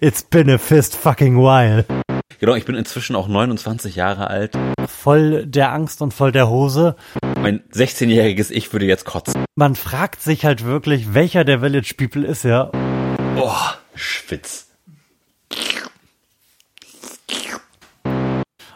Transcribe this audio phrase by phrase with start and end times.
[0.00, 1.84] It's been a fist fucking while.
[2.38, 4.52] Genau, ich bin inzwischen auch 29 Jahre alt.
[4.86, 6.96] Voll der Angst und voll der Hose.
[7.40, 9.44] Mein 16-jähriges Ich würde jetzt kotzen.
[9.54, 12.72] Man fragt sich halt wirklich, welcher der Village People ist er.
[13.36, 13.54] Oh,
[13.94, 14.66] Schwitz.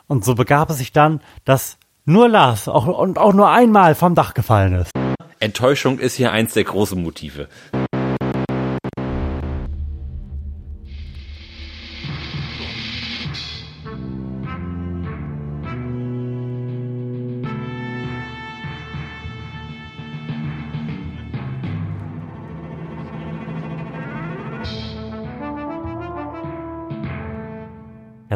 [0.07, 1.77] Und so begab es sich dann, dass
[2.07, 4.91] nur Lars auch, und auch nur einmal vom Dach gefallen ist.
[5.39, 7.49] Enttäuschung ist hier eins der großen Motive.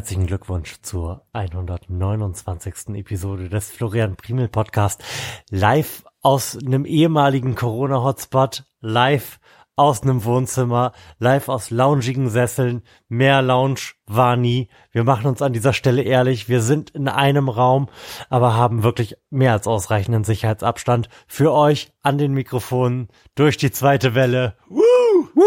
[0.05, 2.95] Herzlichen Glückwunsch zur 129.
[2.95, 5.03] Episode des Florian Primel Podcast.
[5.49, 9.41] Live aus einem ehemaligen Corona-Hotspot, live
[9.77, 12.83] aus einem Wohnzimmer, live aus loungigen Sesseln.
[13.09, 14.69] Mehr Lounge war nie.
[14.93, 16.51] Wir machen uns an dieser Stelle ehrlich.
[16.51, 17.89] Wir sind in einem Raum,
[18.29, 24.15] aber haben wirklich mehr als ausreichenden Sicherheitsabstand für euch an den Mikrofonen durch die zweite
[24.15, 24.59] Welle.
[24.69, 24.83] Woo!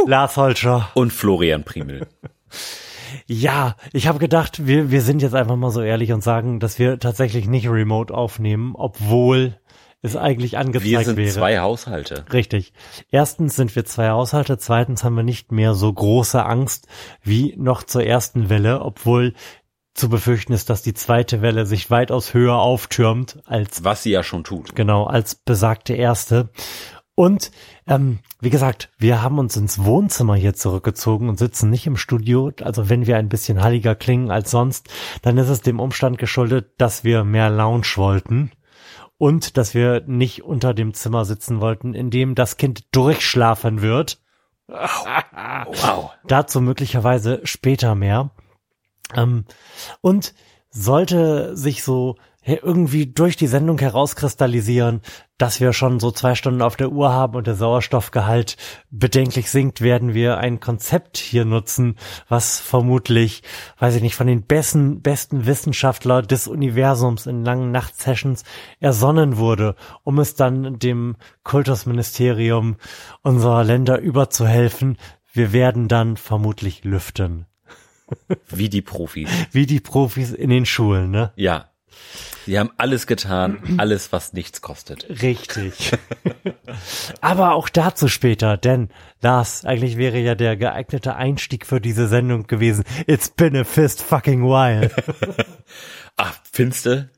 [0.07, 0.89] Lars Holscher.
[0.95, 2.07] Und Florian Primel.
[3.25, 6.79] Ja, ich habe gedacht, wir, wir sind jetzt einfach mal so ehrlich und sagen, dass
[6.79, 9.59] wir tatsächlich nicht remote aufnehmen, obwohl
[10.01, 10.99] es eigentlich angezeigt wäre.
[10.99, 11.33] Wir sind wäre.
[11.33, 12.25] zwei Haushalte.
[12.31, 12.73] Richtig.
[13.09, 16.87] Erstens sind wir zwei Haushalte, zweitens haben wir nicht mehr so große Angst
[17.23, 19.33] wie noch zur ersten Welle, obwohl
[19.97, 24.21] zu befürchten ist, dass die zweite Welle sich weitaus höher auftürmt als was sie ja
[24.21, 24.75] schon tut.
[24.75, 26.49] Genau, als besagte erste.
[27.19, 27.49] Und
[27.87, 32.51] ähm, wie gesagt, wir haben uns ins Wohnzimmer hier zurückgezogen und sitzen nicht im Studio.
[32.61, 34.87] Also wenn wir ein bisschen halliger klingen als sonst,
[35.23, 38.51] dann ist es dem Umstand geschuldet, dass wir mehr Lounge wollten
[39.17, 44.21] und dass wir nicht unter dem Zimmer sitzen wollten, in dem das Kind durchschlafen wird.
[44.67, 46.11] Wow.
[46.27, 48.29] Dazu möglicherweise später mehr.
[49.15, 49.45] Ähm,
[50.01, 50.35] und
[50.69, 52.17] sollte sich so
[52.55, 55.01] irgendwie durch die Sendung herauskristallisieren,
[55.37, 58.57] dass wir schon so zwei Stunden auf der Uhr haben und der Sauerstoffgehalt
[58.89, 61.95] bedenklich sinkt, werden wir ein Konzept hier nutzen,
[62.29, 63.43] was vermutlich,
[63.79, 68.43] weiß ich nicht, von den besten, besten Wissenschaftler des Universums in langen Nachtsessions
[68.79, 72.77] ersonnen wurde, um es dann dem Kultusministerium
[73.21, 74.97] unserer Länder überzuhelfen.
[75.33, 77.45] Wir werden dann vermutlich lüften.
[78.49, 79.29] Wie die Profis.
[79.51, 81.33] Wie die Profis in den Schulen, ne?
[81.35, 81.65] Ja.
[82.45, 85.05] Sie haben alles getan, alles, was nichts kostet.
[85.21, 85.91] Richtig.
[87.21, 88.89] Aber auch dazu später, denn
[89.21, 92.83] Lars, eigentlich wäre ja der geeignete Einstieg für diese Sendung gewesen.
[93.05, 94.89] It's been a fist fucking while.
[96.17, 97.09] Ach, findste?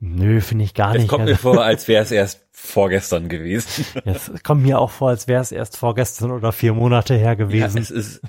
[0.00, 1.08] Nö, finde ich gar Es nicht.
[1.08, 3.84] kommt mir Also, vor, als wäre es erst vorgestern gewesen.
[4.04, 7.34] es kommt mir auch vor, als wäre es erst vorgestern oder vier Monate her Ja,
[7.34, 7.78] gewesen.
[7.78, 8.20] es ist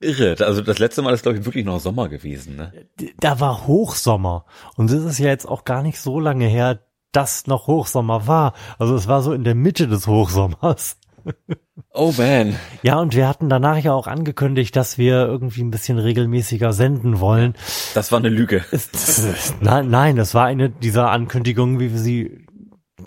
[0.00, 0.36] irre.
[0.44, 2.56] Also das letzte Mal ist, glaube ich, wirklich noch Sommer gewesen.
[2.56, 2.72] Ne?
[3.20, 4.44] da war Hochsommer.
[4.76, 6.80] Und es ist ja jetzt auch gar nicht so lange her,
[7.12, 8.54] dass noch Hochsommer war.
[8.78, 10.96] Also es war so in der Mitte des Hochsommers.
[11.92, 12.54] Oh man.
[12.82, 17.18] Ja, und wir hatten danach ja auch angekündigt, dass wir irgendwie ein bisschen regelmäßiger senden
[17.18, 17.54] wollen.
[17.94, 18.64] Das war eine Lüge.
[19.60, 22.39] Nein, nein, das war eine dieser Ankündigungen, wie wir sie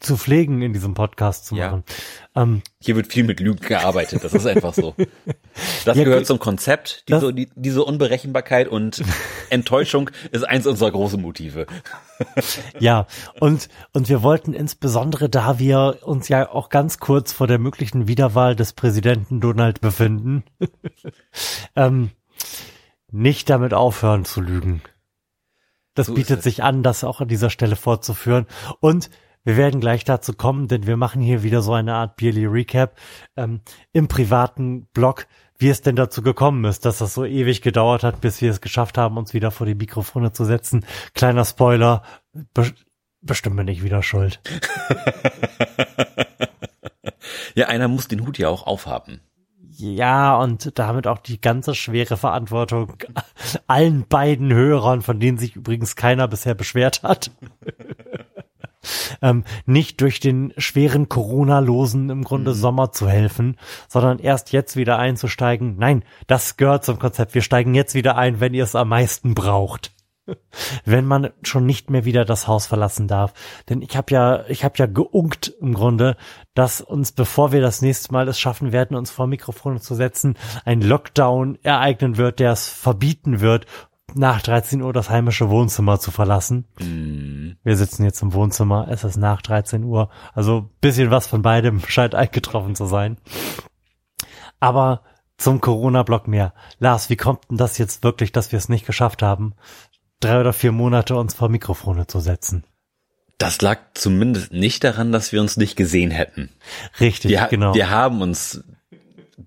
[0.03, 1.67] zu pflegen in diesem Podcast zu Ja.
[1.67, 1.83] machen.
[2.35, 4.23] Ähm, Hier wird viel mit Lügen gearbeitet.
[4.23, 4.93] Das ist einfach so.
[5.85, 7.05] Das Ja, gehört ge- zum Konzept.
[7.09, 9.03] Diese, die, diese Unberechenbarkeit und
[9.49, 11.65] Enttäuschung ist eins unserer großen Motive.
[12.79, 13.07] ja,
[13.39, 18.07] und, und wir wollten insbesondere, da wir uns ja auch ganz kurz vor der möglichen
[18.07, 20.43] Wiederwahl des Präsidenten Donald befinden,
[21.75, 22.11] ähm,
[23.11, 24.81] nicht damit aufhören zu lügen.
[25.95, 28.47] Das So bietet sich an, das auch an dieser Stelle fortzuführen.
[28.79, 29.11] Und
[29.43, 32.95] wir werden gleich dazu kommen, denn wir machen hier wieder so eine Art Beerly Recap
[33.35, 33.61] ähm,
[33.91, 35.27] im privaten Blog,
[35.57, 38.61] wie es denn dazu gekommen ist, dass das so ewig gedauert hat, bis wir es
[38.61, 40.85] geschafft haben, uns wieder vor die Mikrofone zu setzen.
[41.13, 42.03] Kleiner Spoiler,
[42.53, 42.71] be
[43.21, 44.41] bestimmt bin ich wieder schuld.
[47.55, 49.21] Ja, einer muss den Hut ja auch aufhaben.
[49.75, 52.95] Ja, und damit auch die ganze schwere Verantwortung
[53.67, 57.31] allen beiden Hörern, von denen sich übrigens keiner bisher beschwert hat.
[59.21, 63.57] ähm, nicht durch den schweren Corona-Losen im Grunde Sommer zu helfen,
[63.87, 65.75] sondern erst jetzt wieder einzusteigen.
[65.77, 67.33] Nein, das gehört zum Konzept.
[67.33, 69.91] Wir steigen jetzt wieder ein, wenn ihr es am meisten braucht.
[70.85, 73.33] Wenn man schon nicht mehr wieder das Haus verlassen darf.
[73.69, 76.15] Denn ich habe ja, ich habe ja geunkt im Grunde,
[76.53, 80.35] dass uns, bevor wir das nächste Mal es schaffen werden, uns vor Mikrofone zu setzen,
[80.65, 83.65] ein Lockdown ereignen wird, der es verbieten wird,
[84.15, 86.65] nach 13 Uhr das heimische Wohnzimmer zu verlassen.
[86.77, 87.57] Hm.
[87.63, 90.09] Wir sitzen jetzt im Wohnzimmer, es ist nach 13 Uhr.
[90.33, 93.17] Also bisschen was von beidem scheint eingetroffen zu sein.
[94.59, 95.01] Aber
[95.37, 96.53] zum Corona-Block mehr.
[96.79, 99.55] Lars, wie kommt denn das jetzt wirklich, dass wir es nicht geschafft haben,
[100.19, 102.63] drei oder vier Monate uns vor Mikrofone zu setzen?
[103.37, 106.49] Das lag zumindest nicht daran, dass wir uns nicht gesehen hätten.
[106.99, 107.73] Richtig, wir, genau.
[107.73, 108.63] Wir haben uns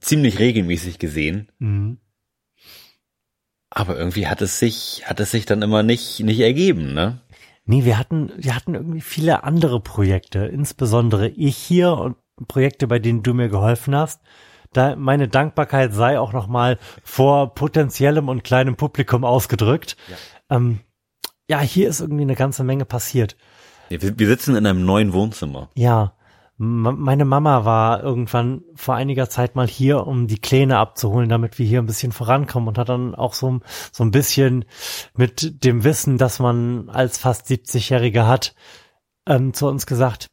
[0.01, 1.49] ziemlich regelmäßig gesehen.
[1.59, 1.99] Mhm.
[3.77, 7.21] Aber irgendwie hat es sich, hat es sich dann immer nicht, nicht ergeben, ne?
[7.67, 12.17] Nee, wir hatten, wir hatten irgendwie viele andere Projekte, insbesondere ich hier und
[12.49, 14.23] Projekte, bei denen du mir geholfen hast.
[14.73, 19.99] Da meine Dankbarkeit sei auch nochmal vor potenziellem und kleinem Publikum ausgedrückt.
[20.09, 20.57] Ja.
[20.57, 20.81] Ähm,
[21.47, 23.37] ja, hier ist irgendwie eine ganze Menge passiert.
[23.91, 25.69] Wir, wir sitzen in einem neuen Wohnzimmer.
[25.75, 26.16] Ja,
[26.59, 31.67] meine Mama war irgendwann vor einiger Zeit mal hier, um die Kläne abzuholen, damit wir
[31.67, 33.61] hier ein bisschen vorankommen und hat dann auch so,
[33.93, 34.65] so ein bisschen
[35.15, 38.55] mit dem Wissen, dass man als fast 70-Jähriger hat,
[39.27, 40.31] ähm, zu uns gesagt,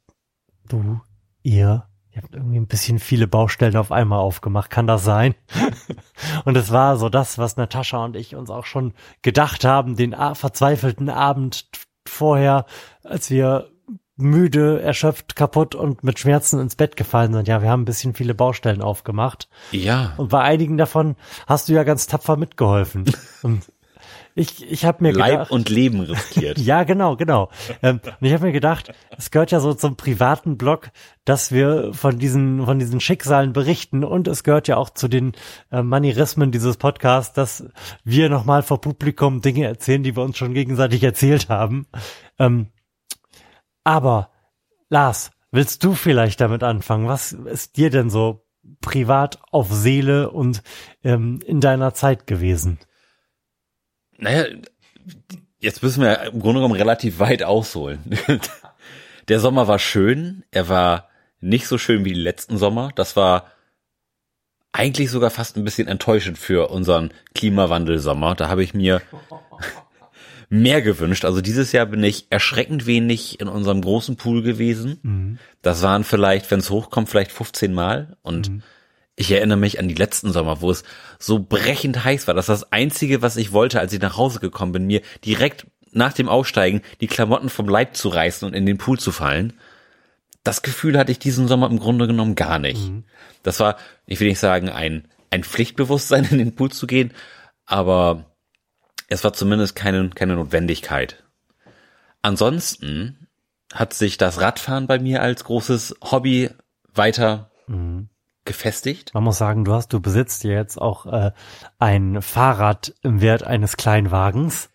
[0.66, 1.00] du,
[1.42, 5.34] ihr, ihr habt irgendwie ein bisschen viele Baustellen auf einmal aufgemacht, kann das sein?
[6.46, 10.14] und es war so das, was Natascha und ich uns auch schon gedacht haben, den
[10.14, 11.68] verzweifelten Abend
[12.06, 12.64] vorher,
[13.02, 13.73] als wir
[14.16, 17.48] müde, erschöpft, kaputt und mit Schmerzen ins Bett gefallen sind.
[17.48, 19.48] Ja, wir haben ein bisschen viele Baustellen aufgemacht.
[19.72, 20.14] Ja.
[20.16, 21.16] Und bei einigen davon
[21.46, 23.04] hast du ja ganz tapfer mitgeholfen.
[23.42, 23.62] und
[24.36, 26.58] ich, ich habe mir Leib gedacht, und Leben riskiert.
[26.60, 27.50] ja, genau, genau.
[27.82, 30.90] Ähm, und ich habe mir gedacht, es gehört ja so zum privaten Blog,
[31.24, 35.32] dass wir von diesen von diesen Schicksalen berichten und es gehört ja auch zu den
[35.70, 37.64] äh, Manierismen dieses Podcasts, dass
[38.02, 41.86] wir nochmal vor Publikum Dinge erzählen, die wir uns schon gegenseitig erzählt haben.
[42.38, 42.68] Ähm,
[43.84, 44.30] aber
[44.88, 47.06] Lars, willst du vielleicht damit anfangen?
[47.06, 48.44] Was ist dir denn so
[48.80, 50.62] privat auf Seele und
[51.02, 52.78] ähm, in deiner Zeit gewesen?
[54.16, 54.46] Naja,
[55.58, 58.02] jetzt müssen wir im Grunde genommen relativ weit ausholen.
[59.28, 61.08] Der Sommer war schön, er war
[61.40, 62.90] nicht so schön wie die letzten Sommer.
[62.94, 63.50] Das war
[64.72, 68.34] eigentlich sogar fast ein bisschen enttäuschend für unseren Klimawandelsommer.
[68.34, 69.00] Da habe ich mir
[70.54, 71.24] mehr gewünscht.
[71.24, 74.98] Also dieses Jahr bin ich erschreckend wenig in unserem großen Pool gewesen.
[75.02, 75.38] Mhm.
[75.62, 78.16] Das waren vielleicht, wenn es hochkommt, vielleicht 15 Mal.
[78.22, 78.62] Und mhm.
[79.16, 80.84] ich erinnere mich an die letzten Sommer, wo es
[81.18, 82.34] so brechend heiß war.
[82.34, 85.66] Das ist das Einzige, was ich wollte, als ich nach Hause gekommen bin, mir direkt
[85.90, 89.54] nach dem Aussteigen die Klamotten vom Leib zu reißen und in den Pool zu fallen.
[90.44, 92.90] Das Gefühl hatte ich diesen Sommer im Grunde genommen gar nicht.
[92.90, 93.04] Mhm.
[93.42, 97.12] Das war, ich will nicht sagen, ein, ein Pflichtbewusstsein in den Pool zu gehen,
[97.66, 98.33] aber
[99.08, 101.22] es war zumindest keine, keine Notwendigkeit.
[102.22, 103.28] Ansonsten
[103.72, 106.50] hat sich das Radfahren bei mir als großes Hobby
[106.92, 108.08] weiter mhm.
[108.44, 109.12] gefestigt.
[109.14, 111.32] Man muss sagen, du hast, du besitzt ja jetzt auch äh,
[111.78, 114.70] ein Fahrrad im Wert eines Kleinwagens.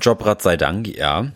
[0.00, 1.32] Jobrad sei Dank, ja.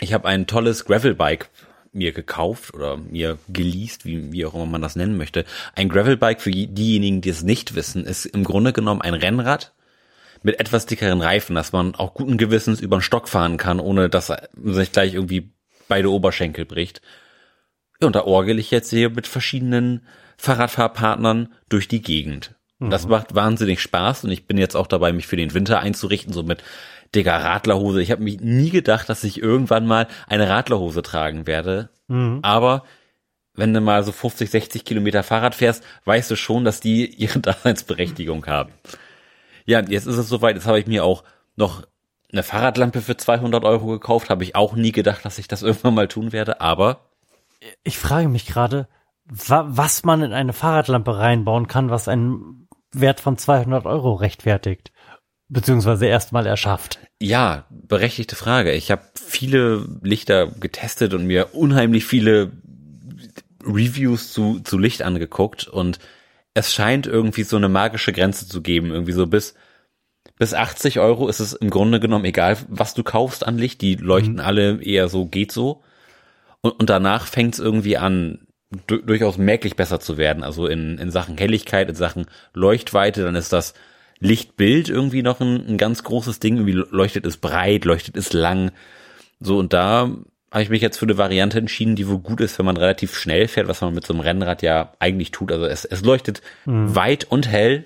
[0.00, 1.50] Ich habe ein tolles Gravelbike
[1.92, 5.44] mir gekauft oder mir geleast, wie, wie auch immer man das nennen möchte.
[5.74, 9.72] Ein Gravelbike für diejenigen, die es nicht wissen, ist im Grunde genommen ein Rennrad,
[10.42, 14.08] mit etwas dickeren Reifen, dass man auch guten Gewissens über den Stock fahren kann, ohne
[14.08, 15.50] dass sich gleich irgendwie
[15.88, 17.00] beide Oberschenkel bricht.
[18.00, 20.06] Ja, und da orgel ich jetzt hier mit verschiedenen
[20.36, 22.54] Fahrradfahrpartnern durch die Gegend.
[22.78, 22.90] Mhm.
[22.90, 26.32] Das macht wahnsinnig Spaß und ich bin jetzt auch dabei, mich für den Winter einzurichten,
[26.32, 26.62] so mit
[27.14, 28.00] dicker Radlerhose.
[28.02, 31.90] Ich habe mich nie gedacht, dass ich irgendwann mal eine Radlerhose tragen werde.
[32.06, 32.40] Mhm.
[32.42, 32.84] Aber
[33.54, 37.40] wenn du mal so 50, 60 Kilometer Fahrrad fährst, weißt du schon, dass die ihre
[37.40, 38.72] Daseinsberechtigung haben.
[39.68, 41.24] Ja, jetzt ist es soweit, jetzt habe ich mir auch
[41.54, 41.86] noch
[42.32, 45.94] eine Fahrradlampe für 200 Euro gekauft, habe ich auch nie gedacht, dass ich das irgendwann
[45.94, 47.10] mal tun werde, aber
[47.84, 48.88] ich frage mich gerade,
[49.26, 54.90] wa was man in eine Fahrradlampe reinbauen kann, was einen Wert von 200 Euro rechtfertigt,
[55.48, 56.98] beziehungsweise erstmal erschafft.
[57.20, 58.72] Ja, berechtigte Frage.
[58.72, 62.52] Ich habe viele Lichter getestet und mir unheimlich viele
[63.62, 65.98] Reviews zu, zu Licht angeguckt und
[66.54, 69.54] es scheint irgendwie so eine magische Grenze zu geben, irgendwie so bis
[70.38, 73.80] bis 80 Euro ist es im Grunde genommen egal, was du kaufst an Licht.
[73.80, 74.40] Die leuchten mhm.
[74.40, 75.82] alle eher so, geht so.
[76.60, 78.46] Und, und danach fängt es irgendwie an,
[78.86, 80.44] du, durchaus merklich besser zu werden.
[80.44, 83.74] Also in, in Sachen Helligkeit, in Sachen Leuchtweite, dann ist das
[84.20, 86.56] Lichtbild irgendwie noch ein, ein ganz großes Ding.
[86.56, 88.70] Irgendwie leuchtet es breit, leuchtet es lang.
[89.40, 90.10] So, und da
[90.50, 93.14] habe ich mich jetzt für eine Variante entschieden, die wohl gut ist, wenn man relativ
[93.14, 95.52] schnell fährt, was man mit so einem Rennrad ja eigentlich tut.
[95.52, 96.94] Also es, es leuchtet mhm.
[96.94, 97.84] weit und hell.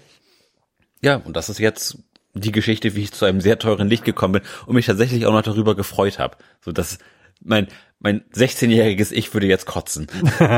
[1.01, 1.99] Ja, und das ist jetzt
[2.35, 5.33] die Geschichte, wie ich zu einem sehr teuren Licht gekommen bin und mich tatsächlich auch
[5.33, 6.37] noch darüber gefreut habe.
[6.61, 6.99] So dass
[7.41, 7.67] mein
[7.99, 10.07] mein 16-jähriges Ich würde jetzt kotzen.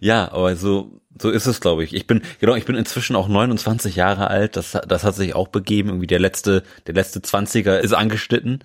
[0.00, 1.94] ja, aber so so ist es, glaube ich.
[1.94, 4.56] Ich bin genau, ich bin inzwischen auch 29 Jahre alt.
[4.56, 5.90] Das das hat sich auch begeben.
[5.90, 8.64] Irgendwie der letzte der letzte 20er ist angeschnitten.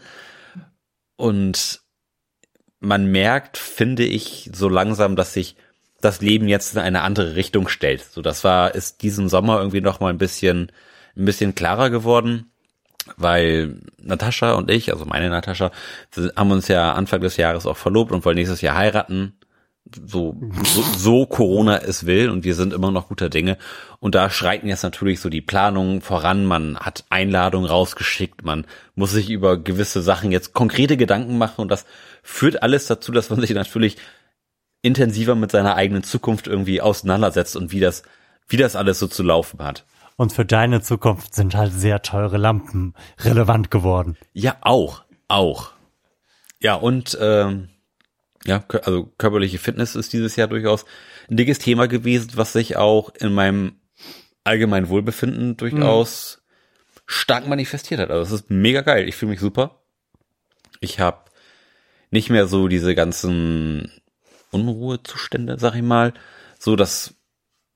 [1.18, 1.82] Und
[2.80, 5.58] man merkt, finde ich, so langsam, dass sich
[6.00, 8.04] das Leben jetzt in eine andere Richtung stellt.
[8.04, 10.72] So, das war, ist diesen Sommer irgendwie noch mal ein bisschen,
[11.16, 12.52] ein bisschen klarer geworden,
[13.16, 15.72] weil Natascha und ich, also meine Natascha,
[16.36, 19.37] haben uns ja Anfang des Jahres auch verlobt und wollen nächstes Jahr heiraten.
[20.06, 23.58] So, so, so Corona es will und wir sind immer noch guter Dinge.
[24.00, 26.46] Und da schreiten jetzt natürlich so die Planungen voran.
[26.46, 28.66] Man hat Einladungen rausgeschickt, man
[28.96, 31.86] muss sich über gewisse Sachen jetzt konkrete Gedanken machen und das
[32.24, 33.98] führt alles dazu, dass man sich natürlich
[34.82, 38.04] intensiver mit seiner eigenen Zukunft irgendwie auseinandersetzt und wie das,
[38.48, 39.86] wie das alles so zu laufen hat.
[40.16, 44.18] Und für deine Zukunft sind halt sehr teure Lampen relevant geworden.
[44.34, 45.72] Ja, auch, auch.
[46.60, 47.70] Ja, und ähm,
[48.48, 50.86] ja, also körperliche Fitness ist dieses Jahr durchaus
[51.30, 53.76] ein dickes Thema gewesen, was sich auch in meinem
[54.46, 57.02] allgemeinen Wohlbefinden durchaus mhm.
[57.06, 58.10] stark manifestiert hat.
[58.10, 59.08] Also es ist mega geil.
[59.08, 59.82] Ich fühle mich super.
[60.80, 61.26] Ich habe
[62.10, 63.92] nicht mehr so diese ganzen
[64.52, 66.14] Unruhezustände, sag ich mal.
[66.58, 67.16] So, dass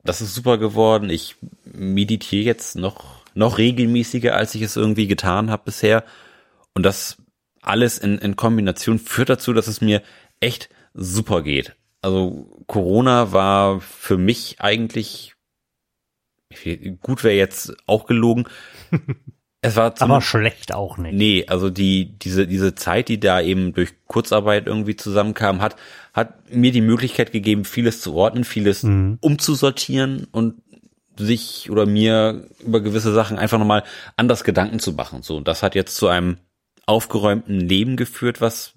[0.04, 1.10] das ist super geworden.
[1.10, 1.36] Ich
[1.66, 6.06] meditiere jetzt noch noch regelmäßiger, als ich es irgendwie getan habe bisher.
[6.74, 7.18] Und das
[7.62, 10.01] alles in, in Kombination führt dazu, dass es mir
[10.42, 11.76] echt super geht.
[12.02, 15.36] Also Corona war für mich eigentlich
[17.02, 18.46] gut wäre jetzt auch gelogen.
[19.64, 21.14] Es war aber schlecht auch nicht.
[21.14, 25.76] Nee, also die diese diese Zeit, die da eben durch Kurzarbeit irgendwie zusammenkam, hat
[26.14, 29.20] hat mir die Möglichkeit gegeben, vieles zu ordnen, vieles mhm.
[29.22, 30.64] umzusortieren und
[31.16, 33.84] sich oder mir über gewisse Sachen einfach nochmal
[34.18, 35.22] anders Gedanken zu machen.
[35.22, 36.38] So, und das hat jetzt zu einem
[36.88, 38.74] aufgeräumten Leben geführt, was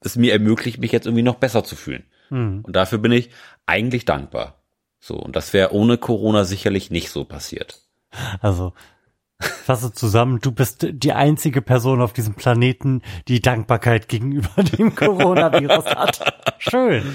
[0.00, 2.04] es mir ermöglicht, mich jetzt irgendwie noch besser zu fühlen.
[2.30, 2.62] Mhm.
[2.62, 3.30] Und dafür bin ich
[3.66, 4.62] eigentlich dankbar.
[4.98, 7.80] So, und das wäre ohne Corona sicherlich nicht so passiert.
[8.40, 8.72] Also
[9.40, 15.86] Fasse zusammen, du bist die einzige Person auf diesem Planeten, die Dankbarkeit gegenüber dem Coronavirus
[15.86, 16.54] hat.
[16.58, 17.14] Schön.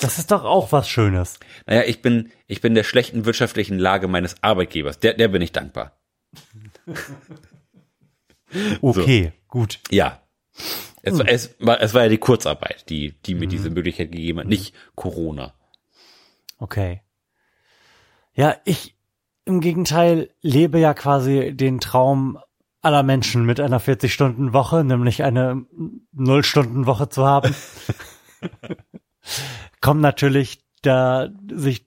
[0.00, 1.40] Das ist doch auch was Schönes.
[1.66, 5.00] Naja, ich bin, ich bin der schlechten wirtschaftlichen Lage meines Arbeitgebers.
[5.00, 5.98] Der, der bin ich dankbar.
[8.80, 9.48] okay, so.
[9.48, 9.80] gut.
[9.90, 10.22] Ja.
[11.02, 13.50] Es, es, war, es war ja die Kurzarbeit, die, die mir mhm.
[13.50, 15.54] diese Möglichkeit gegeben hat, nicht Corona.
[16.58, 17.02] Okay.
[18.34, 18.96] Ja, ich,
[19.44, 22.38] im Gegenteil lebe ja quasi den Traum
[22.80, 25.66] aller Menschen mit einer 40-Stunden-Woche, nämlich eine
[26.12, 27.54] Null-Stunden-Woche zu haben.
[29.80, 31.86] Kommt natürlich, da sich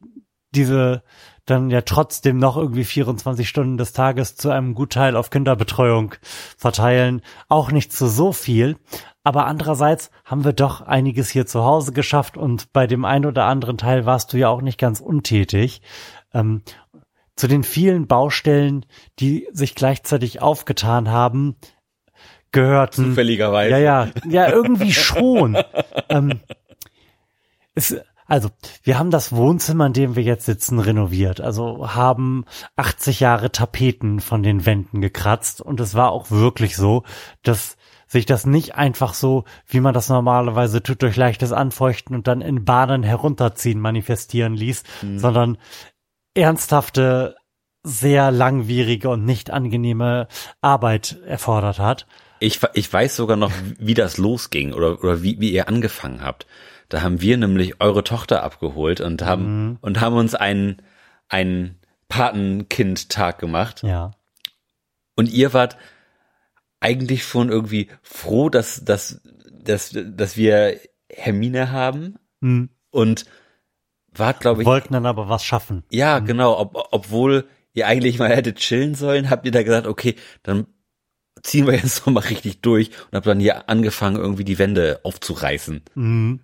[0.52, 1.04] diese
[1.46, 6.16] dann ja trotzdem noch irgendwie 24 Stunden des Tages zu einem Gutteil auf Kinderbetreuung
[6.58, 8.78] verteilen, auch nicht zu so viel.
[9.24, 13.46] Aber andererseits haben wir doch einiges hier zu Hause geschafft und bei dem einen oder
[13.46, 15.82] anderen Teil warst du ja auch nicht ganz untätig.
[16.34, 16.64] Ähm,
[17.36, 18.86] zu den vielen Baustellen,
[19.20, 21.56] die sich gleichzeitig aufgetan haben,
[22.52, 23.06] gehörten.
[23.06, 23.72] Zufälligerweise.
[23.72, 25.58] Ja, ja, ja, irgendwie schon.
[26.10, 26.40] ähm,
[27.74, 27.96] es,
[28.32, 28.50] also,
[28.84, 31.42] wir haben das Wohnzimmer, in dem wir jetzt sitzen, renoviert.
[31.42, 32.46] Also haben
[32.78, 35.60] 80 Jahre Tapeten von den Wänden gekratzt.
[35.60, 37.04] Und es war auch wirklich so,
[37.44, 37.76] dass
[38.08, 42.40] sich das nicht einfach so, wie man das normalerweise tut, durch leichtes Anfeuchten und dann
[42.40, 45.20] in Bahnen herunterziehen manifestieren ließ, mhm.
[45.20, 45.58] sondern
[46.34, 47.36] ernsthafte,
[47.84, 50.30] sehr langwierige und nicht angenehme
[50.62, 52.08] Arbeit erfordert hat.
[52.40, 56.48] Ich, ich weiß sogar noch, wie das losging oder, oder wie, wie ihr angefangen habt.
[56.92, 59.78] Da haben wir nämlich eure Tochter abgeholt und haben, mhm.
[59.80, 60.82] und haben uns einen,
[61.30, 61.80] einen
[62.10, 63.82] Patenkind-Tag gemacht.
[63.84, 64.12] Ja.
[65.16, 65.78] Und ihr wart
[66.82, 72.16] eigentlich schon irgendwie froh, dass, dass, dass, dass wir Hermine haben.
[72.42, 72.70] Mhm.
[72.90, 73.26] Und
[74.14, 74.66] war, glaube ich.
[74.66, 75.86] Wollten dann aber was schaffen.
[75.92, 76.26] Ja, mhm.
[76.26, 76.60] genau.
[76.60, 80.68] Ob, obwohl ihr eigentlich mal hättet chillen sollen, habt ihr da gesagt, okay, dann
[81.42, 85.00] ziehen wir jetzt noch mal richtig durch und habt dann hier angefangen, irgendwie die Wände
[85.04, 85.84] aufzureißen.
[85.96, 86.42] Mhm.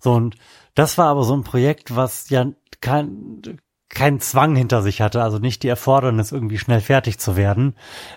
[0.00, 0.36] So, und
[0.74, 2.46] das war aber so ein Projekt, was ja
[2.80, 7.74] kein, kein Zwang hinter sich hatte, also nicht die Erfordernis, irgendwie schnell fertig zu werden,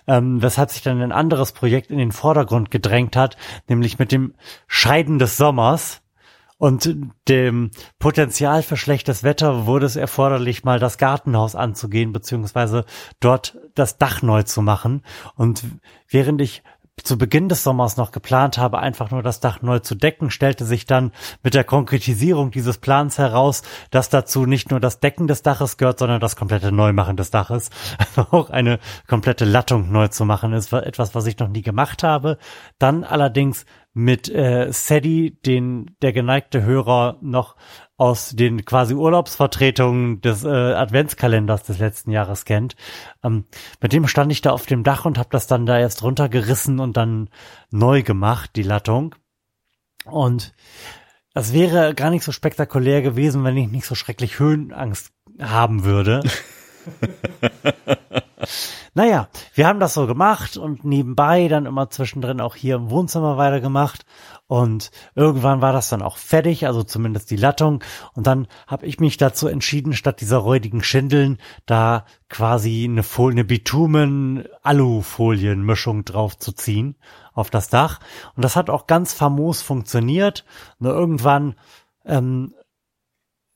[0.07, 3.37] ähm, weshalb sich dann ein anderes Projekt in den Vordergrund gedrängt hat,
[3.67, 4.33] nämlich mit dem
[4.67, 6.01] Scheiden des Sommers,
[6.59, 6.93] und
[7.29, 12.83] dem Potenzial für schlechtes Wetter wurde es erforderlich, mal das Gartenhaus anzugehen, beziehungsweise
[13.21, 15.01] dort das Dach neu zu machen.
[15.35, 15.63] Und
[16.09, 16.61] während ich
[17.03, 20.65] zu Beginn des Sommers noch geplant habe, einfach nur das Dach neu zu decken, stellte
[20.65, 21.11] sich dann
[21.43, 25.99] mit der Konkretisierung dieses Plans heraus, dass dazu nicht nur das Decken des Daches gehört,
[25.99, 27.69] sondern das komplette Neumachen des Daches.
[28.31, 32.37] Auch eine komplette Lattung neu zu machen ist etwas, was ich noch nie gemacht habe.
[32.77, 37.55] Dann allerdings mit äh, Sadie, den der geneigte Hörer noch
[37.99, 42.77] aus den quasi Urlaubsvertretungen des äh, Adventskalenders des letzten Jahres kennt.
[43.23, 43.43] Ähm,
[43.81, 46.79] mit dem stand ich da auf dem Dach und habe das dann da erst runtergerissen
[46.79, 47.29] und dann
[47.71, 49.15] neu gemacht, die Lattung.
[50.05, 50.53] Und
[51.33, 56.21] das wäre gar nicht so spektakulär gewesen, wenn ich nicht so schrecklich Höhenangst haben würde.
[58.93, 63.37] naja, wir haben das so gemacht und nebenbei dann immer zwischendrin auch hier im Wohnzimmer
[63.37, 64.05] weitergemacht.
[64.47, 67.83] Und irgendwann war das dann auch fertig, also zumindest die Lattung.
[68.13, 73.35] Und dann habe ich mich dazu entschieden, statt dieser räudigen Schindeln da quasi eine Folie,
[73.35, 76.95] eine Bitumen-Alufolienmischung drauf zu ziehen
[77.33, 77.99] auf das Dach.
[78.35, 80.45] Und das hat auch ganz famos funktioniert.
[80.79, 81.53] Nur irgendwann
[82.05, 82.55] ähm,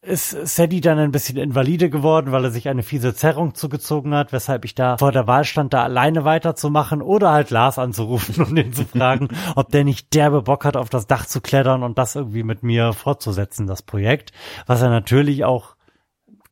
[0.03, 4.33] ist Sadie dann ein bisschen invalide geworden, weil er sich eine fiese Zerrung zugezogen hat,
[4.33, 8.57] weshalb ich da vor der Wahl stand, da alleine weiterzumachen oder halt Lars anzurufen und
[8.57, 11.97] ihn zu fragen, ob der nicht derbe Bock hat, auf das Dach zu klettern und
[11.97, 14.33] das irgendwie mit mir fortzusetzen, das Projekt,
[14.65, 15.75] was er natürlich auch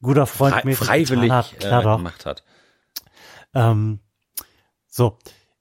[0.02, 2.44] guter Freund Fre freiwillig hat, äh, gemacht hat.
[3.54, 4.00] Ähm,
[4.88, 5.18] so,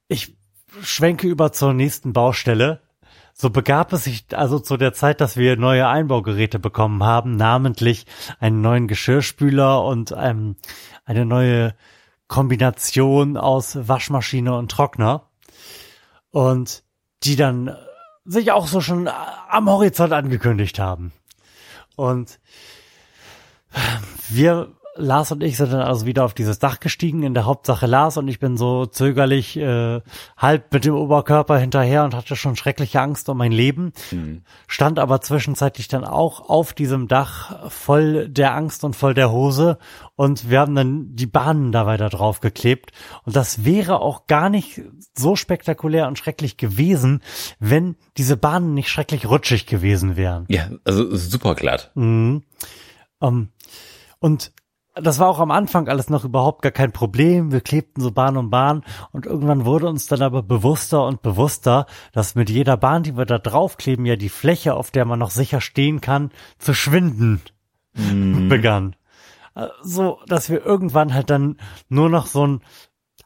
[0.06, 0.36] ich
[0.80, 2.80] schwenke über zur nächsten Baustelle
[3.40, 8.04] so begab es sich also zu der Zeit, dass wir neue Einbaugeräte bekommen haben, namentlich
[8.38, 10.56] einen neuen Geschirrspüler und ähm,
[11.06, 11.74] eine neue
[12.28, 15.30] Kombination aus Waschmaschine und Trockner.
[16.30, 16.84] Und
[17.22, 17.74] die dann
[18.26, 19.08] sich auch so schon
[19.48, 21.10] am Horizont angekündigt haben.
[21.96, 22.40] Und
[24.28, 27.86] wir Lars und ich sind dann also wieder auf dieses Dach gestiegen, in der Hauptsache
[27.86, 30.00] Lars und ich bin so zögerlich äh,
[30.36, 34.42] halb mit dem Oberkörper hinterher und hatte schon schreckliche Angst um mein Leben, mhm.
[34.66, 39.78] stand aber zwischenzeitlich dann auch auf diesem Dach voll der Angst und voll der Hose
[40.16, 42.90] und wir haben dann die Bahnen da weiter drauf geklebt
[43.24, 44.82] und das wäre auch gar nicht
[45.16, 47.22] so spektakulär und schrecklich gewesen,
[47.60, 50.46] wenn diese Bahnen nicht schrecklich rutschig gewesen wären.
[50.48, 51.92] Ja, also super glatt.
[51.94, 52.42] Mhm.
[53.22, 53.50] Um,
[54.18, 54.52] und
[55.00, 57.52] das war auch am Anfang alles noch überhaupt gar kein Problem.
[57.52, 61.86] Wir klebten so Bahn um Bahn und irgendwann wurde uns dann aber bewusster und bewusster,
[62.12, 65.30] dass mit jeder Bahn, die wir da draufkleben, ja die Fläche, auf der man noch
[65.30, 67.40] sicher stehen kann, zu schwinden
[67.94, 68.48] mhm.
[68.50, 68.96] begann.
[69.82, 71.56] So, dass wir irgendwann halt dann
[71.88, 72.60] nur noch so einen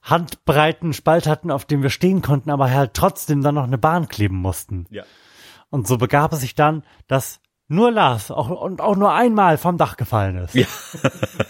[0.03, 4.09] handbreiten Spalt hatten, auf dem wir stehen konnten, aber halt trotzdem dann noch eine Bahn
[4.09, 4.87] kleben mussten.
[4.91, 5.05] Ja.
[5.71, 9.79] Und so begab es sich dann, dass nur Lars auch, und auch nur einmal vom
[9.79, 10.55] Dach gefallen ist.
[10.55, 10.67] Ja,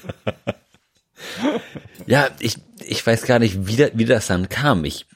[2.06, 4.84] ja ich, ich weiß gar nicht, wie, da, wie das dann kam.
[4.84, 5.06] Ich,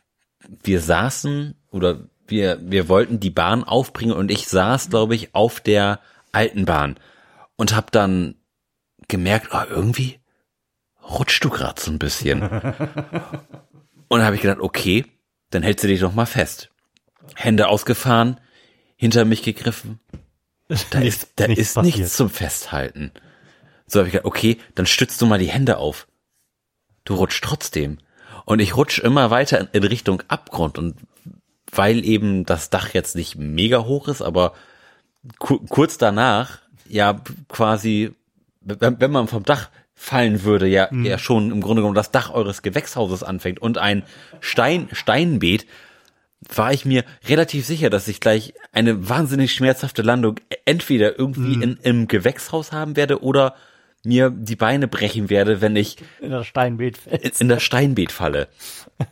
[0.63, 5.61] wir saßen oder wir, wir wollten die Bahn aufbringen und ich saß, glaube ich, auf
[5.61, 6.01] der
[6.33, 6.99] alten Bahn
[7.57, 8.37] und habe dann
[9.09, 10.21] gemerkt, oh, irgendwie
[11.03, 12.43] rutschst du gerade so ein bisschen.
[14.09, 15.07] und habe ich gedacht, okay,
[15.51, 16.71] dann hältst du dich doch mal fest.
[17.35, 18.41] Hände ausgefahren,
[18.97, 20.01] hinter mich gegriffen,
[20.91, 23.13] da ist, da nichts ist nichts zum Festhalten.
[23.87, 26.08] So habe ich gedacht, okay, dann stützt du mal die Hände auf.
[27.09, 27.97] Du rutschst trotzdem.
[28.45, 30.77] Und ich rutsch immer weiter in, Richtung Abgrund.
[30.77, 30.97] Und
[31.73, 34.53] weil eben das Dach jetzt nicht mega hoch ist, aber
[35.39, 37.19] ku kurz danach, ja,
[37.49, 38.13] quasi,
[38.61, 41.07] wenn, wenn man vom Dach fallen würde, ja, mhm.
[41.07, 44.03] ja schon im Grunde genommen das Dach eures Gewächshauses anfängt und ein
[44.41, 45.65] Stein, Steinbeet,
[46.55, 51.63] war ich mir relativ sicher, dass ich gleich eine wahnsinnig schmerzhafte Landung entweder irgendwie mhm.
[51.63, 53.55] in, im Gewächshaus haben werde oder
[54.05, 58.49] mir die Beine brechen werde, wenn ich in das Steinbeet in, in das Steinbeet falle.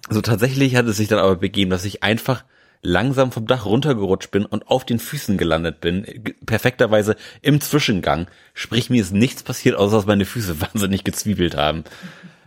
[0.08, 2.44] Also tatsächlich hat es sich dann aber begeben, dass ich einfach
[2.82, 6.06] langsam vom Dach runtergerutscht bin und auf den Füßen gelandet bin,
[6.44, 8.28] perfekterweise im Zwischengang.
[8.54, 11.84] Sprich, mir ist nichts passiert, außer dass meine Füße wahnsinnig gezwiebelt haben.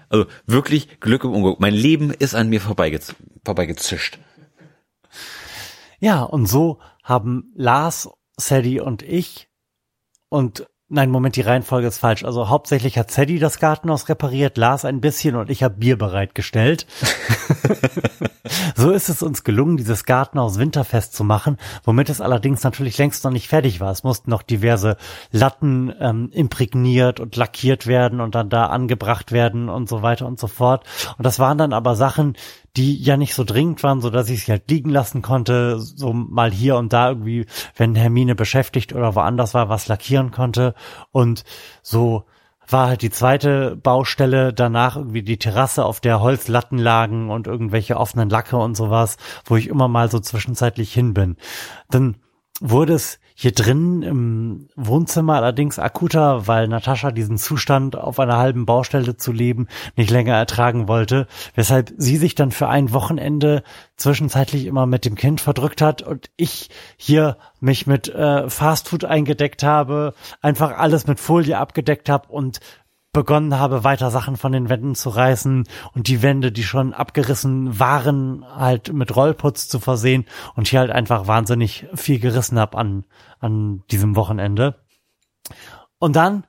[0.08, 1.60] Also wirklich Glück im Unglück.
[1.60, 4.18] Mein Leben ist an mir vorbeigez vorbeigezischt.
[6.00, 9.50] Ja, und so haben Lars, Sadie und ich
[10.30, 12.26] und Nein, Moment, die Reihenfolge ist falsch.
[12.26, 16.88] Also hauptsächlich hat Sadie das Gartenhaus repariert, Lars ein bisschen und ich habe Bier bereitgestellt.
[18.76, 23.24] so ist es uns gelungen, dieses Gartenhaus winterfest zu machen, womit es allerdings natürlich längst
[23.24, 23.92] noch nicht fertig war.
[23.92, 24.98] Es mussten noch diverse
[25.32, 30.40] Latten ähm, imprägniert und lackiert werden und dann da angebracht werden und so weiter und
[30.40, 30.86] so fort.
[31.20, 32.36] Und das waren dann aber Sachen,
[32.80, 36.14] die ja nicht so dringend waren, so dass ich sie halt liegen lassen konnte, so
[36.14, 40.74] mal hier und da irgendwie, wenn Hermine beschäftigt oder woanders war, was lackieren konnte
[41.12, 41.44] und
[41.82, 42.24] so
[42.70, 47.98] war halt die zweite Baustelle danach irgendwie die Terrasse, auf der Holzlatten lagen und irgendwelche
[47.98, 51.36] offenen Lacke und sowas, wo ich immer mal so zwischenzeitlich hin bin.
[51.90, 52.16] Dann
[52.62, 58.66] wurde es hier drin im Wohnzimmer allerdings akuter, weil Natascha diesen Zustand auf einer halben
[58.66, 61.26] Baustelle zu leben nicht länger ertragen wollte,
[61.56, 63.64] weshalb sie sich dann für ein Wochenende
[63.96, 69.64] zwischenzeitlich immer mit dem Kind verdrückt hat und ich hier mich mit äh, Fastfood eingedeckt
[69.64, 72.60] habe, einfach alles mit Folie abgedeckt habe und
[73.12, 77.80] begonnen habe, weiter Sachen von den Wänden zu reißen und die Wände, die schon abgerissen
[77.80, 83.06] waren, halt mit Rollputz zu versehen und hier halt einfach wahnsinnig viel gerissen habe an,
[83.40, 84.84] an diesem Wochenende.
[85.98, 86.46] Und dann,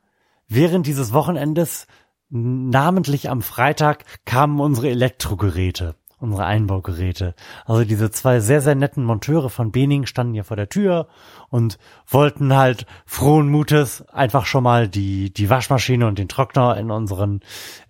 [0.48, 1.86] während dieses Wochenendes,
[2.28, 7.34] namentlich am Freitag, kamen unsere Elektrogeräte unsere Einbaugeräte.
[7.64, 11.08] Also diese zwei sehr, sehr netten Monteure von Bening standen hier vor der Tür
[11.48, 16.90] und wollten halt frohen Mutes einfach schon mal die, die Waschmaschine und den Trockner in
[16.90, 17.40] unseren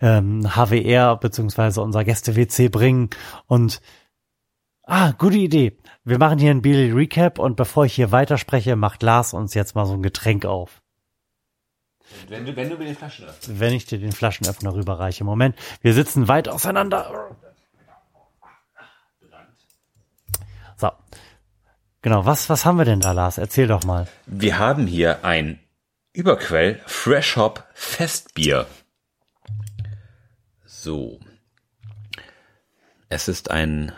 [0.00, 3.10] ähm, HWR beziehungsweise unser Gäste-WC bringen
[3.46, 3.80] und
[4.92, 5.78] Ah, gute Idee.
[6.02, 9.76] Wir machen hier ein Billy Recap und bevor ich hier weiterspreche, macht Lars uns jetzt
[9.76, 10.82] mal so ein Getränk auf.
[12.28, 13.60] Wenn du, wenn du mir den Flaschenöffner.
[13.60, 15.22] Wenn ich dir den Flaschenöffner rüberreiche.
[15.22, 17.36] Moment, wir sitzen weit auseinander.
[20.80, 20.90] So.
[22.02, 23.36] Genau, was, was haben wir denn da, Lars?
[23.36, 24.08] Erzähl doch mal.
[24.26, 25.60] Wir haben hier ein
[26.14, 28.66] Überquell Fresh Hop Festbier.
[30.64, 31.20] So.
[33.10, 33.92] Es ist ein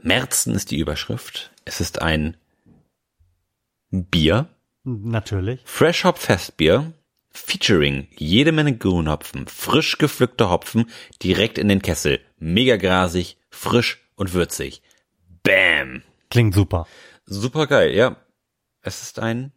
[0.00, 1.50] Märzen ist die Überschrift.
[1.64, 2.36] Es ist ein
[3.90, 4.46] Bier.
[4.84, 5.60] Natürlich.
[5.64, 6.92] Fresh Hop Festbier.
[7.30, 10.90] Featuring jede Menge Grünhopfen, frisch gepflückte Hopfen
[11.22, 12.20] direkt in den Kessel.
[12.38, 14.82] Mega grasig, frisch und würzig.
[15.42, 16.02] Bam.
[16.30, 16.86] Klingt super.
[17.26, 18.16] Super geil, ja.
[18.82, 19.52] Es ist ein,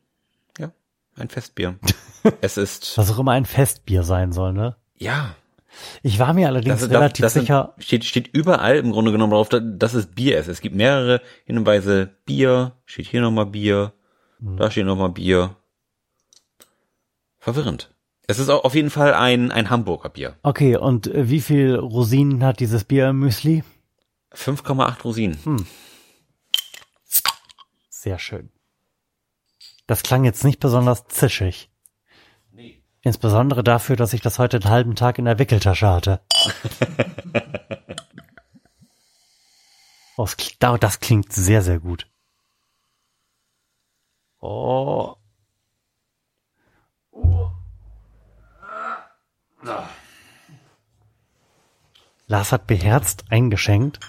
[0.58, 0.72] ja,
[1.16, 1.80] ein Festbier.
[2.42, 2.98] es ist.
[2.98, 4.76] Was auch immer ein Festbier sein soll, ne?
[4.98, 5.36] Ja.
[6.04, 7.76] Ich war mir allerdings Das, relativ das, das sicher.
[7.78, 10.48] Steht, steht überall im Grunde genommen drauf, dass es Bier ist.
[10.50, 12.10] Es gibt mehrere Hinweise.
[12.26, 13.94] Bier, steht hier nochmal Bier,
[14.40, 14.58] Hm.
[14.58, 15.56] da steht nochmal Bier.
[17.40, 17.90] Verwirrend.
[18.28, 20.36] Es ist auf jeden Fall ein, ein Hamburger Bier.
[20.44, 23.64] Okay, und äh, wie viel Rosinen hat dieses Bier im Müsli?
[24.34, 25.44] 5,8 Rosinen.
[25.44, 25.68] Hm.
[27.90, 28.52] Sehr schön.
[29.88, 31.70] Das klang jetzt nicht besonders zischig.
[32.52, 32.84] Nee.
[33.02, 36.22] Insbesondere dafür, dass ich das heute einen halben Tag in der Wickeltasche hatte.
[40.18, 42.08] oh, das, klingt- da- das klingt sehr, sehr gut.
[44.40, 45.16] Oh.
[52.28, 54.00] Lars hat beherzt eingeschenkt.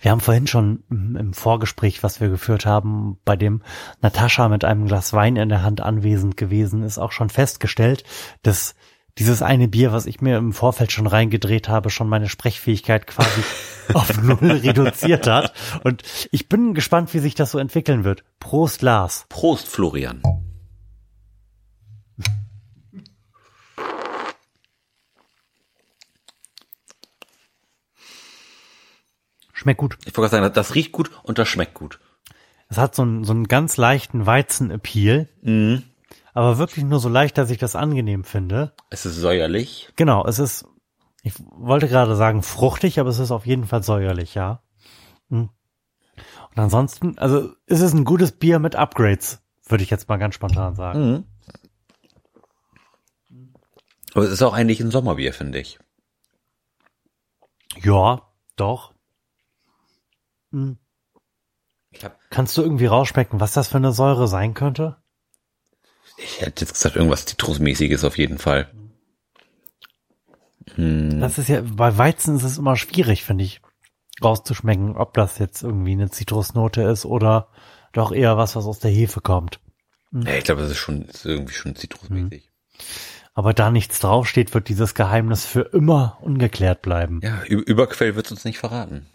[0.00, 3.62] Wir haben vorhin schon im Vorgespräch, was wir geführt haben, bei dem
[4.00, 8.04] Natascha mit einem Glas Wein in der Hand anwesend gewesen ist, auch schon festgestellt,
[8.42, 8.74] dass
[9.18, 13.42] dieses eine Bier, was ich mir im Vorfeld schon reingedreht habe, schon meine Sprechfähigkeit quasi
[13.94, 15.52] auf null reduziert hat.
[15.82, 18.22] Und ich bin gespannt, wie sich das so entwickeln wird.
[18.38, 19.26] Prost, Lars.
[19.28, 20.22] Prost, Florian.
[29.58, 29.98] Schmeckt gut.
[30.02, 31.98] Ich wollte gerade sagen, das riecht gut und das schmeckt gut.
[32.68, 35.82] Es hat so einen, so einen ganz leichten Weizen-Appeal, Mhm.
[36.32, 38.72] aber wirklich nur so leicht, dass ich das angenehm finde.
[38.90, 39.90] Es ist säuerlich.
[39.96, 40.64] Genau, es ist,
[41.24, 44.62] ich wollte gerade sagen fruchtig, aber es ist auf jeden Fall säuerlich, ja.
[45.28, 45.48] Hm.
[46.50, 50.36] Und ansonsten, also es ist ein gutes Bier mit Upgrades, würde ich jetzt mal ganz
[50.36, 51.10] spontan sagen.
[51.10, 51.24] Mhm.
[54.14, 55.80] Aber es ist auch eigentlich ein Sommerbier, finde ich.
[57.82, 58.22] Ja,
[58.54, 58.94] doch.
[60.52, 60.78] Hm.
[61.90, 64.96] Ich, hab, Kannst du irgendwie rausschmecken, was das für eine Säure sein könnte?
[66.18, 68.68] ich hätte jetzt gesagt, irgendwas Zitrusmäßiges auf jeden Fall.
[70.74, 71.20] Hm.
[71.20, 73.60] Das ist ja, bei Weizen ist es immer schwierig, finde ich,
[74.22, 77.48] rauszuschmecken, ob das jetzt irgendwie eine Zitrusnote ist oder
[77.92, 79.60] doch eher was, was aus der Hefe kommt.
[80.12, 82.50] Ja, ich glaube, das ist schon ist irgendwie schon zitrusmäßig.
[83.34, 87.20] Aber da nichts draufsteht, wird dieses Geheimnis für immer ungeklärt bleiben.
[87.22, 89.06] Ja, Überquell wird uns nicht verraten.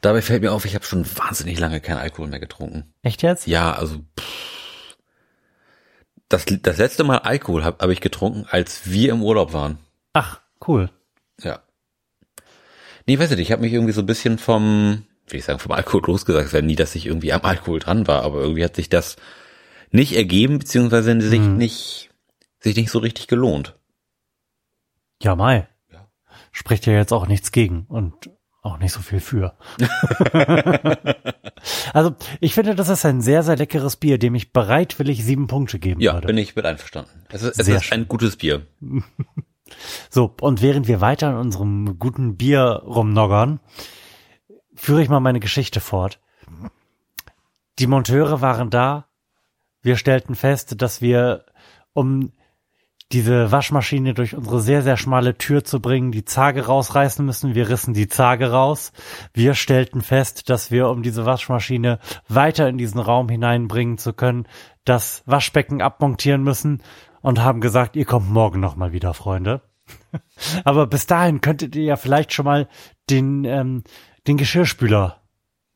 [0.00, 2.92] Dabei fällt mir auf, ich habe schon wahnsinnig lange keinen Alkohol mehr getrunken.
[3.02, 3.46] Echt jetzt?
[3.46, 4.96] Ja, also pff.
[6.28, 9.78] das, das letzte Mal Alkohol habe hab ich getrunken, als wir im Urlaub waren.
[10.12, 10.90] Ach, cool.
[11.42, 11.60] Ja.
[13.06, 15.58] Nee, weiß ich nicht, ich habe mich irgendwie so ein bisschen vom, will ich sagen,
[15.58, 16.46] vom Alkohol losgesagt.
[16.46, 19.16] Es wäre nie, dass ich irgendwie am Alkohol dran war, aber irgendwie hat sich das
[19.90, 21.56] nicht ergeben, beziehungsweise sich Mhm.
[21.56, 22.10] nicht,
[22.60, 23.76] sich nicht so richtig gelohnt.
[25.22, 25.66] Ja, Mai.
[25.90, 26.06] Ja.
[26.52, 28.30] Spricht ja jetzt auch nichts gegen und
[28.68, 29.54] auch nicht so viel für.
[31.92, 35.78] also, ich finde, das ist ein sehr, sehr leckeres Bier, dem ich bereitwillig sieben Punkte
[35.78, 36.26] geben Ja, würde.
[36.28, 37.10] bin ich mit einverstanden.
[37.30, 38.66] Es ist, es ist ein gutes Bier.
[40.08, 43.60] So, und während wir weiter in unserem guten Bier rumnoggern,
[44.74, 46.20] führe ich mal meine Geschichte fort.
[47.78, 49.08] Die Monteure waren da.
[49.82, 51.44] Wir stellten fest, dass wir,
[51.92, 52.32] um
[53.12, 57.54] diese Waschmaschine durch unsere sehr, sehr schmale Tür zu bringen, die Zage rausreißen müssen.
[57.54, 58.92] Wir rissen die Zage raus.
[59.32, 64.46] Wir stellten fest, dass wir, um diese Waschmaschine weiter in diesen Raum hineinbringen zu können,
[64.84, 66.82] das Waschbecken abmontieren müssen.
[67.20, 69.62] und haben gesagt, ihr kommt morgen nochmal wieder, Freunde.
[70.64, 72.68] Aber bis dahin könntet ihr ja vielleicht schon mal
[73.10, 73.82] den, ähm,
[74.28, 75.17] den Geschirrspüler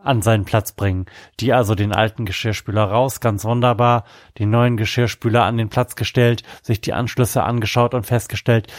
[0.05, 1.07] an seinen Platz bringen.
[1.41, 4.05] Die also den alten Geschirrspüler raus, ganz wunderbar,
[4.39, 8.73] den neuen Geschirrspüler an den Platz gestellt, sich die Anschlüsse angeschaut und festgestellt,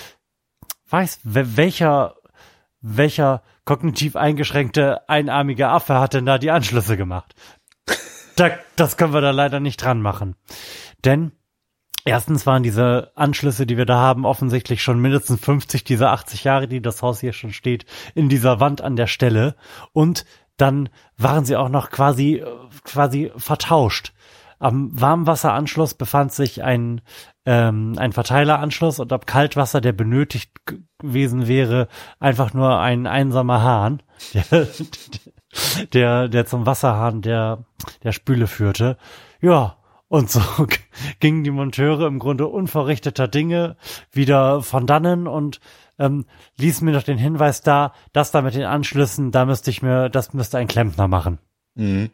[0.90, 2.16] weiß, welcher,
[2.82, 7.34] welcher kognitiv eingeschränkte einarmige Affe hat denn da die Anschlüsse gemacht?
[8.36, 10.36] da, das können wir da leider nicht dran machen.
[11.04, 11.32] Denn
[12.06, 16.68] Erstens waren diese Anschlüsse, die wir da haben, offensichtlich schon mindestens 50 dieser 80 Jahre,
[16.68, 19.56] die das Haus hier schon steht, in dieser Wand an der Stelle.
[19.94, 20.26] Und
[20.58, 22.44] dann waren sie auch noch quasi,
[22.84, 24.14] quasi vertauscht.
[24.60, 27.02] Am Warmwasseranschluss befand sich ein,
[27.46, 30.52] ähm, ein Verteileranschluss und ab Kaltwasser, der benötigt
[31.00, 31.90] gewesen wäre,
[32.20, 34.02] einfach nur ein einsamer Hahn,
[34.34, 34.68] der,
[35.92, 37.66] der, der zum Wasserhahn der,
[38.04, 38.98] der Spüle führte.
[39.42, 40.42] Ja, und so
[41.20, 43.78] gingen die Monteure im Grunde unverrichteter Dinge
[44.12, 45.60] wieder von dannen und
[46.00, 46.26] ähm,
[46.58, 50.10] ließ mir noch den Hinweis da, dass da mit den Anschlüssen, da müsste ich mir,
[50.10, 51.40] das müsste ein Klempner machen.
[51.76, 52.12] Mhm.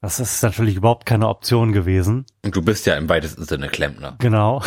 [0.00, 2.26] Das ist natürlich überhaupt keine Option gewesen.
[2.44, 4.16] Und du bist ja im weitesten Sinne Klempner.
[4.18, 4.62] Genau.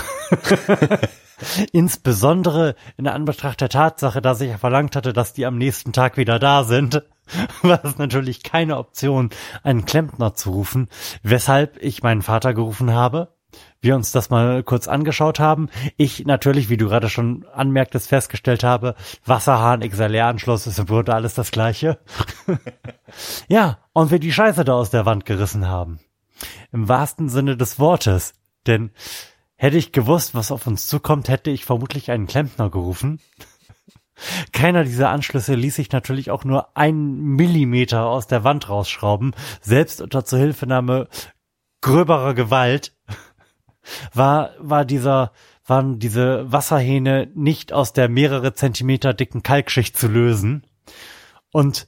[1.72, 6.40] Insbesondere in Anbetracht der Tatsache, dass ich verlangt hatte, dass die am nächsten Tag wieder
[6.40, 7.04] da sind.
[7.62, 9.30] war es natürlich keine Option,
[9.64, 10.90] einen Klempner zu rufen,
[11.24, 13.37] weshalb ich meinen Vater gerufen habe.
[13.82, 15.70] Wir uns das mal kurz angeschaut haben.
[15.98, 21.52] Ich natürlich, wie du gerade schon anmerktest, festgestellt habe, Wasserhahn, XLR-Anschluss, es wurde alles das
[21.52, 22.00] gleiche.
[23.48, 26.00] ja, und wir die Scheiße da aus der Wand gerissen haben.
[26.72, 28.34] Im wahrsten Sinne des Wortes.
[28.66, 28.92] Denn
[29.56, 33.20] hätte ich gewusst, was auf uns zukommt, hätte ich vermutlich einen Klempner gerufen.
[34.52, 40.02] Keiner dieser Anschlüsse ließ sich natürlich auch nur einen Millimeter aus der Wand rausschrauben, selbst
[40.02, 41.08] unter Zuhilfenahme
[41.82, 42.96] gröberer Gewalt
[44.14, 45.32] war, war dieser,
[45.66, 50.66] waren diese Wasserhähne nicht aus der mehrere Zentimeter dicken Kalkschicht zu lösen.
[51.52, 51.88] Und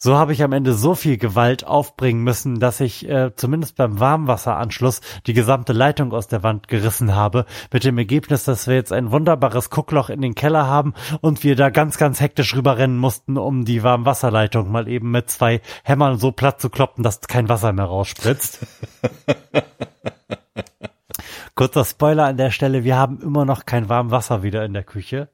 [0.00, 3.98] so habe ich am Ende so viel Gewalt aufbringen müssen, dass ich äh, zumindest beim
[3.98, 8.92] Warmwasseranschluss die gesamte Leitung aus der Wand gerissen habe, mit dem Ergebnis, dass wir jetzt
[8.92, 13.36] ein wunderbares Guckloch in den Keller haben und wir da ganz, ganz hektisch rüberrennen mussten,
[13.36, 17.72] um die Warmwasserleitung mal eben mit zwei Hämmern so platt zu kloppen, dass kein Wasser
[17.72, 18.60] mehr rausspritzt.
[21.58, 25.28] Kurzer Spoiler an der Stelle, wir haben immer noch kein Warmwasser wieder in der Küche.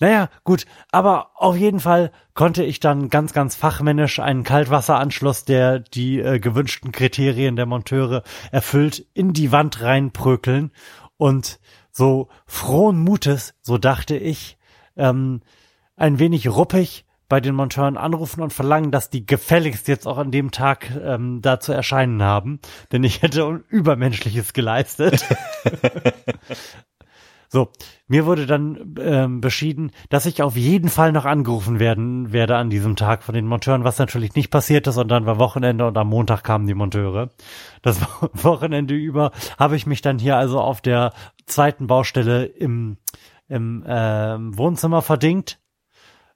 [0.00, 5.78] Naja, gut, aber auf jeden Fall konnte ich dann ganz, ganz fachmännisch einen Kaltwasseranschluss, der
[5.78, 10.72] die äh, gewünschten Kriterien der Monteure erfüllt, in die Wand reinprökeln
[11.16, 11.60] und
[11.92, 14.58] so frohen Mutes, so dachte ich,
[14.96, 15.42] ähm,
[15.94, 20.30] ein wenig ruppig bei den Monteuren anrufen und verlangen, dass die gefälligst jetzt auch an
[20.30, 22.60] dem Tag ähm, da zu erscheinen haben,
[22.92, 25.24] denn ich hätte Übermenschliches geleistet.
[27.52, 27.68] So,
[28.06, 32.70] mir wurde dann ähm, beschieden, dass ich auf jeden Fall noch angerufen werden werde an
[32.70, 34.98] diesem Tag von den Monteuren, was natürlich nicht passiert ist.
[34.98, 37.30] Und dann war Wochenende und am Montag kamen die Monteure.
[37.82, 38.00] Das
[38.34, 41.12] Wochenende über habe ich mich dann hier also auf der
[41.44, 42.98] zweiten Baustelle im,
[43.48, 45.58] im äh, Wohnzimmer verdingt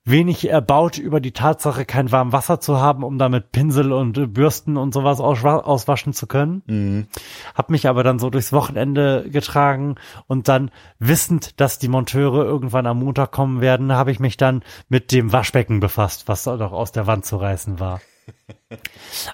[0.04, 4.76] wenig erbaut über die Tatsache, kein warm Wasser zu haben, um damit Pinsel und Bürsten
[4.76, 6.62] und sowas auswaschen zu können.
[6.66, 7.06] Mhm.
[7.54, 9.94] Hab mich aber dann so durchs Wochenende getragen
[10.26, 14.62] und dann wissend, dass die Monteure irgendwann am Montag kommen werden, habe ich mich dann
[14.88, 18.00] mit dem Waschbecken befasst, was doch aus der Wand zu reißen war.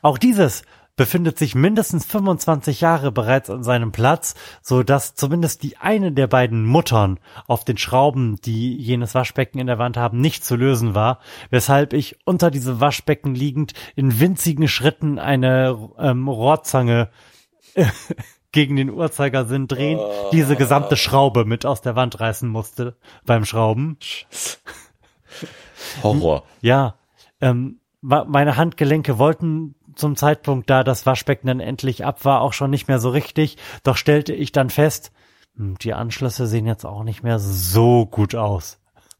[0.03, 0.63] Auch dieses
[1.01, 6.27] befindet sich mindestens 25 Jahre bereits an seinem Platz, so dass zumindest die eine der
[6.27, 10.95] beiden Muttern auf den Schrauben, die jenes Waschbecken in der Wand haben, nicht zu lösen
[10.95, 17.09] war, weshalb ich unter diesem Waschbecken liegend in winzigen Schritten eine ähm, Rohrzange
[18.53, 20.29] gegen den Uhrzeigersinn drehen, oh.
[20.33, 23.97] diese gesamte Schraube mit aus der Wand reißen musste beim Schrauben.
[26.03, 26.43] Horror.
[26.61, 26.97] Ja,
[27.41, 32.71] ähm, meine Handgelenke wollten zum Zeitpunkt, da das Waschbecken dann endlich ab war, auch schon
[32.71, 33.57] nicht mehr so richtig.
[33.83, 35.13] Doch stellte ich dann fest,
[35.57, 38.79] hm, die Anschlüsse sehen jetzt auch nicht mehr so gut aus.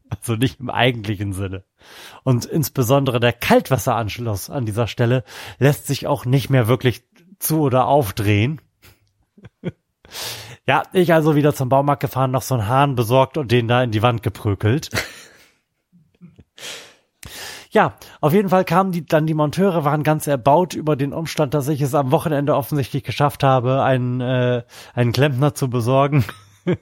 [0.09, 1.63] Also nicht im eigentlichen Sinne.
[2.23, 5.23] Und insbesondere der Kaltwasseranschluss an dieser Stelle
[5.57, 7.03] lässt sich auch nicht mehr wirklich
[7.39, 8.59] zu oder aufdrehen.
[10.67, 13.83] ja, ich also wieder zum Baumarkt gefahren, noch so einen Hahn besorgt und den da
[13.83, 14.89] in die Wand geprügelt.
[17.71, 21.53] Ja, auf jeden Fall kamen die, dann die Monteure, waren ganz erbaut über den Umstand,
[21.53, 26.25] dass ich es am Wochenende offensichtlich geschafft habe, einen, äh, einen Klempner zu besorgen.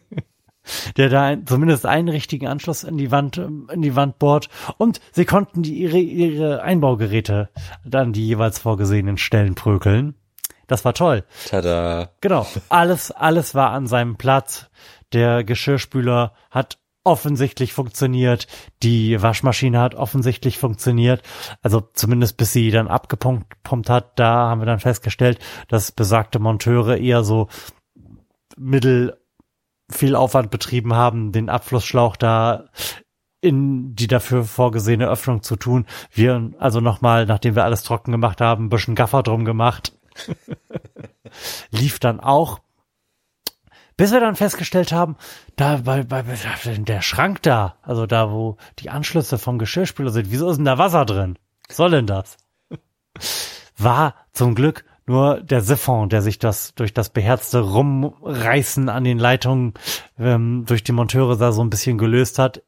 [0.97, 4.99] der da ein, zumindest einen richtigen Anschluss in die Wand in die Wand bohrt und
[5.11, 7.49] sie konnten die ihre ihre Einbaugeräte
[7.85, 10.15] dann die jeweils vorgesehenen Stellen prökeln.
[10.67, 11.23] Das war toll.
[11.47, 12.09] Tada.
[12.21, 12.45] Genau.
[12.69, 14.69] Alles, alles war an seinem Platz.
[15.13, 18.47] Der Geschirrspüler hat offensichtlich funktioniert.
[18.83, 21.23] Die Waschmaschine hat offensichtlich funktioniert.
[21.61, 26.97] Also zumindest bis sie dann abgepumpt hat, da haben wir dann festgestellt, dass besagte Monteure
[26.97, 27.47] eher so
[28.57, 29.17] mittel
[29.91, 32.65] viel Aufwand betrieben haben, den Abflussschlauch da
[33.41, 35.85] in die dafür vorgesehene Öffnung zu tun.
[36.11, 39.97] Wir also nochmal, nachdem wir alles trocken gemacht haben, ein bisschen Gaffer drum gemacht.
[41.71, 42.59] Lief dann auch.
[43.99, 45.17] Bis wir dann festgestellt haben,
[45.57, 50.49] da bei, bei der Schrank da, also da, wo die Anschlüsse vom Geschirrspüler sind, wieso
[50.49, 51.37] ist denn da Wasser drin?
[51.69, 52.37] Soll denn das?
[53.77, 59.19] War zum Glück nur der Siphon, der sich das durch das beherzte Rumreißen an den
[59.19, 59.73] Leitungen
[60.17, 62.63] ähm, durch die Monteure da so ein bisschen gelöst hat.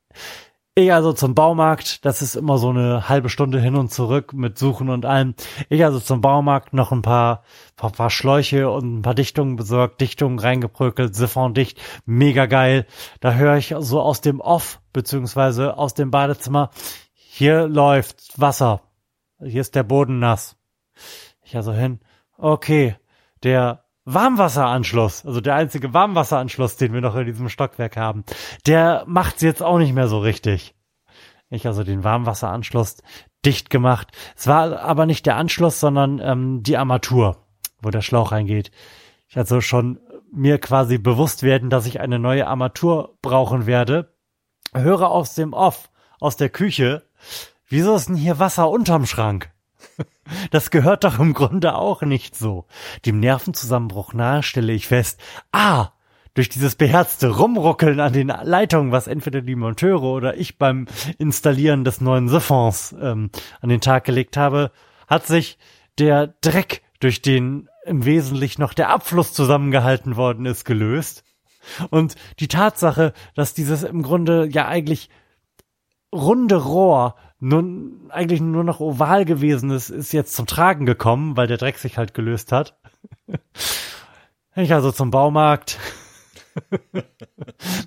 [0.74, 4.58] Ich also zum Baumarkt, das ist immer so eine halbe Stunde hin und zurück mit
[4.58, 5.36] Suchen und allem.
[5.68, 7.44] Ich also zum Baumarkt noch ein paar,
[7.76, 12.88] paar, paar Schläuche und ein paar Dichtungen besorgt, Dichtungen reingeprökelt, Siphon dicht, mega geil.
[13.20, 16.70] Da höre ich so aus dem Off, beziehungsweise aus dem Badezimmer,
[17.14, 18.82] hier läuft Wasser.
[19.44, 20.56] Hier ist der Boden nass.
[21.44, 22.00] Ich also hin,
[22.38, 22.96] okay,
[23.44, 28.24] der Warmwasseranschluss, also der einzige Warmwasseranschluss, den wir noch in diesem Stockwerk haben,
[28.66, 30.74] der macht's jetzt auch nicht mehr so richtig.
[31.50, 32.98] Ich also den Warmwasseranschluss
[33.46, 34.08] dicht gemacht.
[34.36, 37.46] Es war aber nicht der Anschluss, sondern ähm, die Armatur,
[37.82, 38.72] wo der Schlauch reingeht.
[39.28, 40.00] Ich also schon
[40.32, 44.16] mir quasi bewusst werden, dass ich eine neue Armatur brauchen werde.
[44.74, 47.04] Höre aus dem Off, aus der Küche,
[47.68, 49.52] wieso ist denn hier Wasser unterm Schrank?
[50.52, 52.66] Das gehört doch im Grunde auch nicht so.
[53.06, 55.20] Dem Nervenzusammenbruch nahe stelle ich fest,
[55.52, 55.90] ah,
[56.34, 60.88] durch dieses beherzte Rumruckeln an den Leitungen, was entweder die Monteure oder ich beim
[61.18, 64.72] Installieren des neuen Siphons ähm, an den Tag gelegt habe,
[65.08, 65.58] hat sich
[65.98, 71.24] der Dreck, durch den im Wesentlichen noch der Abfluss zusammengehalten worden ist, gelöst.
[71.90, 75.10] Und die Tatsache, dass dieses im Grunde ja eigentlich
[76.14, 81.48] runde Rohr nun eigentlich nur noch oval gewesen ist, ist jetzt zum Tragen gekommen, weil
[81.48, 82.78] der Dreck sich halt gelöst hat.
[84.56, 85.80] Ich also zum Baumarkt.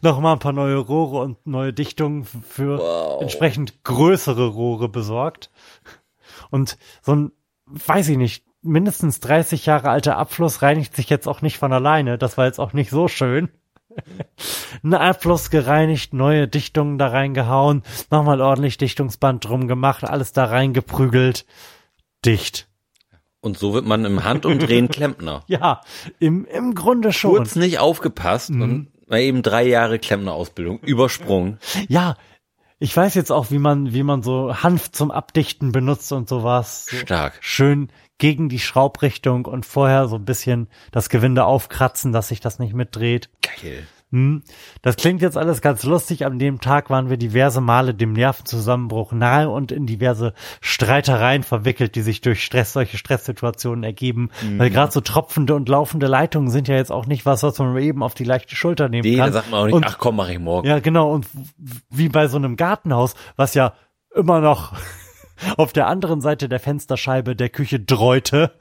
[0.02, 3.20] Nochmal ein paar neue Rohre und neue Dichtungen für wow.
[3.20, 5.50] entsprechend größere Rohre besorgt.
[6.50, 7.32] Und so ein,
[7.66, 12.16] weiß ich nicht, mindestens 30 Jahre alter Abfluss reinigt sich jetzt auch nicht von alleine.
[12.18, 13.50] Das war jetzt auch nicht so schön.
[14.82, 21.46] Ein Abfluss gereinigt, neue Dichtungen da reingehauen, nochmal ordentlich Dichtungsband drum gemacht, alles da reingeprügelt.
[22.24, 22.68] Dicht.
[23.40, 25.44] Und so wird man im Handumdrehen Klempner.
[25.46, 25.80] ja,
[26.18, 27.36] im, im Grunde schon.
[27.36, 28.62] Kurz nicht aufgepasst mhm.
[28.62, 31.58] und eben drei Jahre Klempnerausbildung übersprungen.
[31.88, 32.16] Ja,
[32.78, 36.86] ich weiß jetzt auch, wie man, wie man so Hanf zum Abdichten benutzt und sowas.
[36.86, 37.38] So Stark.
[37.40, 37.88] Schön
[38.24, 42.72] gegen die Schraubrichtung und vorher so ein bisschen das Gewinde aufkratzen, dass sich das nicht
[42.72, 43.28] mitdreht.
[43.42, 43.86] Geil.
[44.12, 44.42] Hm.
[44.80, 46.24] Das klingt jetzt alles ganz lustig.
[46.24, 50.32] An dem Tag waren wir diverse Male dem Nervenzusammenbruch nahe und in diverse
[50.62, 54.30] Streitereien verwickelt, die sich durch Stress, solche Stresssituationen ergeben.
[54.42, 54.58] Mhm.
[54.58, 57.76] Weil gerade so tropfende und laufende Leitungen sind ja jetzt auch nicht was, was man
[57.76, 59.26] eben auf die leichte Schulter nehmen nee, kann.
[59.26, 60.66] Da sagt man auch nicht, und, ach komm, mach ich morgen.
[60.66, 61.12] Ja, genau.
[61.12, 61.26] Und
[61.90, 63.74] wie bei so einem Gartenhaus, was ja
[64.14, 64.72] immer noch
[65.56, 68.52] auf der anderen Seite der Fensterscheibe der Küche dreute,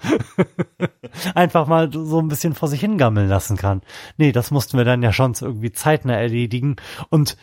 [1.35, 3.81] einfach mal so ein bisschen vor sich hingammeln lassen kann.
[4.17, 6.75] Nee, das mussten wir dann ja schon irgendwie zeitnah erledigen
[7.09, 7.37] und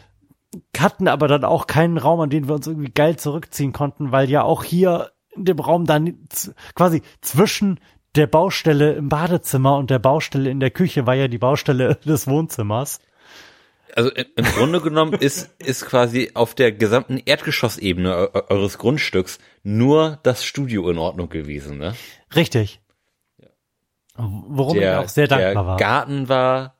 [0.78, 4.28] hatten aber dann auch keinen Raum, an den wir uns irgendwie geil zurückziehen konnten, weil
[4.28, 6.18] ja auch hier in dem Raum dann
[6.74, 7.78] quasi zwischen
[8.16, 12.26] der Baustelle im Badezimmer und der Baustelle in der Küche war ja die Baustelle des
[12.26, 13.00] Wohnzimmers
[13.96, 20.44] also im Grunde genommen ist, ist quasi auf der gesamten Erdgeschossebene eures Grundstücks nur das
[20.44, 21.94] Studio in Ordnung gewesen, ne?
[22.34, 22.80] Richtig.
[24.16, 25.76] Worum der, ich auch sehr dankbar war.
[25.76, 26.76] Der Garten war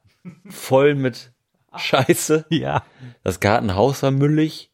[0.49, 1.33] voll mit
[1.75, 2.46] Scheiße.
[2.51, 2.85] Ja.
[3.23, 4.70] Das Gartenhaus war müllig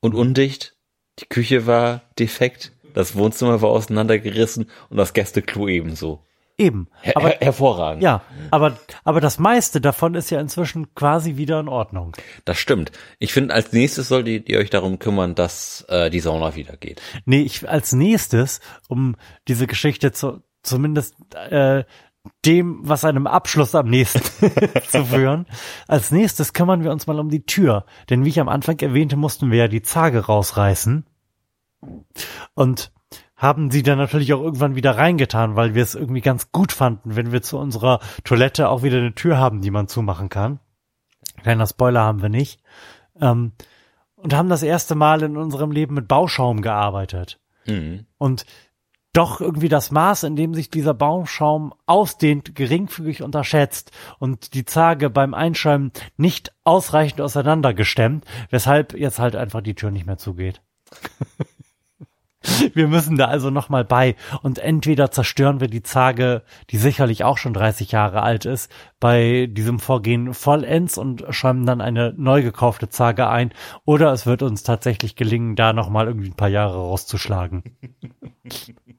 [0.00, 0.76] und undicht.
[1.18, 2.72] Die Küche war defekt.
[2.94, 6.24] Das Wohnzimmer war auseinandergerissen und das Gästeklo ebenso.
[6.58, 6.88] Eben.
[7.14, 8.02] Aber Her hervorragend.
[8.02, 12.16] Ja, aber aber das meiste davon ist ja inzwischen quasi wieder in Ordnung.
[12.46, 12.92] Das stimmt.
[13.18, 17.02] Ich finde, als nächstes solltet ihr euch darum kümmern, dass äh, die Sauna wieder geht.
[17.26, 19.16] Nee, ich als nächstes, um
[19.48, 21.84] diese Geschichte zu zumindest äh,
[22.44, 24.20] dem, was einem Abschluss am nächsten
[24.88, 25.46] zu führen.
[25.86, 27.84] Als nächstes kümmern wir uns mal um die Tür.
[28.10, 31.06] Denn wie ich am Anfang erwähnte, mussten wir ja die Zage rausreißen.
[32.54, 32.92] Und
[33.36, 37.16] haben sie dann natürlich auch irgendwann wieder reingetan, weil wir es irgendwie ganz gut fanden,
[37.16, 40.58] wenn wir zu unserer Toilette auch wieder eine Tür haben, die man zumachen kann.
[41.42, 42.60] Kleiner Spoiler haben wir nicht.
[43.20, 43.52] Ähm,
[44.16, 47.38] und haben das erste Mal in unserem Leben mit Bauschaum gearbeitet.
[47.66, 48.06] Mhm.
[48.16, 48.46] Und
[49.12, 55.08] doch irgendwie das Maß, in dem sich dieser Baumschaum ausdehnt, geringfügig unterschätzt und die Zage
[55.08, 60.60] beim Einschäumen nicht ausreichend auseinandergestemmt, weshalb jetzt halt einfach die Tür nicht mehr zugeht.
[62.74, 67.38] Wir müssen da also nochmal bei und entweder zerstören wir die Zage, die sicherlich auch
[67.38, 68.70] schon 30 Jahre alt ist,
[69.00, 73.52] bei diesem Vorgehen vollends und schäumen dann eine neu gekaufte Zage ein,
[73.84, 77.64] oder es wird uns tatsächlich gelingen, da nochmal irgendwie ein paar Jahre rauszuschlagen.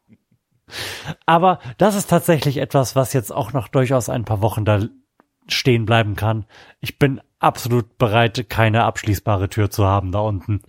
[1.26, 4.82] Aber das ist tatsächlich etwas, was jetzt auch noch durchaus ein paar Wochen da
[5.48, 6.46] stehen bleiben kann.
[6.82, 10.62] Ich bin absolut bereit, keine abschließbare Tür zu haben da unten.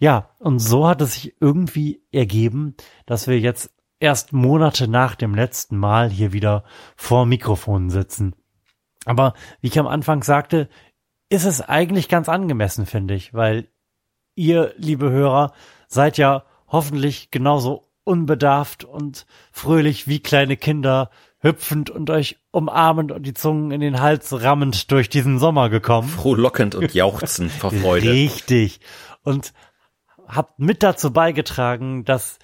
[0.00, 2.74] Ja, und so hat es sich irgendwie ergeben,
[3.06, 6.64] dass wir jetzt erst Monate nach dem letzten Mal hier wieder
[6.96, 8.34] vor Mikrofonen sitzen.
[9.04, 10.68] Aber wie ich am Anfang sagte,
[11.28, 13.68] ist es eigentlich ganz angemessen, finde ich, weil
[14.34, 15.52] ihr, liebe Hörer,
[15.88, 23.24] seid ja hoffentlich genauso unbedarft und fröhlich wie kleine Kinder, hüpfend und euch umarmend und
[23.24, 26.08] die Zungen in den Hals rammend durch diesen Sommer gekommen.
[26.08, 28.10] Frohlockend und jauchzend vor Freude.
[28.10, 28.80] Richtig.
[29.22, 29.52] Und
[30.26, 32.38] habt mit dazu beigetragen, dass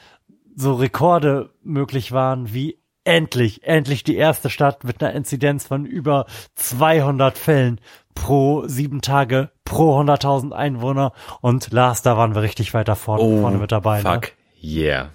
[0.55, 6.27] so Rekorde möglich waren, wie endlich, endlich die erste Stadt mit einer Inzidenz von über
[6.57, 7.81] 200 Fällen
[8.15, 11.13] pro sieben Tage, pro 100.000 Einwohner.
[11.41, 14.03] Und Lars, da waren wir richtig weiter vorne, Oh, vorne mit dabei.
[14.03, 14.13] Ne?
[14.13, 15.11] Fuck, yeah.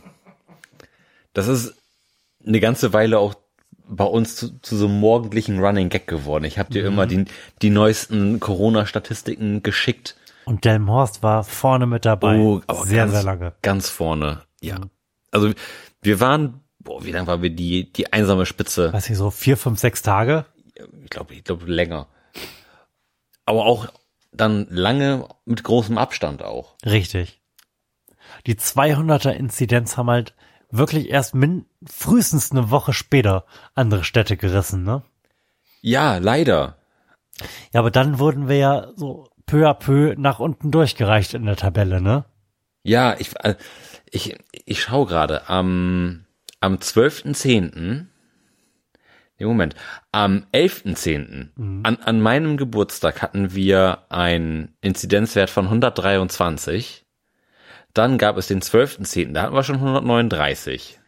[1.33, 1.75] Das ist
[2.45, 3.35] eine ganze Weile auch
[3.85, 6.45] bei uns zu, zu so einem morgendlichen Running Gag geworden.
[6.45, 7.25] Ich habe dir immer die,
[7.61, 10.15] die neuesten Corona-Statistiken geschickt.
[10.45, 12.37] Und Delmhorst war vorne mit dabei.
[12.37, 13.53] Oh, aber sehr, ganz, sehr lange.
[13.61, 14.79] Ganz vorne, ja.
[15.31, 15.51] Also
[16.01, 18.91] wir waren, boah, wie lange waren wir die, die einsame Spitze?
[18.93, 20.45] Weiß ich so, vier, fünf, sechs Tage?
[21.03, 22.07] Ich glaube, ich glaube länger.
[23.45, 23.87] Aber auch
[24.31, 26.75] dann lange mit großem Abstand auch.
[26.85, 27.41] Richtig.
[28.47, 30.33] Die 200er Inzidenz haben halt
[30.71, 35.03] wirklich erst min frühestens eine Woche später andere Städte gerissen, ne?
[35.81, 36.77] Ja, leider.
[37.71, 41.55] Ja, aber dann wurden wir ja so peu à peu nach unten durchgereicht in der
[41.55, 42.25] Tabelle, ne?
[42.81, 43.53] Ja, ich, äh,
[44.09, 44.35] ich,
[44.65, 45.47] ich schaue gerade.
[45.47, 46.25] Am,
[46.59, 48.05] am 12.10.
[49.37, 49.75] Nee, Moment.
[50.11, 51.49] Am 11.10.
[51.83, 57.05] An, an meinem Geburtstag hatten wir einen Inzidenzwert von 123.
[57.93, 59.33] Dann gab es den 12.10.
[59.33, 60.99] Da hatten wir schon 139.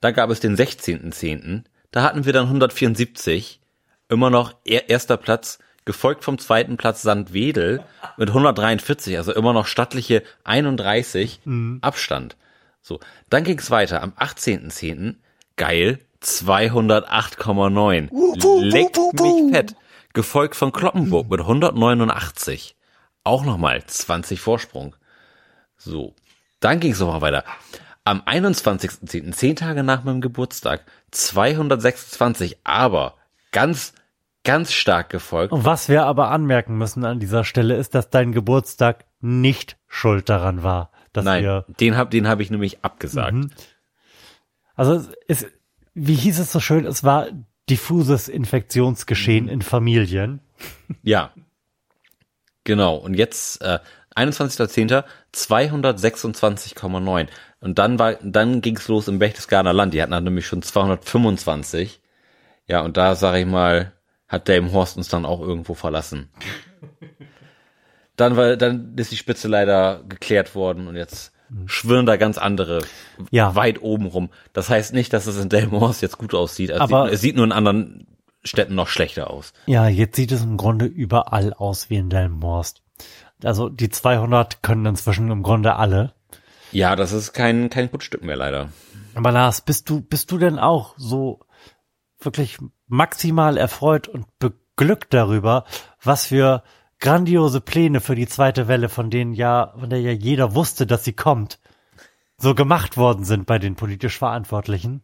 [0.00, 1.64] Da gab es den 16.10.
[1.90, 3.60] Da hatten wir dann 174.
[4.08, 7.82] Immer noch er, erster Platz, gefolgt vom zweiten Platz Sandwedel
[8.18, 11.40] mit 143, also immer noch stattliche 31
[11.80, 12.36] Abstand.
[12.82, 15.14] So, dann ging's weiter am 18.10.
[15.56, 18.10] Geil, 208,9.
[18.62, 19.74] Leckt mich fett.
[20.12, 22.76] Gefolgt von Kloppenburg mit 189.
[23.24, 24.94] Auch nochmal 20 Vorsprung.
[25.76, 26.14] So,
[26.60, 27.44] dann ging's nochmal weiter.
[28.04, 33.16] Am 21.10., zehn Tage nach meinem Geburtstag, 226, aber
[33.50, 33.94] ganz,
[34.46, 35.52] ganz stark gefolgt.
[35.52, 40.28] Und was wir aber anmerken müssen an dieser Stelle ist, dass dein Geburtstag nicht schuld
[40.28, 43.34] daran war, dass Nein, wir, den hab, den hab ich nämlich abgesagt.
[43.34, 43.50] Mhm.
[44.76, 45.46] also es,
[45.94, 47.26] wie hieß es so schön, es war
[47.68, 50.40] diffuses Infektionsgeschehen in Familien.
[51.02, 51.32] Ja.
[52.64, 52.96] Genau.
[52.96, 53.80] Und jetzt äh,
[54.14, 55.04] 21.10.
[55.34, 57.28] 226,9.
[57.60, 59.94] Und dann war, dann ging's los im Berchtesgadener Land.
[59.94, 62.00] Die hatten dann nämlich schon 225.
[62.68, 63.92] Ja, und da sage ich mal,
[64.28, 66.30] hat Dame Horst uns dann auch irgendwo verlassen.
[68.16, 71.32] Dann war, dann ist die Spitze leider geklärt worden und jetzt
[71.66, 72.82] schwirren da ganz andere
[73.30, 73.54] Ja.
[73.54, 74.30] weit oben rum.
[74.52, 76.70] Das heißt nicht, dass es in Delmhorst jetzt gut aussieht.
[76.70, 78.06] Es, Aber- sieht, es sieht nur in anderen
[78.42, 79.52] Städten noch schlechter aus.
[79.66, 82.82] Ja, jetzt sieht es im Grunde überall aus wie in Delmenhorst.
[83.44, 86.14] Also die 200 können inzwischen im Grunde alle.
[86.72, 88.70] Ja, das ist kein, kein Putzstück mehr leider.
[89.14, 91.40] Aber Lars, bist du, bist du denn auch so
[92.20, 92.58] wirklich
[92.88, 95.64] maximal erfreut und beglückt darüber,
[96.02, 96.62] was für
[96.98, 101.04] grandiose Pläne für die zweite Welle, von denen ja, von der ja jeder wusste, dass
[101.04, 101.58] sie kommt,
[102.38, 105.02] so gemacht worden sind bei den politisch Verantwortlichen?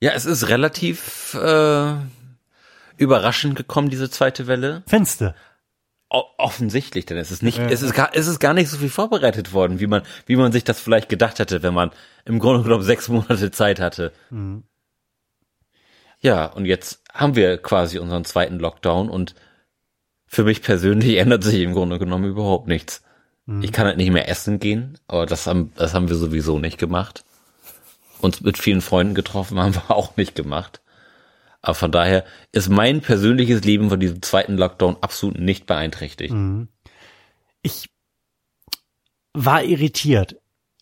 [0.00, 1.94] Ja, es ist relativ äh,
[2.96, 4.82] überraschend gekommen, diese zweite Welle.
[4.86, 5.34] Findste.
[6.10, 8.90] O offensichtlich, denn es ist nicht, es ist gar, es ist gar nicht so viel
[8.90, 11.90] vorbereitet worden, wie man, wie man sich das vielleicht gedacht hätte, wenn man
[12.26, 14.12] im Grunde genommen sechs Monate Zeit hatte.
[16.22, 19.34] Ja, und jetzt haben wir quasi unseren zweiten Lockdown und
[20.26, 23.02] für mich persönlich ändert sich im Grunde genommen überhaupt nichts.
[23.60, 26.78] Ich kann halt nicht mehr essen gehen, aber das haben, das haben wir sowieso nicht
[26.78, 27.24] gemacht.
[28.20, 30.80] Uns mit vielen Freunden getroffen haben wir auch nicht gemacht.
[31.60, 36.34] Aber von daher ist mein persönliches Leben von diesem zweiten Lockdown absolut nicht beeinträchtigt.
[37.62, 37.88] Ich
[39.34, 40.36] war irritiert.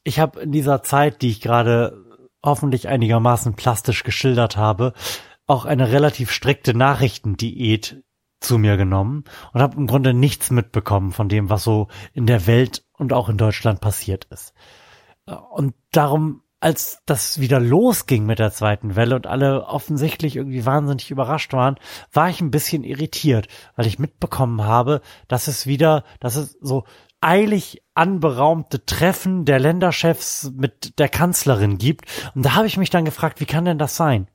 [0.04, 2.04] ich habe in dieser Zeit, die ich gerade
[2.42, 4.92] hoffentlich einigermaßen plastisch geschildert habe,
[5.50, 8.04] auch eine relativ strikte Nachrichtendiät
[8.38, 12.46] zu mir genommen und habe im Grunde nichts mitbekommen von dem, was so in der
[12.46, 14.54] Welt und auch in Deutschland passiert ist.
[15.26, 21.10] Und darum, als das wieder losging mit der zweiten Welle und alle offensichtlich irgendwie wahnsinnig
[21.10, 21.76] überrascht waren,
[22.12, 26.84] war ich ein bisschen irritiert, weil ich mitbekommen habe, dass es wieder, dass es so
[27.20, 32.06] eilig anberaumte Treffen der Länderchefs mit der Kanzlerin gibt.
[32.36, 34.28] Und da habe ich mich dann gefragt, wie kann denn das sein?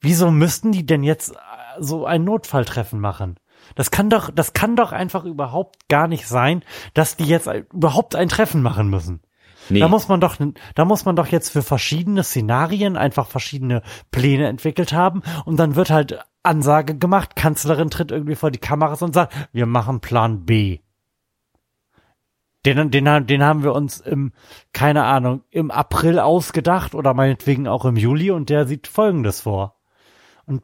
[0.00, 1.34] Wieso müssten die denn jetzt
[1.78, 3.36] so ein Notfalltreffen machen?
[3.74, 6.62] Das kann doch, das kann doch einfach überhaupt gar nicht sein,
[6.94, 9.20] dass die jetzt überhaupt ein Treffen machen müssen.
[9.68, 9.80] Nee.
[9.80, 10.36] Da muss man doch,
[10.74, 15.76] da muss man doch jetzt für verschiedene Szenarien einfach verschiedene Pläne entwickelt haben und dann
[15.76, 20.44] wird halt Ansage gemacht, Kanzlerin tritt irgendwie vor die Kameras und sagt, wir machen Plan
[20.44, 20.80] B.
[22.66, 24.32] Den, den, den haben wir uns im,
[24.72, 29.80] keine Ahnung, im April ausgedacht oder meinetwegen auch im Juli und der sieht Folgendes vor.
[30.44, 30.62] Und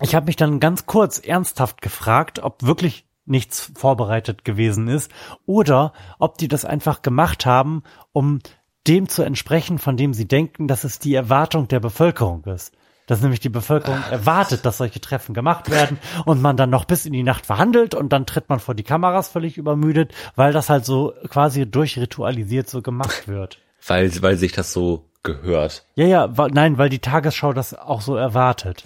[0.00, 5.12] ich habe mich dann ganz kurz ernsthaft gefragt, ob wirklich nichts vorbereitet gewesen ist
[5.44, 8.38] oder ob die das einfach gemacht haben, um
[8.86, 12.74] dem zu entsprechen, von dem sie denken, dass es die Erwartung der Bevölkerung ist
[13.10, 17.06] dass nämlich die Bevölkerung erwartet, dass solche Treffen gemacht werden und man dann noch bis
[17.06, 20.70] in die Nacht verhandelt und dann tritt man vor die Kameras völlig übermüdet, weil das
[20.70, 23.58] halt so quasi durchritualisiert so gemacht wird.
[23.84, 25.84] Weil, weil sich das so gehört.
[25.96, 28.84] Ja, ja, weil, nein, weil die Tagesschau das auch so erwartet.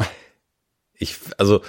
[0.94, 1.60] Ich, also,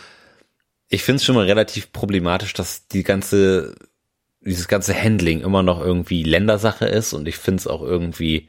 [0.88, 3.76] ich finde es schon mal relativ problematisch, dass die ganze,
[4.40, 8.48] dieses ganze Handling immer noch irgendwie Ländersache ist und ich finde es auch irgendwie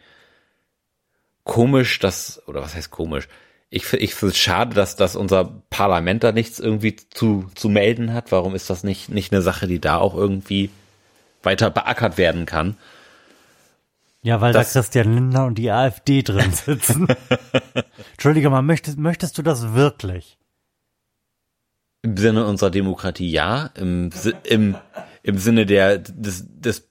[1.42, 3.26] komisch, dass, oder was heißt komisch?
[3.68, 8.12] Ich, ich finde es schade, dass, dass unser Parlament da nichts irgendwie zu, zu melden
[8.12, 8.30] hat.
[8.30, 10.70] Warum ist das nicht, nicht eine Sache, die da auch irgendwie
[11.42, 12.76] weiter beackert werden kann?
[14.22, 17.06] Ja, weil das, da Christian Lindner und die AfD drin sitzen.
[18.12, 20.38] Entschuldige mal, möchtest, möchtest du das wirklich?
[22.02, 24.10] Im Sinne unserer Demokratie ja, im,
[24.44, 24.76] im,
[25.22, 26.88] im Sinne der, des, des,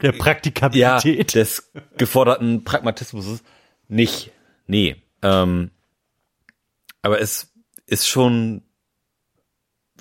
[0.00, 1.34] der Praktikabilität.
[1.34, 3.42] Ja, des geforderten Pragmatismus
[3.88, 4.30] nicht.
[4.66, 4.96] Nee.
[5.22, 5.70] Ähm,
[7.04, 7.52] aber es
[7.86, 8.62] ist schon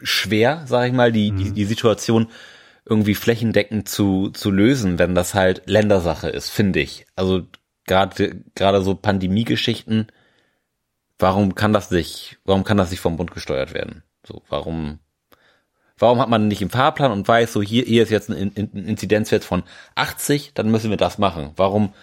[0.01, 1.37] schwer, sag ich mal, die, mhm.
[1.37, 2.29] die, die Situation
[2.85, 7.05] irgendwie flächendeckend zu, zu lösen, wenn das halt Ländersache ist, finde ich.
[7.15, 7.43] Also
[7.85, 10.07] gerade gerade so Pandemiegeschichten,
[11.19, 14.03] warum kann das nicht, warum kann das nicht vom Bund gesteuert werden?
[14.25, 14.99] So, warum
[15.97, 18.85] warum hat man nicht im Fahrplan und weiß, so hier, hier ist jetzt ein, ein
[18.87, 19.63] Inzidenzwert von
[19.95, 21.51] 80, dann müssen wir das machen.
[21.57, 21.93] Warum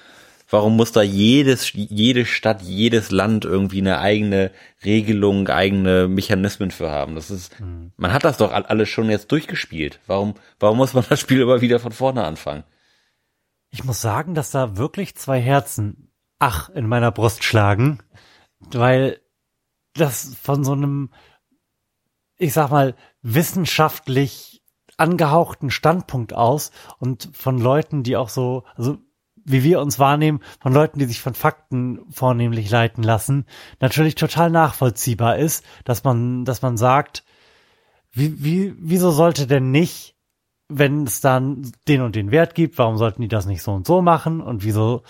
[0.50, 4.50] Warum muss da jedes, jede Stadt, jedes Land irgendwie eine eigene
[4.84, 7.14] Regelung, eigene Mechanismen für haben?
[7.14, 7.92] Das ist, mhm.
[7.96, 10.00] man hat das doch alles schon jetzt durchgespielt.
[10.08, 12.64] Warum, warum muss man das Spiel immer wieder von vorne anfangen?
[13.70, 18.00] Ich muss sagen, dass da wirklich zwei Herzen, ach, in meiner Brust schlagen,
[18.58, 19.20] weil
[19.94, 21.12] das von so einem,
[22.38, 24.62] ich sag mal, wissenschaftlich
[24.96, 28.98] angehauchten Standpunkt aus und von Leuten, die auch so, also
[29.44, 33.46] wie wir uns wahrnehmen, von Leuten, die sich von Fakten vornehmlich leiten lassen,
[33.80, 37.24] natürlich total nachvollziehbar ist, dass man, dass man sagt,
[38.12, 40.16] wie, wie, wieso sollte denn nicht,
[40.68, 43.86] wenn es dann den und den Wert gibt, warum sollten die das nicht so und
[43.86, 45.02] so machen und wieso,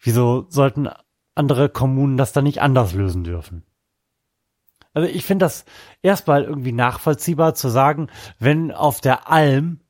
[0.00, 0.88] wieso sollten
[1.34, 3.64] andere Kommunen das dann nicht anders lösen dürfen?
[4.94, 5.64] Also ich finde das
[6.02, 8.08] erstmal irgendwie nachvollziehbar zu sagen,
[8.38, 9.80] wenn auf der Alm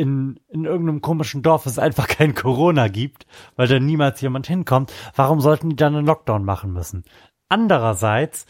[0.00, 3.26] in, in irgendeinem komischen Dorf es einfach kein Corona gibt,
[3.56, 7.04] weil da niemals jemand hinkommt, warum sollten die dann einen Lockdown machen müssen?
[7.50, 8.46] Andererseits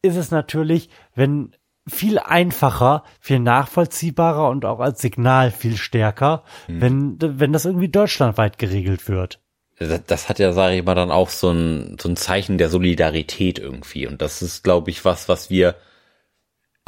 [0.00, 1.54] ist es natürlich, wenn
[1.86, 6.80] viel einfacher, viel nachvollziehbarer und auch als Signal viel stärker, hm.
[6.80, 9.40] wenn, wenn das irgendwie deutschlandweit geregelt wird.
[9.78, 13.58] Das hat ja, sage ich mal, dann auch so ein, so ein Zeichen der Solidarität
[13.60, 14.06] irgendwie.
[14.06, 15.76] Und das ist, glaube ich, was, was wir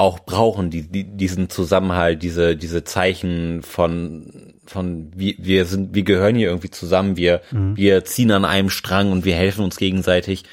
[0.01, 6.05] auch brauchen, die, die, diesen Zusammenhalt, diese, diese Zeichen von, von, wir, wir sind, wir
[6.05, 7.77] gehören hier irgendwie zusammen, wir, mhm.
[7.77, 10.45] wir ziehen an einem Strang und wir helfen uns gegenseitig.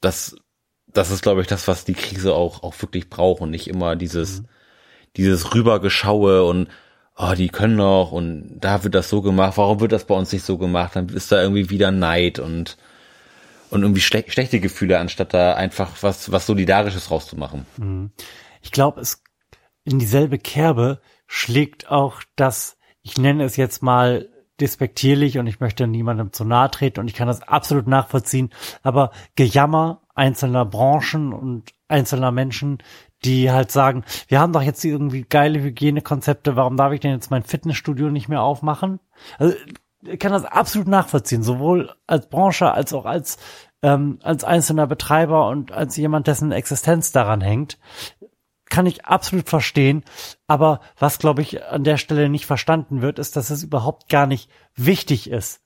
[0.00, 0.34] Das,
[0.92, 3.94] das ist, glaube ich, das, was die Krise auch, auch wirklich braucht und nicht immer
[3.94, 4.46] dieses, mhm.
[5.16, 6.66] dieses Rübergeschaue und,
[7.16, 10.32] oh, die können doch und da wird das so gemacht, warum wird das bei uns
[10.32, 10.96] nicht so gemacht?
[10.96, 12.78] Dann ist da irgendwie wieder Neid und,
[13.70, 17.64] und irgendwie schle schlechte Gefühle, anstatt da einfach was, was Solidarisches rauszumachen.
[17.76, 18.10] Mhm
[18.62, 19.22] ich glaube, es
[19.84, 24.28] in dieselbe Kerbe schlägt auch das, ich nenne es jetzt mal
[24.60, 28.50] despektierlich und ich möchte niemandem zu nahe treten und ich kann das absolut nachvollziehen,
[28.82, 32.78] aber Gejammer einzelner Branchen und einzelner Menschen,
[33.24, 37.30] die halt sagen, wir haben doch jetzt irgendwie geile Hygienekonzepte, warum darf ich denn jetzt
[37.30, 39.00] mein Fitnessstudio nicht mehr aufmachen?
[39.38, 39.54] Also
[40.18, 43.38] kann das absolut nachvollziehen, sowohl als Branche als auch als
[43.82, 47.78] ähm, als einzelner Betreiber und als jemand, dessen Existenz daran hängt,
[48.72, 50.02] kann ich absolut verstehen.
[50.46, 54.26] Aber was, glaube ich, an der Stelle nicht verstanden wird, ist, dass es überhaupt gar
[54.26, 55.60] nicht wichtig ist,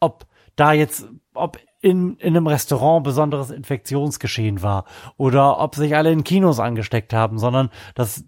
[0.00, 0.26] ob
[0.56, 4.86] da jetzt, ob in, in einem Restaurant besonderes Infektionsgeschehen war
[5.18, 8.24] oder ob sich alle in Kinos angesteckt haben, sondern dass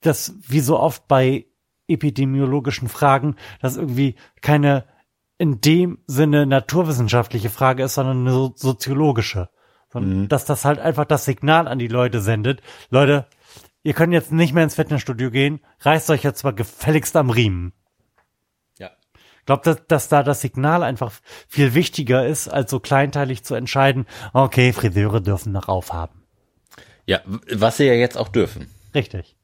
[0.00, 1.46] das wie so oft bei
[1.86, 4.86] epidemiologischen Fragen, dass irgendwie keine
[5.38, 9.50] in dem Sinne naturwissenschaftliche Frage ist, sondern eine so soziologische.
[9.88, 10.28] Sondern mhm.
[10.28, 12.60] dass das halt einfach das Signal an die Leute sendet.
[12.90, 13.26] Leute,
[13.82, 17.72] ihr könnt jetzt nicht mehr ins Fitnessstudio gehen, reißt euch jetzt mal gefälligst am Riemen.
[18.78, 18.90] Ja.
[19.38, 21.12] Ich glaube, dass, dass da das Signal einfach
[21.48, 26.22] viel wichtiger ist, als so kleinteilig zu entscheiden, okay, Friseure dürfen noch aufhaben.
[27.06, 27.20] Ja,
[27.52, 28.68] was sie ja jetzt auch dürfen.
[28.94, 29.36] Richtig.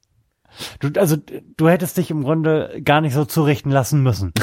[0.80, 4.32] Du, also du hättest dich im Grunde gar nicht so zurichten lassen müssen.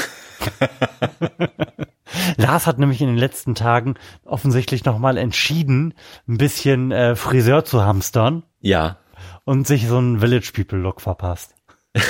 [2.38, 5.94] Lars hat nämlich in den letzten Tagen offensichtlich nochmal entschieden,
[6.28, 8.44] ein bisschen äh, Friseur zu hamstern.
[8.60, 8.98] Ja.
[9.44, 11.56] Und sich so einen Village People Look verpasst.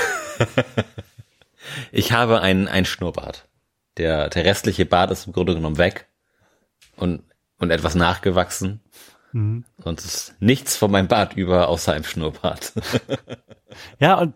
[1.91, 3.47] ich habe einen, einen Schnurrbart.
[3.97, 6.07] Der, der restliche Bart ist im Grunde genommen weg
[6.95, 7.23] und,
[7.57, 8.82] und etwas nachgewachsen.
[9.34, 9.65] Mhm.
[9.77, 12.73] Sonst ist nichts von meinem Bart über, außer einem Schnurrbart.
[13.99, 14.36] ja, und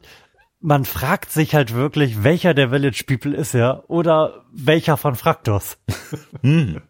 [0.59, 5.77] man fragt sich halt wirklich, welcher der Village People ist er oder welcher von Fraktus.
[6.41, 6.81] hm.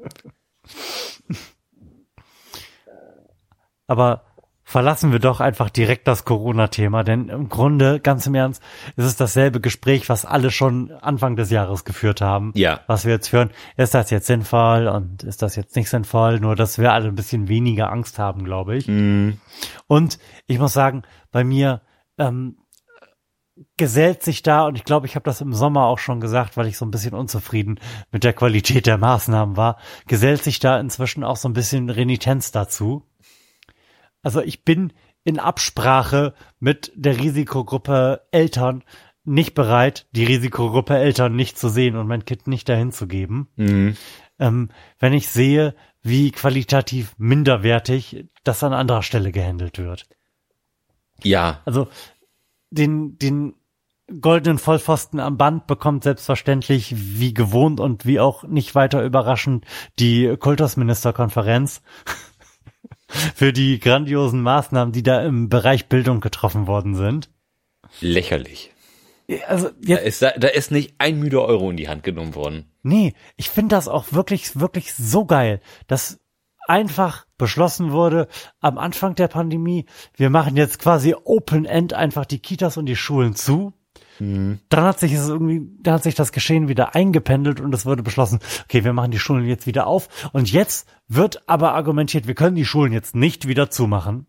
[3.87, 4.24] Aber
[4.75, 8.61] verlassen wir doch einfach direkt das Corona-Thema, denn im Grunde, ganz im Ernst,
[8.97, 12.51] ist es dasselbe Gespräch, was alle schon Anfang des Jahres geführt haben.
[12.55, 12.81] Ja.
[12.85, 16.57] Was wir jetzt hören, ist das jetzt sinnvoll und ist das jetzt nicht sinnvoll, nur
[16.57, 18.85] dass wir alle ein bisschen weniger Angst haben, glaube ich.
[18.89, 19.35] Mm.
[19.87, 21.81] Und ich muss sagen, bei mir
[22.17, 22.57] ähm,
[23.77, 26.67] gesellt sich da, und ich glaube, ich habe das im Sommer auch schon gesagt, weil
[26.67, 27.79] ich so ein bisschen unzufrieden
[28.11, 32.51] mit der Qualität der Maßnahmen war, gesellt sich da inzwischen auch so ein bisschen Renitenz
[32.51, 33.07] dazu
[34.25, 34.91] also ich bin
[35.23, 38.83] in Absprache mit der Risikogruppe Eltern
[39.23, 43.49] nicht bereit, die Risikogruppe Eltern nicht zu sehen und mein Kind nicht dahin zu geben.
[43.55, 43.95] Mhm.
[44.39, 44.69] Ähm,
[44.99, 50.07] wenn ich sehe, wie qualitativ minderwertig das an anderer Stelle gehandelt wird.
[51.23, 51.61] Ja.
[51.65, 51.87] Also
[52.71, 53.53] den, den
[54.21, 59.65] goldenen Vollpfosten am Band bekommt selbstverständlich wie gewohnt und wie auch nicht weiter überraschend
[59.99, 61.83] die Kultusministerkonferenz
[63.35, 67.29] für die grandiosen Maßnahmen, die da im Bereich Bildung getroffen worden sind.
[68.01, 68.71] Lächerlich.
[69.47, 72.35] Also jetzt, da, ist, da, da ist nicht ein müder Euro in die Hand genommen
[72.35, 72.65] worden.
[72.83, 76.19] Nee, ich finde das auch wirklich, wirklich so geil, dass
[76.67, 78.27] einfach beschlossen wurde
[78.59, 79.85] am Anfang der Pandemie,
[80.15, 83.73] wir machen jetzt quasi Open End einfach die Kitas und die Schulen zu.
[84.19, 84.59] Mhm.
[84.69, 88.03] Dann hat sich es irgendwie, dann hat sich das Geschehen wieder eingependelt und es wurde
[88.03, 90.29] beschlossen, okay, wir machen die Schulen jetzt wieder auf.
[90.33, 94.27] Und jetzt wird aber argumentiert, wir können die Schulen jetzt nicht wieder zumachen,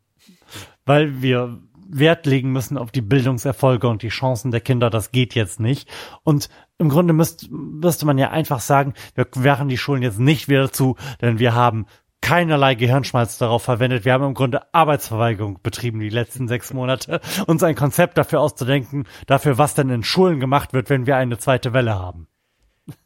[0.84, 1.58] weil wir
[1.88, 4.90] Wert legen müssen auf die Bildungserfolge und die Chancen der Kinder.
[4.90, 5.88] Das geht jetzt nicht.
[6.24, 10.48] Und im Grunde müsste, müsste man ja einfach sagen, wir machen die Schulen jetzt nicht
[10.48, 11.86] wieder zu, denn wir haben
[12.26, 14.04] keinerlei Gehirnschmalz darauf verwendet.
[14.04, 19.06] Wir haben im Grunde Arbeitsverweigerung betrieben die letzten sechs Monate, uns ein Konzept dafür auszudenken,
[19.28, 22.26] dafür, was denn in Schulen gemacht wird, wenn wir eine zweite Welle haben.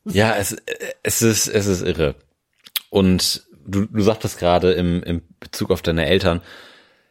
[0.07, 0.57] Ja, es,
[1.03, 2.15] es ist, es ist irre.
[2.89, 6.41] Und du, du sagtest gerade im, im Bezug auf deine Eltern,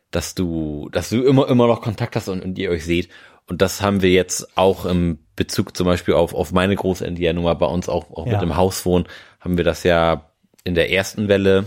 [0.09, 3.09] dass du, dass du immer, immer noch Kontakt hast und, und ihr euch seht.
[3.45, 7.23] Und das haben wir jetzt auch im Bezug zum Beispiel auf, auf meine Großeltern, die
[7.23, 8.33] ja nun mal bei uns auch, auch ja.
[8.33, 9.05] mit im Haus wohnen,
[9.39, 10.31] haben wir das ja
[10.63, 11.65] in der ersten Welle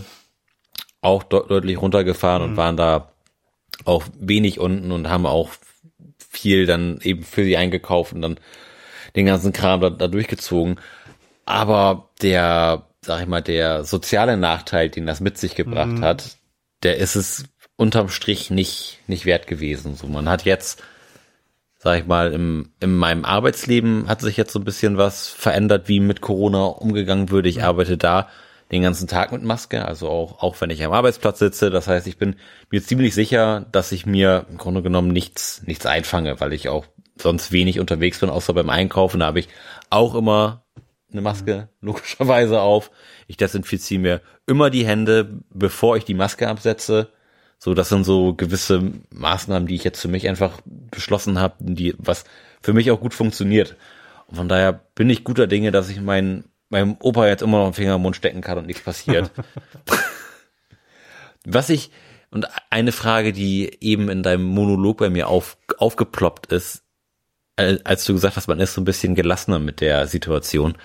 [1.03, 2.49] auch de deutlich runtergefahren mhm.
[2.49, 3.11] und waren da
[3.85, 5.49] auch wenig unten und haben auch
[6.17, 8.39] viel dann eben für sie eingekauft und dann
[9.15, 10.79] den ganzen Kram da, da durchgezogen.
[11.45, 16.03] Aber der, sag ich mal, der soziale Nachteil, den das mit sich gebracht mhm.
[16.03, 16.37] hat,
[16.83, 17.45] der ist es
[17.75, 19.95] unterm Strich nicht, nicht wert gewesen.
[19.95, 20.81] So, man hat jetzt,
[21.77, 25.87] sag ich mal, im, in meinem Arbeitsleben hat sich jetzt so ein bisschen was verändert,
[25.89, 27.49] wie mit Corona umgegangen würde.
[27.49, 28.29] Ich arbeite da
[28.73, 31.69] den ganzen Tag mit Maske, also auch, auch wenn ich am Arbeitsplatz sitze.
[31.69, 32.35] Das heißt, ich bin
[32.71, 36.85] mir ziemlich sicher, dass ich mir im Grunde genommen nichts, nichts einfange, weil ich auch
[37.15, 39.19] sonst wenig unterwegs bin, außer beim Einkaufen.
[39.19, 39.47] Da habe ich
[39.91, 40.65] auch immer
[41.11, 42.89] eine Maske, logischerweise auf.
[43.27, 47.09] Ich desinfiziere mir immer die Hände, bevor ich die Maske absetze.
[47.59, 51.93] So, das sind so gewisse Maßnahmen, die ich jetzt für mich einfach beschlossen habe, die,
[51.97, 52.25] was
[52.61, 53.77] für mich auch gut funktioniert.
[54.25, 57.65] Und von daher bin ich guter Dinge, dass ich meinen meinem Opa jetzt immer noch
[57.65, 59.31] einen Finger im Mund stecken kann und nichts passiert.
[61.45, 61.91] Was ich,
[62.31, 66.83] und eine Frage, die eben in deinem Monolog bei mir auf, aufgeploppt ist,
[67.55, 70.75] als du gesagt hast, man ist so ein bisschen gelassener mit der Situation.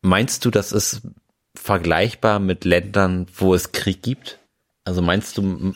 [0.00, 1.02] Meinst du, das ist
[1.56, 4.38] vergleichbar mit Ländern, wo es Krieg gibt?
[4.84, 5.42] Also meinst du,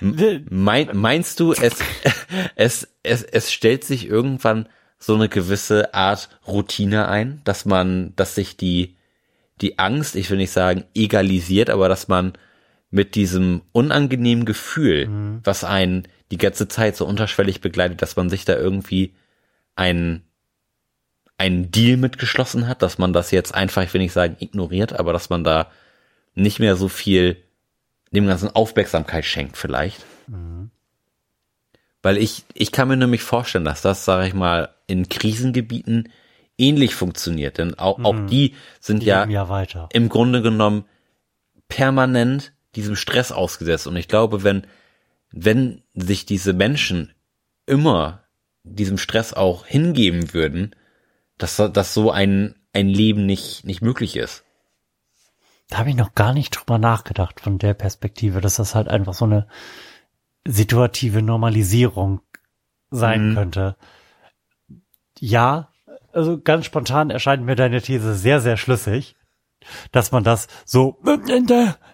[0.00, 1.74] mein, meinst du, es,
[2.54, 4.68] es, es, es stellt sich irgendwann
[5.00, 8.96] so eine gewisse Art Routine ein, dass man, dass sich die,
[9.60, 12.34] die Angst, ich will nicht sagen egalisiert, aber dass man
[12.90, 15.40] mit diesem unangenehmen Gefühl, mhm.
[15.42, 19.14] was einen die ganze Zeit so unterschwellig begleitet, dass man sich da irgendwie
[19.74, 20.22] ein
[21.38, 25.14] einen Deal mitgeschlossen hat, dass man das jetzt einfach, ich will nicht sagen ignoriert, aber
[25.14, 25.70] dass man da
[26.34, 27.38] nicht mehr so viel
[28.12, 30.04] dem ganzen Aufmerksamkeit schenkt vielleicht.
[30.26, 30.59] Mhm.
[32.02, 36.08] Weil ich, ich kann mir nämlich vorstellen, dass das, sage ich mal, in Krisengebieten
[36.56, 37.58] ähnlich funktioniert.
[37.58, 38.06] Denn auch, mhm.
[38.06, 40.84] auch die sind die ja, ja im Grunde genommen
[41.68, 43.86] permanent diesem Stress ausgesetzt.
[43.86, 44.66] Und ich glaube, wenn,
[45.30, 47.12] wenn sich diese Menschen
[47.66, 48.24] immer
[48.62, 50.74] diesem Stress auch hingeben würden,
[51.38, 54.44] dass, dass so ein, ein Leben nicht, nicht möglich ist.
[55.68, 59.14] Da habe ich noch gar nicht drüber nachgedacht von der Perspektive, dass das halt einfach
[59.14, 59.46] so eine
[60.46, 62.20] situative Normalisierung
[62.90, 63.34] sein mhm.
[63.34, 63.76] könnte.
[65.18, 65.68] Ja,
[66.12, 69.16] also ganz spontan erscheint mir deine These sehr, sehr schlüssig,
[69.92, 70.98] dass man das so,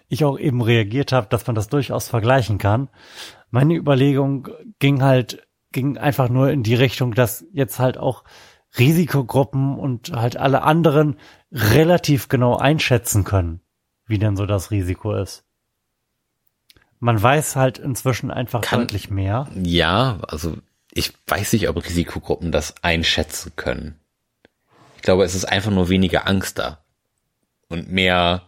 [0.07, 2.89] ich auch eben reagiert habe, dass man das durchaus vergleichen kann.
[3.51, 4.47] Meine Überlegung
[4.79, 8.23] ging halt, ging einfach nur in die Richtung, dass jetzt halt auch
[8.77, 11.17] Risikogruppen und halt alle anderen
[11.51, 13.61] relativ genau einschätzen können,
[14.05, 15.46] wie denn so das Risiko ist.
[16.99, 19.47] Man weiß halt inzwischen einfach Kann, deutlich mehr.
[19.55, 20.57] Ja, also
[20.91, 23.99] ich weiß nicht, ob Risikogruppen das einschätzen können.
[24.95, 26.79] Ich glaube, es ist einfach nur weniger Angst da.
[27.69, 28.43] Und mehr.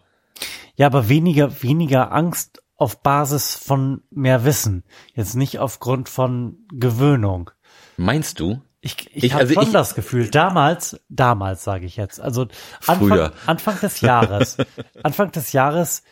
[0.76, 4.84] Ja, aber weniger, weniger Angst auf Basis von mehr Wissen.
[5.14, 7.52] Jetzt nicht aufgrund von Gewöhnung.
[7.97, 8.62] Meinst du?
[8.82, 12.47] Ich, ich, ich habe also schon ich, das Gefühl, damals, damals sage ich jetzt, also
[12.88, 14.58] Anfang, Anfang des Jahres,
[15.04, 16.04] Anfang des Jahres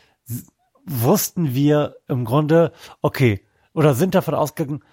[0.88, 2.72] wussten wir im Grunde,
[3.02, 4.84] okay, oder sind davon ausgegangen,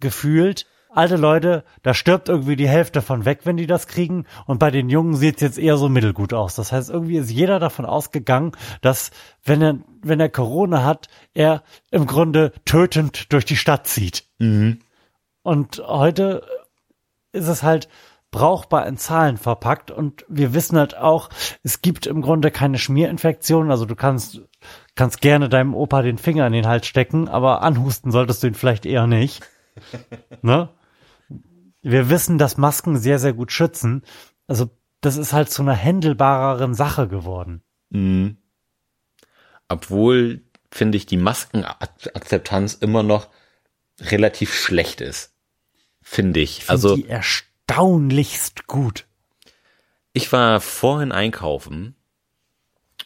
[0.00, 4.26] gefühlt, alte Leute, da stirbt irgendwie die Hälfte von weg, wenn die das kriegen.
[4.46, 6.54] Und bei den Jungen sieht's jetzt eher so mittelgut aus.
[6.54, 9.10] Das heißt, irgendwie ist jeder davon ausgegangen, dass
[9.44, 14.24] wenn er, wenn er Corona hat, er im Grunde tötend durch die Stadt zieht.
[14.38, 14.80] Mhm.
[15.42, 16.44] Und heute
[17.32, 17.88] ist es halt
[18.32, 21.30] brauchbar in Zahlen verpackt und wir wissen halt auch,
[21.62, 24.40] es gibt im Grunde keine Schmierinfektionen, also du kannst
[24.96, 28.54] kannst gerne deinem Opa den Finger in den Hals stecken, aber anhusten solltest du ihn
[28.54, 29.42] vielleicht eher nicht.
[30.42, 30.70] ne?
[31.82, 34.02] Wir wissen, dass Masken sehr sehr gut schützen.
[34.48, 34.70] Also
[35.00, 37.62] das ist halt zu einer händelbareren Sache geworden.
[37.90, 38.38] Mhm.
[39.68, 43.28] Obwohl finde ich die Maskenakzeptanz immer noch
[44.00, 45.32] relativ schlecht ist
[46.02, 46.58] finde ich.
[46.58, 47.08] ich find also die
[47.68, 49.06] erstaunlichst gut.
[50.12, 51.94] Ich war vorhin einkaufen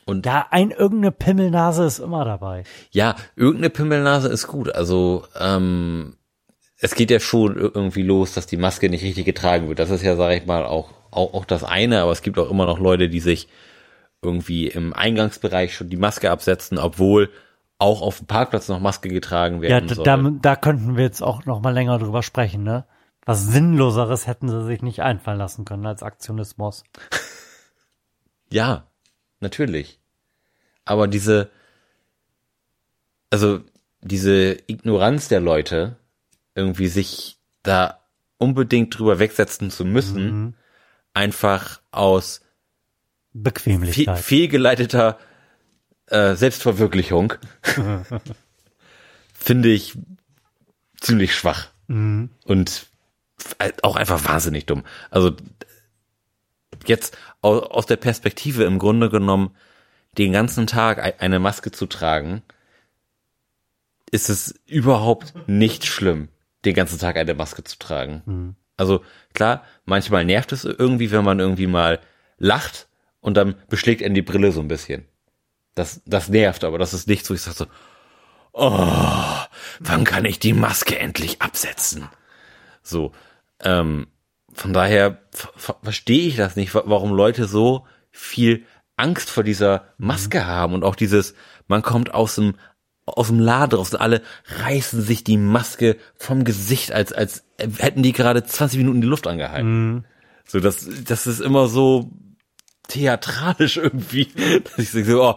[0.04, 2.64] und ja, ein irgendeine Pimmelnase ist immer dabei.
[2.90, 4.74] Ja, irgendeine Pimmelnase ist gut.
[4.74, 6.16] Also ähm,
[6.78, 9.78] es geht ja schon irgendwie los, dass die Maske nicht richtig getragen wird.
[9.78, 12.02] Das ist ja, sage ich mal, auch, auch auch das eine.
[12.02, 13.48] Aber es gibt auch immer noch Leute, die sich
[14.22, 17.30] irgendwie im Eingangsbereich schon die Maske absetzen, obwohl
[17.78, 21.22] auch auf dem Parkplatz noch Maske getragen werden ja, da, da, da könnten wir jetzt
[21.22, 22.86] auch noch mal länger drüber sprechen, ne?
[23.26, 26.84] Was Sinnloseres hätten sie sich nicht einfallen lassen können als Aktionismus.
[28.48, 28.86] ja,
[29.40, 29.98] natürlich.
[30.84, 31.50] Aber diese,
[33.30, 33.60] also
[34.00, 35.96] diese Ignoranz der Leute,
[36.54, 38.00] irgendwie sich da
[38.38, 40.54] unbedingt drüber wegsetzen zu müssen, mhm.
[41.12, 42.42] einfach aus
[43.32, 44.20] Bequemlichkeit.
[44.20, 45.18] fehlgeleiteter
[46.06, 47.34] äh, Selbstverwirklichung
[49.34, 49.98] finde ich
[51.00, 51.70] ziemlich schwach.
[51.88, 52.30] Mhm.
[52.44, 52.86] Und
[53.82, 54.84] auch einfach wahnsinnig dumm.
[55.10, 55.32] Also
[56.86, 59.54] jetzt aus der Perspektive im Grunde genommen
[60.18, 62.42] den ganzen Tag eine Maske zu tragen,
[64.10, 66.28] ist es überhaupt nicht schlimm,
[66.64, 68.22] den ganzen Tag eine Maske zu tragen.
[68.24, 68.56] Mhm.
[68.76, 69.02] Also
[69.34, 72.00] klar, manchmal nervt es irgendwie, wenn man irgendwie mal
[72.38, 72.88] lacht
[73.20, 75.06] und dann beschlägt er die Brille so ein bisschen.
[75.74, 77.66] Das, das nervt, aber das ist nichts, wo ich sage so,
[78.52, 79.44] oh,
[79.80, 82.08] wann kann ich die Maske endlich absetzen?
[82.86, 83.12] So,
[83.60, 84.06] ähm,
[84.52, 85.20] von daher
[85.82, 88.64] verstehe ich das nicht, warum Leute so viel
[88.96, 90.46] Angst vor dieser Maske mhm.
[90.46, 91.34] haben und auch dieses,
[91.68, 92.54] man kommt aus dem
[93.04, 97.44] aus dem Laden raus und alle reißen sich die Maske vom Gesicht, als als
[97.78, 99.92] hätten die gerade 20 Minuten die Luft angehalten.
[99.94, 100.04] Mhm.
[100.44, 102.10] So, das, das ist immer so
[102.88, 104.28] theatralisch irgendwie,
[104.76, 105.36] dass ich so, oh,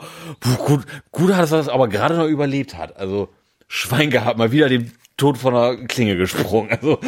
[0.57, 2.97] gut, gut hat es das aber gerade noch überlebt hat.
[2.97, 3.29] Also
[3.67, 6.71] Schwein gehabt, mal wieder den Tod von der Klinge gesprungen.
[6.71, 6.99] Also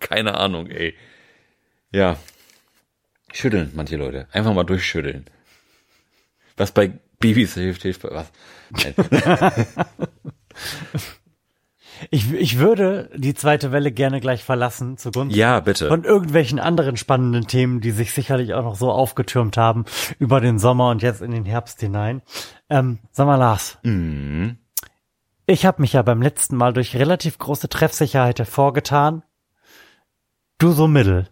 [0.00, 0.94] keine Ahnung, ey.
[1.90, 2.16] Ja.
[3.32, 4.28] Schütteln, manche Leute.
[4.32, 5.24] Einfach mal durchschütteln.
[6.56, 8.30] Was bei Babys hilft, hilft bei was.
[8.70, 8.94] Nein.
[12.10, 15.86] Ich, ich würde die zweite Welle gerne gleich verlassen zugunsten Ja, bitte.
[15.86, 19.84] von irgendwelchen anderen spannenden Themen, die sich sicherlich auch noch so aufgetürmt haben
[20.18, 22.22] über den Sommer und jetzt in den Herbst hinein.
[22.68, 23.78] Ähm, sag mal, Lars.
[23.84, 24.56] Mhm.
[25.52, 29.22] Ich habe mich ja beim letzten Mal durch relativ große Treffsicherheit hervorgetan.
[30.56, 31.28] Du so mittel.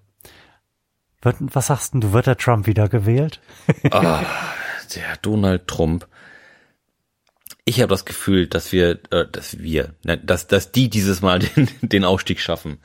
[1.22, 3.40] Wird, was sagst denn du, wird der Trump wieder gewählt?
[3.90, 4.22] Ah,
[4.94, 6.06] der Donald Trump.
[7.64, 11.38] Ich habe das Gefühl, dass wir, äh, dass wir, ne, dass, dass die dieses Mal
[11.56, 12.78] den, den Aufstieg schaffen.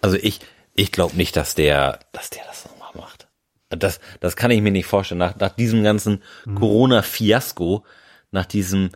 [0.00, 0.40] Also ich,
[0.74, 3.28] ich glaube nicht, dass der, dass der das nochmal macht.
[3.68, 5.20] Das, das kann ich mir nicht vorstellen.
[5.20, 6.20] Nach, nach diesem ganzen
[6.52, 7.84] Corona-Fiasko,
[8.32, 8.90] nach diesem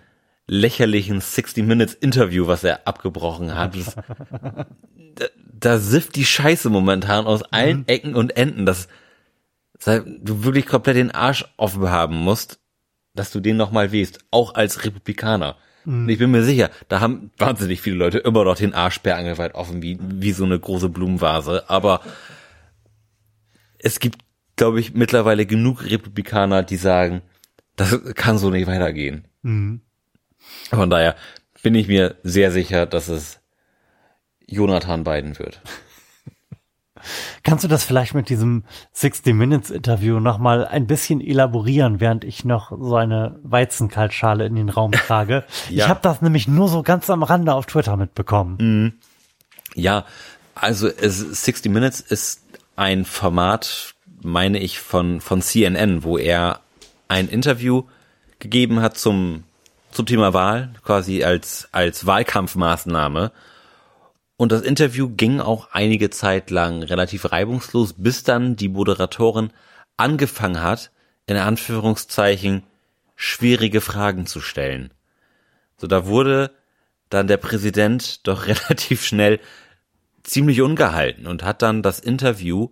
[0.52, 5.24] lächerlichen 60 Minutes Interview, was er abgebrochen hat, das, da,
[5.58, 8.88] da sifft die Scheiße momentan aus allen Ecken und Enden, dass,
[9.84, 12.60] du wirklich komplett den Arsch offen haben musst,
[13.14, 15.56] dass du den nochmal wählst, auch als Republikaner.
[15.84, 19.54] Und ich bin mir sicher, da haben wahnsinnig viele Leute immer noch den Arsch sperrangelweit
[19.56, 21.68] offen, wie, wie so eine große Blumenvase.
[21.68, 22.02] Aber
[23.78, 24.20] es gibt,
[24.54, 27.22] glaube ich, mittlerweile genug Republikaner, die sagen,
[27.74, 29.26] das kann so nicht weitergehen.
[30.70, 31.16] Von daher
[31.62, 33.40] bin ich mir sehr sicher, dass es
[34.46, 35.60] Jonathan Biden wird.
[37.42, 42.44] Kannst du das vielleicht mit diesem 60 Minutes Interview nochmal ein bisschen elaborieren, während ich
[42.44, 45.44] noch so eine Weizenkaltschale in den Raum trage?
[45.68, 45.84] Ja.
[45.84, 49.00] Ich habe das nämlich nur so ganz am Rande auf Twitter mitbekommen.
[49.74, 50.04] Ja,
[50.54, 52.42] also es, 60 Minutes ist
[52.76, 56.60] ein Format, meine ich, von, von CNN, wo er
[57.08, 57.84] ein Interview
[58.38, 59.44] gegeben hat zum,
[59.92, 63.32] zum Thema Wahl, quasi als, als Wahlkampfmaßnahme.
[64.36, 69.52] Und das Interview ging auch einige Zeit lang relativ reibungslos, bis dann die Moderatorin
[69.96, 70.90] angefangen hat,
[71.26, 72.64] in Anführungszeichen
[73.14, 74.92] schwierige Fragen zu stellen.
[75.76, 76.50] So, da wurde
[77.10, 79.38] dann der Präsident doch relativ schnell
[80.22, 82.70] ziemlich ungehalten und hat dann das Interview,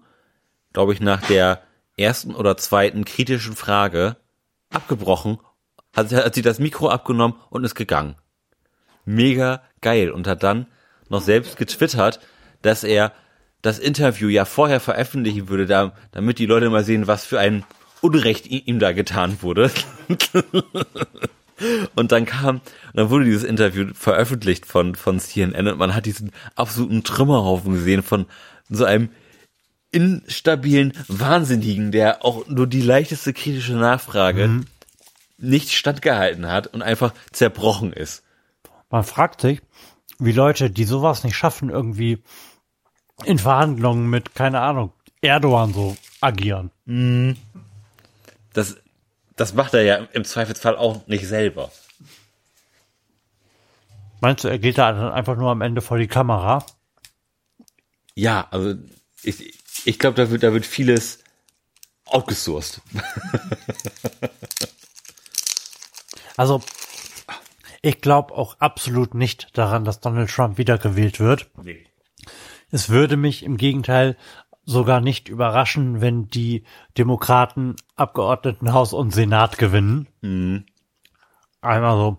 [0.73, 1.63] glaube ich, nach der
[1.97, 4.17] ersten oder zweiten kritischen Frage
[4.71, 5.39] abgebrochen,
[5.93, 8.17] hat, hat sie das Mikro abgenommen und ist gegangen.
[9.05, 10.67] Mega geil und hat dann
[11.09, 12.21] noch selbst getwittert,
[12.63, 13.13] dass er
[13.63, 17.65] das Interview ja vorher veröffentlichen würde, da, damit die Leute mal sehen, was für ein
[18.01, 19.71] Unrecht ihm da getan wurde.
[21.95, 22.63] Und dann kam,
[22.95, 28.03] dann wurde dieses Interview veröffentlicht von, von CNN und man hat diesen absoluten Trümmerhaufen gesehen
[28.03, 28.25] von
[28.71, 29.11] so einem
[29.93, 34.63] instabilen Wahnsinnigen, der auch nur die leichteste kritische Nachfrage
[35.41, 38.25] nicht standgehalten hat und einfach zerbrochen ist.
[38.91, 39.61] Man fragt sich,
[40.19, 42.23] wie Leute, die sowas nicht schaffen, irgendwie
[43.25, 46.71] in Verhandlungen mit, keine Ahnung, Erdogan so agieren.
[48.53, 48.77] Das,
[49.37, 51.71] das macht er ja im Zweifelsfall auch nicht selber.
[54.21, 56.65] Meinst du, er geht da dann einfach nur am Ende vor die Kamera?
[58.15, 58.75] Ja, also
[59.23, 61.21] ich, ich glaube, da wird, da wird vieles
[62.05, 62.83] outgesourced.
[66.41, 66.63] Also,
[67.83, 71.51] ich glaube auch absolut nicht daran, dass Donald Trump wiedergewählt wird.
[72.71, 74.17] Es würde mich im Gegenteil
[74.65, 76.65] sogar nicht überraschen, wenn die
[76.97, 80.65] Demokraten Abgeordnetenhaus und Senat gewinnen.
[81.61, 82.17] Einmal so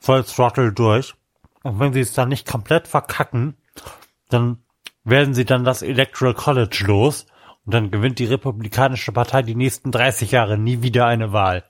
[0.00, 1.14] voll Throttle durch.
[1.62, 3.56] Und wenn sie es dann nicht komplett verkacken,
[4.30, 4.64] dann
[5.04, 7.26] werden sie dann das Electoral College los
[7.64, 11.62] und dann gewinnt die Republikanische Partei die nächsten 30 Jahre nie wieder eine Wahl.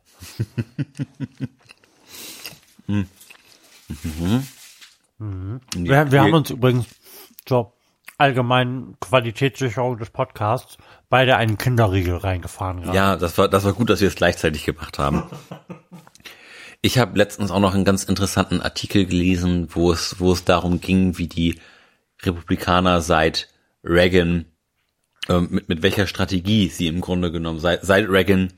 [5.74, 6.86] Wir, wir haben uns übrigens
[7.44, 7.72] zur
[8.18, 10.76] allgemeinen Qualitätssicherung des Podcasts
[11.08, 12.82] beide einen Kinderriegel reingefahren.
[12.82, 12.96] gerade.
[12.96, 15.24] Ja, das war, das war gut, dass wir es gleichzeitig gemacht haben.
[16.84, 20.80] Ich habe letztens auch noch einen ganz interessanten Artikel gelesen, wo es, wo es darum
[20.80, 21.60] ging, wie die
[22.24, 23.48] Republikaner seit
[23.84, 24.46] Reagan,
[25.28, 28.52] ähm, mit, mit welcher Strategie sie im Grunde genommen seit, seit Reagan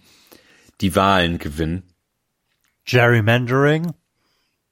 [0.81, 1.95] die Wahlen gewinnen.
[2.85, 3.95] Gerrymandering,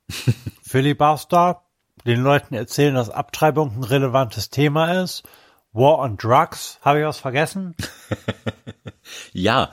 [0.62, 1.62] Filibuster,
[2.04, 5.22] den Leuten erzählen, dass Abtreibung ein relevantes Thema ist.
[5.72, 7.74] War on Drugs, habe ich was vergessen?
[9.32, 9.72] Ja,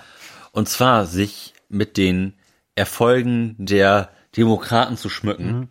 [0.52, 2.34] und zwar sich mit den
[2.76, 5.70] Erfolgen der Demokraten zu schmücken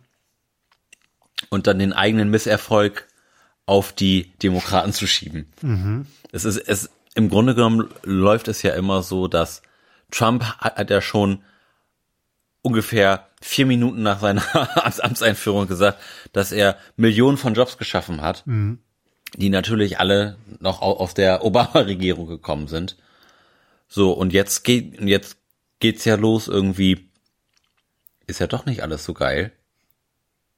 [1.49, 3.07] und dann den eigenen Misserfolg
[3.65, 5.51] auf die Demokraten zu schieben.
[6.31, 9.61] Es ist, es, im Grunde genommen läuft es ja immer so, dass
[10.11, 11.43] Trump hat, ja schon
[12.61, 14.41] ungefähr vier Minuten nach seiner
[14.85, 15.99] Amts- Amtseinführung gesagt,
[16.33, 18.43] dass er Millionen von Jobs geschaffen hat.
[19.37, 22.97] die natürlich alle noch aus der Obama-Regierung gekommen sind.
[23.87, 25.37] So, und jetzt geht, jetzt
[25.79, 27.09] geht's ja los irgendwie,
[28.27, 29.51] ist ja doch nicht alles so geil.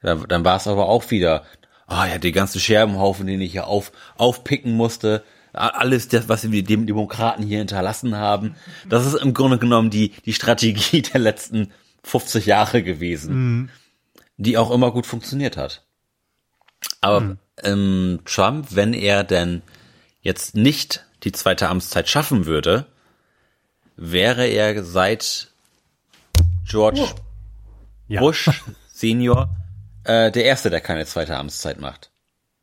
[0.02, 1.44] Dann, dann war es aber auch wieder,
[1.86, 5.24] ah oh ja, die ganzen Scherbenhaufen, den ich hier auf, aufpicken musste,
[5.54, 8.56] alles das, was wir dem Demokraten hier hinterlassen haben,
[8.88, 11.72] das ist im Grunde genommen die, die Strategie der letzten
[12.04, 13.70] 50 Jahre gewesen, mhm.
[14.38, 15.84] die auch immer gut funktioniert hat.
[17.00, 17.38] Aber mhm.
[17.64, 19.62] ähm, Trump, wenn er denn
[20.22, 22.86] jetzt nicht die zweite Amtszeit schaffen würde,
[23.96, 25.50] wäre er seit
[26.66, 27.20] George oh.
[28.08, 28.22] ja.
[28.22, 28.50] Bush
[28.94, 29.50] Senior
[30.04, 32.12] äh, der Erste, der keine zweite Amtszeit macht.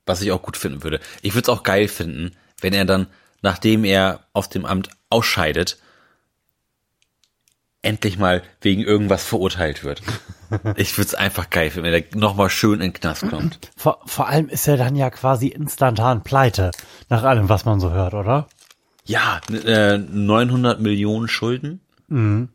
[0.07, 1.01] Was ich auch gut finden würde.
[1.23, 3.07] Ich würde es auch geil finden, wenn er dann,
[3.43, 5.79] nachdem er aus dem Amt ausscheidet,
[7.83, 10.03] endlich mal wegen irgendwas verurteilt wird.
[10.77, 13.59] Ich würde es einfach geil finden, wenn er nochmal schön in den Knast kommt.
[13.77, 16.71] Vor, vor allem ist er dann ja quasi instantan pleite,
[17.11, 18.49] nach allem, was man so hört, oder?
[19.05, 21.83] Ja, äh, 900 Millionen Schulden.
[22.07, 22.49] Mhm.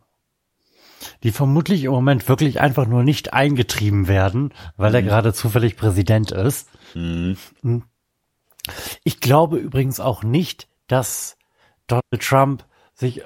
[1.22, 4.96] Die vermutlich im Moment wirklich einfach nur nicht eingetrieben werden, weil mhm.
[4.96, 6.70] er gerade zufällig Präsident ist.
[6.96, 7.38] Mhm.
[9.04, 11.38] Ich glaube übrigens auch nicht, dass
[11.88, 13.24] Donald Trump sich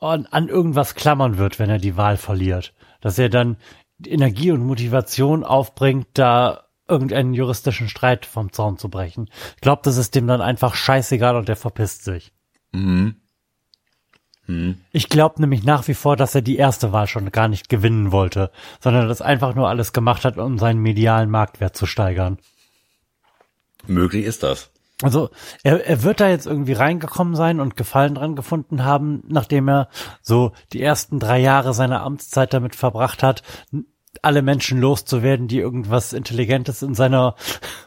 [0.00, 2.74] an, an irgendwas klammern wird, wenn er die Wahl verliert.
[3.00, 3.56] Dass er dann
[4.04, 9.28] Energie und Motivation aufbringt, da irgendeinen juristischen Streit vom Zaun zu brechen.
[9.56, 12.32] Ich glaube, das ist dem dann einfach scheißegal und er verpisst sich.
[12.72, 13.16] Mhm.
[14.46, 14.80] Mhm.
[14.92, 18.10] Ich glaube nämlich nach wie vor, dass er die erste Wahl schon gar nicht gewinnen
[18.10, 22.38] wollte, sondern das einfach nur alles gemacht hat, um seinen medialen Marktwert zu steigern.
[23.86, 24.70] Möglich ist das.
[25.02, 25.30] Also
[25.62, 29.88] er, er wird da jetzt irgendwie reingekommen sein und Gefallen dran gefunden haben, nachdem er
[30.22, 33.42] so die ersten drei Jahre seiner Amtszeit damit verbracht hat,
[34.22, 37.34] alle Menschen loszuwerden, die irgendwas Intelligentes in seiner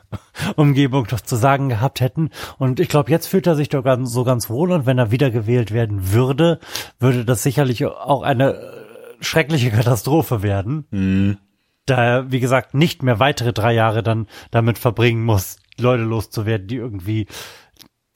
[0.55, 2.29] Umgebung doch zu sagen gehabt hätten.
[2.57, 5.11] Und ich glaube, jetzt fühlt er sich doch ganz, so ganz wohl und wenn er
[5.11, 6.59] wiedergewählt werden würde,
[6.99, 8.71] würde das sicherlich auch eine äh,
[9.19, 10.85] schreckliche Katastrophe werden.
[10.91, 11.37] Mhm.
[11.85, 16.67] Da er, wie gesagt, nicht mehr weitere drei Jahre dann damit verbringen muss, Leute loszuwerden,
[16.67, 17.27] die irgendwie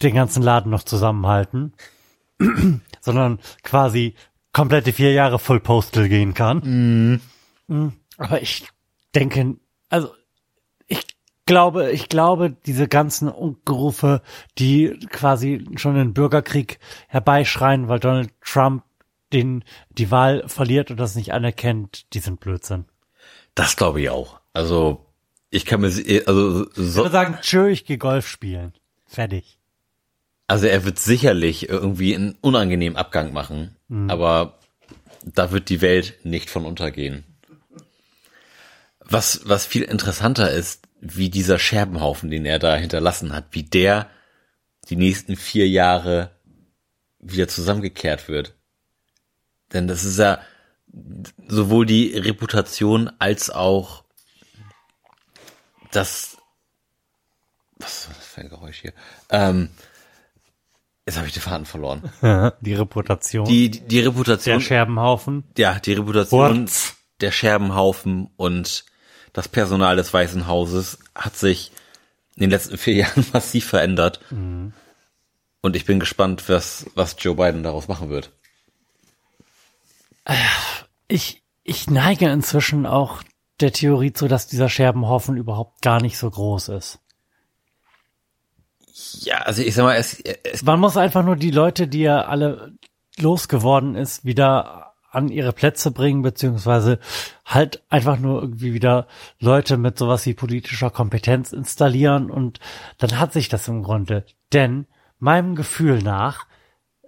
[0.02, 1.74] den ganzen Laden noch zusammenhalten,
[3.02, 4.16] sondern quasi
[4.54, 7.22] komplette vier Jahre Full Postal gehen kann.
[7.68, 7.94] Mhm.
[8.18, 8.68] Aber ich
[9.14, 9.58] denke,
[9.90, 10.14] also
[10.88, 11.06] ich
[11.46, 14.22] glaube, ich glaube, diese ganzen Ungerufe,
[14.58, 18.84] die quasi schon den Bürgerkrieg herbeischreien, weil Donald Trump
[19.34, 22.86] den die Wahl verliert und das nicht anerkennt, die sind Blödsinn.
[23.54, 24.40] Das glaube ich auch.
[24.54, 25.05] Also
[25.56, 26.90] ich kann mir, also so.
[26.90, 28.74] Ich würde sagen, tschö, ich gehe Golf spielen.
[29.06, 29.58] Fertig.
[30.48, 34.10] Also er wird sicherlich irgendwie einen unangenehmen Abgang machen, mhm.
[34.10, 34.60] aber
[35.24, 37.24] da wird die Welt nicht von untergehen.
[39.00, 44.10] Was, was viel interessanter ist, wie dieser Scherbenhaufen, den er da hinterlassen hat, wie der
[44.90, 46.32] die nächsten vier Jahre
[47.20, 48.56] wieder zusammengekehrt wird.
[49.74, 50.40] Denn das ist ja
[51.48, 54.05] sowohl die Reputation als auch
[55.96, 56.38] das,
[57.78, 58.94] was ist das für ein Geräusch hier?
[59.30, 59.70] Ähm,
[61.06, 62.12] jetzt habe ich den Faden verloren.
[62.62, 63.46] die Reputation.
[63.46, 64.60] Die, die, die Reputation.
[64.60, 65.44] Der Scherbenhaufen.
[65.58, 66.94] Ja, die Reputation What?
[67.22, 68.86] der Scherbenhaufen und
[69.34, 71.72] das Personal des Weißen Hauses hat sich
[72.36, 74.20] in den letzten vier Jahren massiv verändert.
[74.30, 74.74] Mhm.
[75.62, 78.32] Und ich bin gespannt, was, was Joe Biden daraus machen wird.
[81.08, 83.24] Ich, ich neige inzwischen auch
[83.60, 87.00] der Theorie zu, dass dieser Scherbenhaufen überhaupt gar nicht so groß ist.
[89.22, 92.30] Ja, also ich sag mal, es, es man muss einfach nur die Leute, die er
[92.30, 92.74] alle
[93.18, 97.00] losgeworden ist, wieder an ihre Plätze bringen, beziehungsweise
[97.46, 99.08] halt einfach nur irgendwie wieder
[99.40, 102.60] Leute mit sowas wie politischer Kompetenz installieren und
[102.98, 104.26] dann hat sich das im Grunde.
[104.52, 104.88] Denn
[105.20, 106.48] meinem Gefühl nach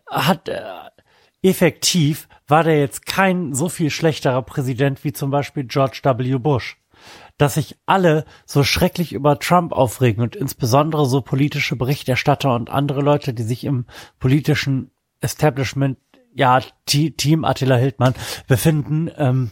[0.10, 0.62] hat äh,
[1.42, 6.38] effektiv war der jetzt kein so viel schlechterer Präsident wie zum Beispiel George W.
[6.38, 6.78] Bush.
[7.38, 13.02] Dass sich alle so schrecklich über Trump aufregen und insbesondere so politische Berichterstatter und andere
[13.02, 13.86] Leute, die sich im
[14.20, 14.92] politischen
[15.22, 16.00] Establishment,
[16.34, 18.16] ja, Team Attila Hildmann
[18.48, 19.52] befinden, ähm,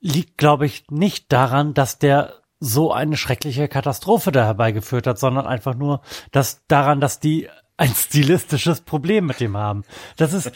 [0.00, 5.46] liegt, glaube ich, nicht daran, dass der so eine schreckliche Katastrophe da herbeigeführt hat, sondern
[5.46, 6.00] einfach nur
[6.32, 9.84] dass daran, dass die ein stilistisches Problem mit dem haben.
[10.16, 10.52] Das ist,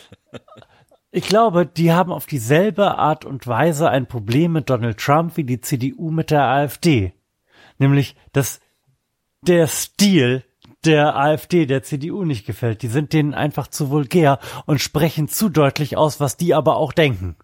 [1.11, 5.45] ich glaube, die haben auf dieselbe Art und Weise ein Problem mit Donald Trump wie
[5.45, 7.13] die CDU mit der AfD.
[7.79, 8.61] Nämlich, dass
[9.43, 10.45] der Stil
[10.85, 12.83] der AfD, der CDU nicht gefällt.
[12.83, 16.93] Die sind denen einfach zu vulgär und sprechen zu deutlich aus, was die aber auch
[16.93, 17.37] denken.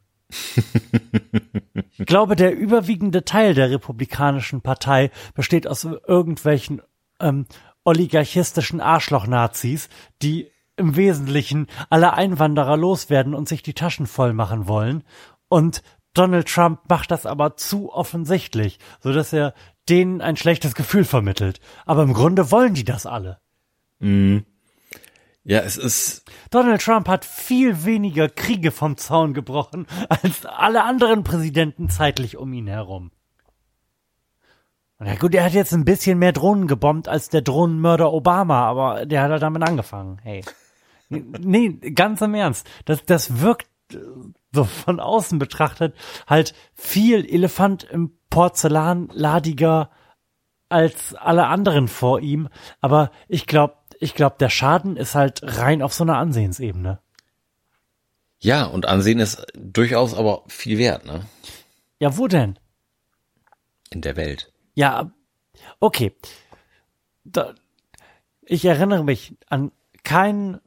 [1.99, 6.83] ich glaube, der überwiegende Teil der Republikanischen Partei besteht aus irgendwelchen
[7.21, 7.47] ähm,
[7.87, 9.89] oligarchistischen Arschloch-Nazis,
[10.21, 15.05] die im Wesentlichen alle Einwanderer loswerden und sich die Taschen voll machen wollen.
[15.49, 15.83] Und
[16.13, 19.55] Donald Trump macht das aber zu offensichtlich, so dass er
[19.89, 21.61] denen ein schlechtes Gefühl vermittelt.
[21.87, 23.39] Aber im Grunde wollen die das alle.
[24.01, 24.45] Mhm.
[25.45, 26.25] Ja, es ist.
[26.51, 32.53] Donald Trump hat viel weniger Kriege vom Zaun gebrochen als alle anderen Präsidenten zeitlich um
[32.53, 33.13] ihn herum.
[34.99, 39.05] Na gut, er hat jetzt ein bisschen mehr Drohnen gebombt als der Drohnenmörder Obama, aber
[39.05, 40.19] der hat halt damit angefangen.
[40.23, 40.43] Hey.
[41.09, 42.67] Nee, ganz im Ernst.
[42.87, 43.99] Das, das wirkt äh,
[44.53, 45.95] so von außen betrachtet
[46.27, 49.91] halt viel Elefant im Porzellan ladiger
[50.69, 52.49] als alle anderen vor ihm.
[52.81, 57.01] Aber ich glaube, ich glaube, der Schaden ist halt rein auf so einer Ansehensebene.
[58.39, 61.23] Ja, und Ansehen ist durchaus aber viel wert, ne?
[61.99, 62.59] Ja, wo denn?
[63.91, 64.53] In der Welt.
[64.77, 65.11] Ja,
[65.81, 66.15] okay.
[67.25, 67.55] Da,
[68.43, 69.73] ich erinnere mich an
[70.05, 70.61] keinen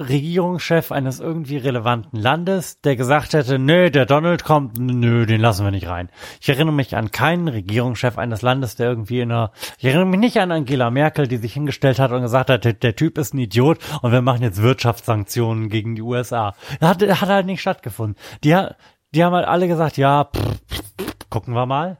[0.00, 5.64] Regierungschef eines irgendwie relevanten Landes, der gesagt hätte, nö, der Donald kommt, nö, den lassen
[5.64, 6.10] wir nicht rein.
[6.40, 10.20] Ich erinnere mich an keinen Regierungschef eines Landes, der irgendwie in einer, ich erinnere mich
[10.20, 13.34] nicht an Angela Merkel, die sich hingestellt hat und gesagt hat, der, der Typ ist
[13.34, 16.54] ein Idiot und wir machen jetzt Wirtschaftssanktionen gegen die USA.
[16.78, 18.16] Das hat, hat halt nicht stattgefunden.
[18.44, 18.54] Die,
[19.12, 21.98] die haben halt alle gesagt, ja, pff, pff, gucken wir mal.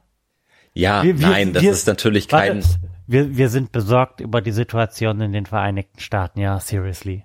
[0.77, 2.63] Ja, wir, wir, nein, das wir, ist natürlich kein.
[2.63, 7.23] Warte, wir, wir sind besorgt über die Situation in den Vereinigten Staaten, ja, seriously.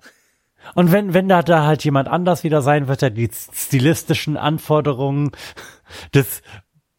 [0.75, 5.31] Und wenn, wenn da, da halt jemand anders wieder sein wird, der die stilistischen Anforderungen
[6.13, 6.41] des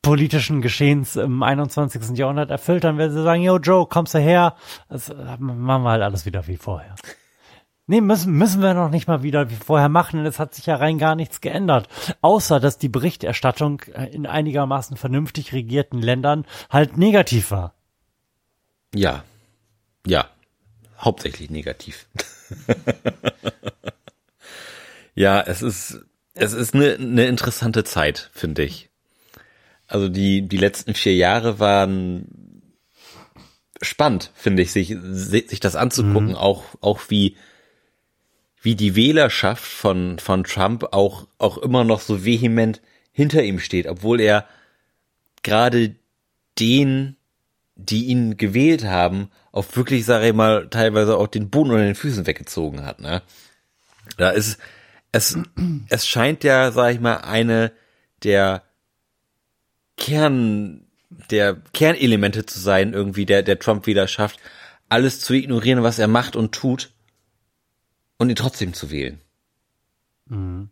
[0.03, 2.17] politischen Geschehens im 21.
[2.17, 4.55] Jahrhundert erfüllt, dann werden sie sagen, yo Joe, kommst du her?
[4.89, 6.95] Das äh, machen wir halt alles wieder wie vorher.
[7.87, 10.67] Nee, müssen, müssen wir noch nicht mal wieder wie vorher machen, denn es hat sich
[10.67, 11.89] ja rein gar nichts geändert.
[12.23, 17.75] Außer, dass die Berichterstattung äh, in einigermaßen vernünftig regierten Ländern halt negativ war.
[18.95, 19.25] Ja.
[20.07, 20.31] Ja.
[20.99, 22.07] Hauptsächlich negativ.
[25.15, 28.89] ja, es ist, es ist eine, eine interessante Zeit, finde ich.
[29.87, 32.63] Also die, die letzten vier Jahre waren
[33.83, 36.37] spannend, finde ich, sich, sich das anzugucken, mhm.
[36.37, 37.37] auch, auch wie,
[38.65, 42.81] wie die Wählerschaft von, von Trump auch, auch immer noch so vehement
[43.13, 44.49] hinter ihm steht, obwohl er
[45.43, 45.97] gerade
[46.59, 47.17] den,
[47.77, 51.95] die ihn gewählt haben, auch wirklich, sage ich mal, teilweise auch den Boden unter den
[51.95, 53.01] Füßen weggezogen hat.
[53.01, 53.21] Ne?
[54.17, 54.59] Da ist
[55.13, 55.39] es,
[55.91, 57.71] es scheint ja, sage ich mal, eine
[58.23, 58.63] der
[59.99, 60.87] Kern,
[61.31, 64.41] der Kernelemente zu sein, irgendwie, der, der Trump wieder schafft,
[64.89, 66.94] alles zu ignorieren, was er macht und tut
[68.19, 69.21] und ihn trotzdem zu wählen.
[70.27, 70.71] Mhm.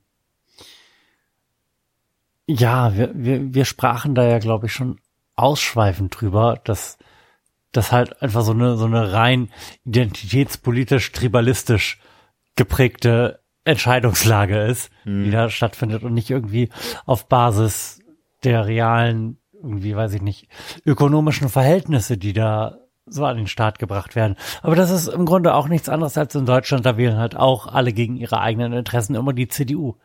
[2.46, 5.00] Ja, wir, wir, wir sprachen da ja, glaube ich, schon
[5.36, 6.98] ausschweifend drüber, dass
[7.70, 9.50] das halt einfach so eine, so eine rein
[9.84, 12.00] identitätspolitisch, tribalistisch
[12.54, 15.24] geprägte Entscheidungslage ist, mhm.
[15.24, 16.68] die da stattfindet und nicht irgendwie
[17.06, 18.00] auf Basis
[18.44, 20.48] der realen, irgendwie, weiß ich nicht,
[20.84, 22.81] ökonomischen Verhältnisse, die da
[23.12, 24.36] so an den Start gebracht werden.
[24.62, 26.86] Aber das ist im Grunde auch nichts anderes als in Deutschland.
[26.86, 29.96] Da wählen halt auch alle gegen ihre eigenen Interessen immer die CDU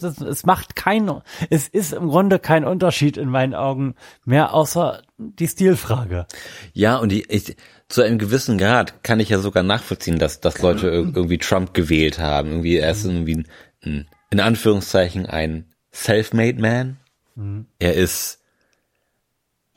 [0.00, 1.10] das, es macht kein,
[1.50, 3.94] es ist im Grunde kein Unterschied in meinen Augen
[4.24, 6.26] mehr, außer die Stilfrage.
[6.72, 7.56] Ja, und die, ich,
[7.88, 12.18] zu einem gewissen Grad kann ich ja sogar nachvollziehen, dass, dass Leute irgendwie Trump gewählt
[12.18, 12.50] haben.
[12.50, 13.48] Irgendwie, er ist irgendwie ein,
[13.84, 16.98] ein in Anführungszeichen ein self-made man.
[17.34, 17.66] Mhm.
[17.78, 18.40] Er ist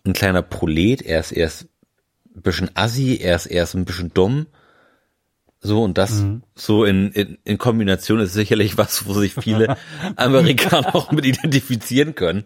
[0.05, 1.67] ein kleiner Prolet, er ist, er ist
[2.35, 4.47] ein bisschen assi, er ist, er ist ein bisschen dumm
[5.65, 6.43] so, und das mhm.
[6.53, 9.77] so in, in, in Kombination ist sicherlich was, wo sich viele
[10.15, 12.45] Amerikaner auch mit identifizieren können.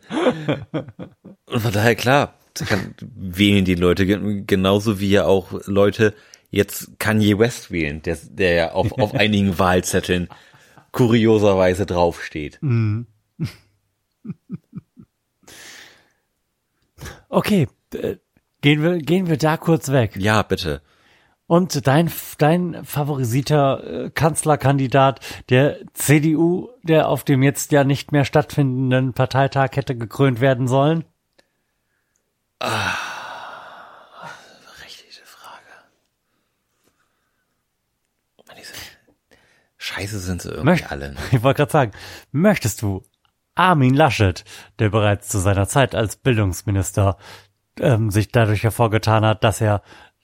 [1.46, 4.06] Und von daher klar, kann, wählen die Leute
[4.46, 6.14] genauso wie ja auch Leute
[6.50, 10.30] jetzt Kanye West wählen, der, der ja auf, auf einigen Wahlzetteln
[10.92, 12.58] kurioserweise draufsteht.
[12.62, 13.06] Mhm.
[17.28, 18.16] Okay, äh,
[18.62, 20.16] gehen wir, gehen wir da kurz weg.
[20.16, 20.82] Ja, bitte.
[21.50, 25.20] Und dein, dein favorisierter äh, Kanzlerkandidat
[25.50, 31.06] der CDU, der auf dem jetzt ja nicht mehr stattfindenden Parteitag hätte gekrönt werden sollen?
[32.60, 32.94] Ah,
[34.86, 35.66] richtige Frage.
[39.78, 41.14] Scheiße sind sie irgendwie Möcht, alle.
[41.14, 41.18] Ne?
[41.32, 41.92] Ich wollte gerade sagen,
[42.32, 43.02] möchtest du
[43.56, 44.44] Armin Laschet,
[44.78, 47.18] der bereits zu seiner Zeit als Bildungsminister
[47.80, 49.82] ähm, sich dadurch hervorgetan hat, dass er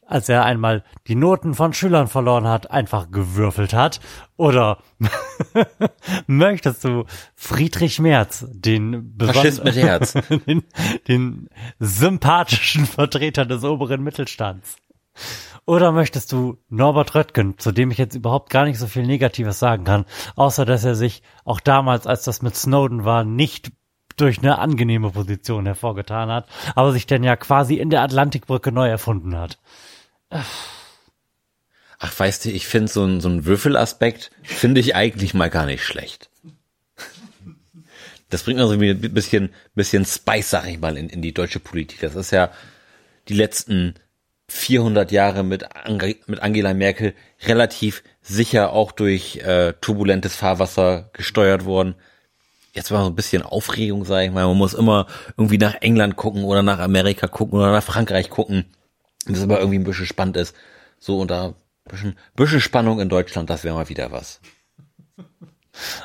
[0.08, 4.00] als er einmal die Noten von Schülern verloren hat, einfach gewürfelt hat?
[4.38, 4.78] Oder
[6.28, 7.06] möchtest du
[7.36, 10.14] Friedrich Merz, den, Faschist mit Herz.
[10.48, 10.64] den,
[11.08, 11.50] den
[11.80, 14.78] sympathischen Vertreter des oberen Mittelstands?
[15.66, 19.58] Oder möchtest du Norbert Röttgen, zu dem ich jetzt überhaupt gar nicht so viel Negatives
[19.58, 20.06] sagen kann,
[20.36, 23.72] außer dass er sich auch damals, als das mit Snowden war, nicht
[24.16, 28.88] durch eine angenehme Position hervorgetan hat, aber sich dann ja quasi in der Atlantikbrücke neu
[28.88, 29.58] erfunden hat.
[30.30, 35.66] Ach, weißt du, ich finde so ein, so ein Würfelaspekt, finde ich eigentlich mal gar
[35.66, 36.30] nicht schlecht.
[38.30, 42.02] Das bringt also ein bisschen, bisschen Spice, sag ich mal, in, in die deutsche Politik.
[42.02, 42.52] Das ist ja
[43.30, 43.96] die letzten
[44.48, 47.14] 400 Jahre mit, Ange mit Angela Merkel
[47.44, 51.96] relativ sicher auch durch äh, turbulentes Fahrwasser gesteuert worden.
[52.76, 54.46] Jetzt mal so ein bisschen Aufregung, sage ich mal.
[54.46, 55.08] Man muss immer
[55.38, 58.66] irgendwie nach England gucken oder nach Amerika gucken oder nach Frankreich gucken,
[59.26, 60.54] es aber irgendwie ein bisschen spannend ist.
[61.00, 64.42] So und da ein bisschen, bisschen Spannung in Deutschland, das wäre mal wieder was.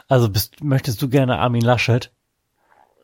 [0.06, 2.12] Also bist, möchtest du gerne Armin Laschet?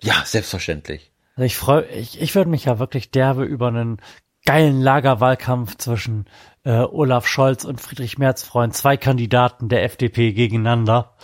[0.00, 1.10] Ja, selbstverständlich.
[1.34, 4.00] Also ich freue, ich, ich würde mich ja wirklich derbe über einen
[4.44, 6.26] geilen Lagerwahlkampf zwischen
[6.64, 8.70] äh, Olaf Scholz und Friedrich Merz freuen.
[8.70, 11.16] Zwei Kandidaten der FDP gegeneinander.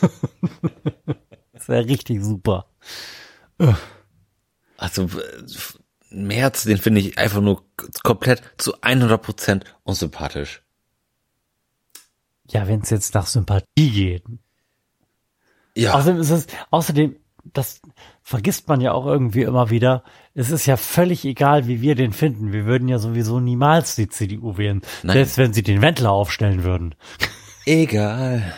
[1.60, 2.64] das wäre richtig super.
[4.78, 5.10] Also
[6.08, 7.62] Merz, den finde ich einfach nur
[8.02, 10.62] komplett zu 100 Prozent unsympathisch.
[12.48, 14.24] Ja, wenn es jetzt nach Sympathie geht.
[15.76, 15.92] Ja.
[15.94, 17.82] Außerdem ist es, außerdem das
[18.22, 20.02] vergisst man ja auch irgendwie immer wieder.
[20.34, 22.54] Es ist ja völlig egal, wie wir den finden.
[22.54, 25.14] Wir würden ja sowieso niemals die CDU wählen, Nein.
[25.14, 26.94] selbst wenn sie den Wendler aufstellen würden.
[27.66, 28.54] Egal.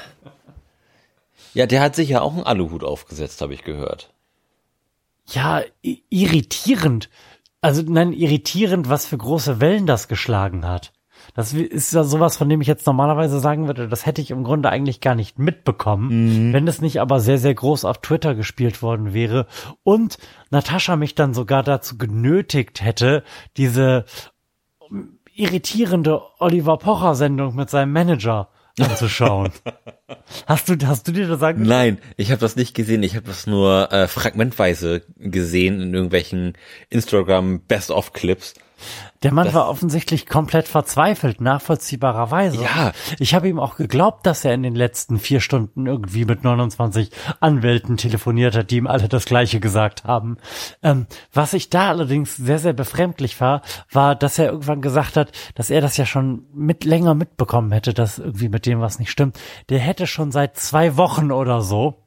[1.55, 4.13] Ja, der hat sich ja auch einen Aluhut aufgesetzt, habe ich gehört.
[5.27, 5.63] Ja,
[6.11, 7.09] irritierend.
[7.61, 10.93] Also nein, irritierend, was für große Wellen das geschlagen hat.
[11.35, 14.45] Das ist ja sowas, von dem ich jetzt normalerweise sagen würde, das hätte ich im
[14.45, 16.53] Grunde eigentlich gar nicht mitbekommen, mhm.
[16.53, 19.47] wenn es nicht aber sehr, sehr groß auf Twitter gespielt worden wäre
[19.85, 20.19] und
[20.51, 23.23] Natascha mich dann sogar dazu genötigt hätte,
[23.57, 24.05] diese
[25.35, 28.49] irritierende Oliver Pocher Sendung mit seinem Manager
[28.81, 29.53] anzuschauen.
[30.47, 31.63] hast du hast du dir das sagen?
[31.63, 33.03] Nein, ich habe das nicht gesehen.
[33.03, 36.55] Ich habe das nur äh, fragmentweise gesehen in irgendwelchen
[36.91, 38.55] Instagram Best of Clips.
[39.23, 42.63] Der Mann das, war offensichtlich komplett verzweifelt, nachvollziehbarerweise.
[42.63, 42.93] Ja.
[43.19, 47.11] Ich habe ihm auch geglaubt, dass er in den letzten vier Stunden irgendwie mit 29
[47.41, 50.39] Anwälten telefoniert hat, die ihm alle das Gleiche gesagt haben.
[50.83, 55.33] Ähm, was ich da allerdings sehr, sehr befremdlich war, war, dass er irgendwann gesagt hat,
[55.55, 59.11] dass er das ja schon mit länger mitbekommen hätte, dass irgendwie mit dem was nicht
[59.11, 59.39] stimmt.
[59.69, 62.03] Der hätte schon seit zwei Wochen oder so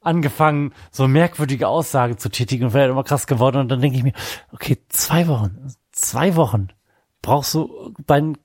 [0.00, 3.58] angefangen, so merkwürdige Aussagen zu tätigen und wäre immer krass geworden.
[3.58, 4.14] Und dann denke ich mir,
[4.52, 6.68] okay, zwei Wochen, zwei Wochen
[7.22, 8.38] brauchst du dein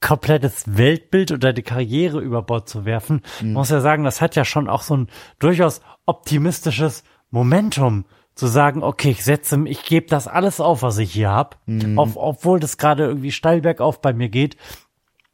[0.00, 3.22] komplettes Weltbild oder die Karriere über Bord zu werfen.
[3.40, 3.54] Mhm.
[3.54, 5.08] muss ja sagen, das hat ja schon auch so ein
[5.38, 8.04] durchaus optimistisches Momentum
[8.34, 11.98] zu sagen, okay, ich setze, ich gebe das alles auf, was ich hier hab, mhm.
[11.98, 14.56] auf, obwohl das gerade irgendwie steil bergauf bei mir geht,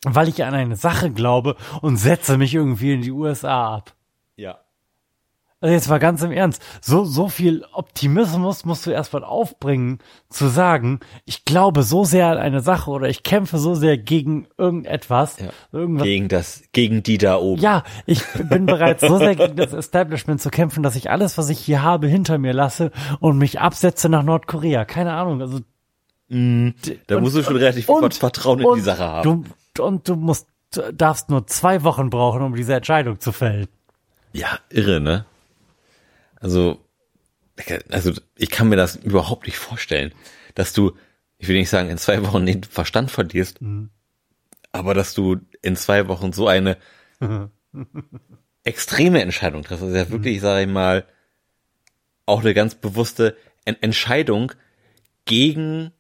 [0.04, 3.94] weil ich an eine Sache glaube und setze mich irgendwie in die USA ab.
[4.36, 4.63] Ja.
[5.64, 10.48] Also jetzt mal ganz im Ernst, so, so viel Optimismus musst du erstmal aufbringen, zu
[10.48, 15.38] sagen, ich glaube so sehr an eine Sache oder ich kämpfe so sehr gegen irgendetwas.
[15.40, 16.04] Ja, irgendwas.
[16.04, 17.62] Gegen das, gegen die da oben.
[17.62, 21.48] Ja, ich bin bereit, so sehr gegen das Establishment zu kämpfen, dass ich alles, was
[21.48, 24.84] ich hier habe, hinter mir lasse und mich absetze nach Nordkorea.
[24.84, 25.60] Keine Ahnung, also.
[26.28, 26.72] Mm,
[27.06, 29.46] da und, musst du schon relativ viel Vertrauen in die Sache haben.
[29.72, 33.66] Du, und du musst, du darfst nur zwei Wochen brauchen, um diese Entscheidung zu fällen.
[34.34, 35.24] Ja, irre, ne?
[36.44, 36.78] Also,
[37.88, 40.12] also ich kann mir das überhaupt nicht vorstellen,
[40.54, 40.92] dass du,
[41.38, 43.88] ich will nicht sagen, in zwei Wochen den Verstand verlierst, mhm.
[44.70, 46.76] aber dass du in zwei Wochen so eine
[48.62, 49.84] extreme Entscheidung triffst.
[49.84, 50.40] Also ja wirklich, mhm.
[50.42, 51.06] sage ich mal,
[52.26, 54.52] auch eine ganz bewusste en Entscheidung
[55.24, 55.92] gegen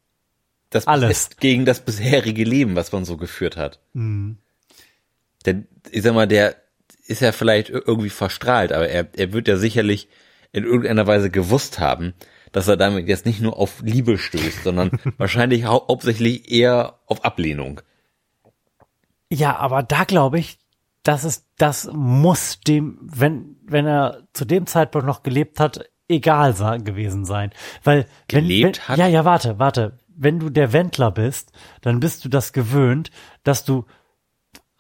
[0.68, 1.30] das Alles.
[1.40, 3.80] gegen das bisherige Leben, was man so geführt hat.
[3.94, 4.36] Mhm.
[5.46, 6.54] Denn ich sag mal, der
[7.06, 10.06] ist ja vielleicht irgendwie verstrahlt, aber er, er wird ja sicherlich
[10.54, 12.14] in irgendeiner Weise gewusst haben,
[12.52, 17.24] dass er damit jetzt nicht nur auf Liebe stößt, sondern wahrscheinlich hau hauptsächlich eher auf
[17.24, 17.80] Ablehnung.
[19.30, 20.58] Ja, aber da glaube ich,
[21.02, 26.54] das ist, das muss dem, wenn, wenn er zu dem Zeitpunkt noch gelebt hat, egal
[26.82, 27.50] gewesen sein.
[27.82, 28.98] Weil, gelebt wenn, hat?
[28.98, 29.98] Ja, ja, warte, warte.
[30.16, 31.50] Wenn du der Wendler bist,
[31.82, 33.10] dann bist du das gewöhnt,
[33.42, 33.84] dass du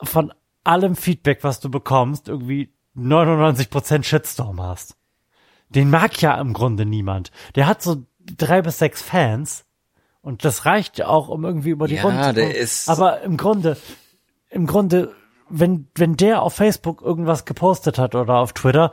[0.00, 0.32] von
[0.62, 4.96] allem Feedback, was du bekommst, irgendwie 99% Shitstorm hast.
[5.74, 7.30] Den mag ja im Grunde niemand.
[7.54, 8.04] Der hat so
[8.36, 9.64] drei bis sechs Fans
[10.20, 13.20] und das reicht ja auch, um irgendwie über die ja, Runde zu der ist Aber
[13.22, 13.76] im Grunde,
[14.50, 15.12] im Grunde,
[15.50, 18.92] wenn, wenn der auf Facebook irgendwas gepostet hat oder auf Twitter,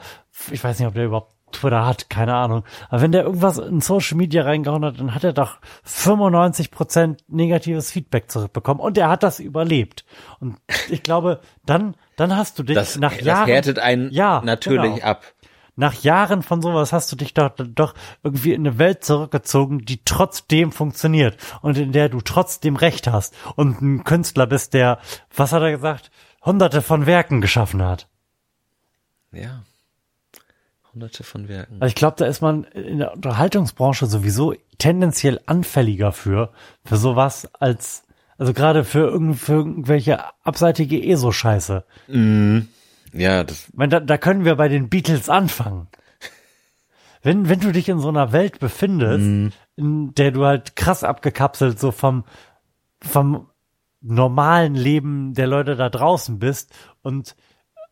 [0.51, 2.63] ich weiß nicht, ob der überhaupt Twitter hat, keine Ahnung.
[2.89, 7.91] Aber wenn der irgendwas in Social Media reingehauen hat, dann hat er doch 95% negatives
[7.91, 10.05] Feedback zurückbekommen und er hat das überlebt.
[10.39, 10.57] Und
[10.89, 13.47] ich glaube, dann, dann hast du dich Das, nach das Jahren.
[13.47, 15.05] härtet einen Ja, natürlich genau.
[15.05, 15.23] ab.
[15.81, 19.99] Nach Jahren von sowas hast du dich doch, doch irgendwie in eine Welt zurückgezogen, die
[20.05, 24.99] trotzdem funktioniert und in der du trotzdem Recht hast und ein Künstler bist, der,
[25.35, 26.11] was hat er gesagt,
[26.45, 28.07] hunderte von Werken geschaffen hat.
[29.31, 29.63] Ja.
[30.93, 31.77] Hunderte von Werken.
[31.79, 36.51] Also ich glaube, da ist man in der Unterhaltungsbranche sowieso tendenziell anfälliger für,
[36.85, 38.03] für sowas als,
[38.37, 41.85] also gerade für, irgend, für irgendwelche abseitige ESO-Scheiße.
[43.13, 45.87] Ja, das, Ich meine, da, da können wir bei den Beatles anfangen.
[47.23, 51.79] Wenn, wenn du dich in so einer Welt befindest, in der du halt krass abgekapselt
[51.79, 52.23] so vom,
[53.01, 53.47] vom
[54.01, 56.73] normalen Leben der Leute da draußen bist
[57.03, 57.35] und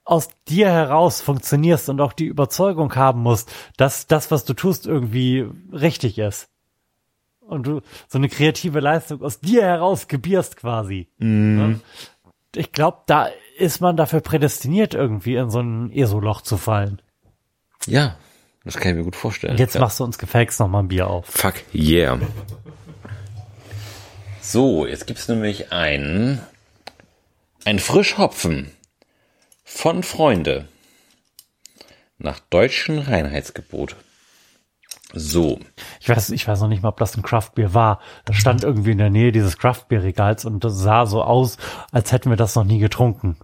[0.04, 4.88] aus dir heraus funktionierst und auch die Überzeugung haben musst, dass das, was du tust,
[4.88, 6.50] irgendwie richtig ist.
[7.42, 11.08] Und du so eine kreative Leistung aus dir heraus gebierst quasi.
[11.58, 11.80] Ne?
[12.56, 13.30] Ich glaube, da
[13.60, 17.02] ist man dafür prädestiniert, irgendwie in so ein ESO-Loch zu fallen.
[17.86, 18.18] ja,
[18.66, 19.58] das kann ich mir gut vorstellen.
[19.58, 19.82] Jetzt ja.
[19.82, 21.26] machst du uns gefälligst noch mal ein Bier auf.
[21.28, 22.20] Fuck yeah.
[24.42, 26.42] So, jetzt gibt's nämlich einen,
[27.66, 28.72] ein Frischhopfen
[29.64, 30.68] von Freunde
[32.18, 33.96] nach deutschem Reinheitsgebot.
[35.14, 35.60] So,
[36.00, 38.00] Ich weiß, ich weiß noch nicht mal, ob das ein Craftbier war.
[38.26, 41.58] Das stand irgendwie in der Nähe dieses Craftbier-Regals und das sah so aus,
[41.92, 43.38] als hätten wir das noch nie getrunken.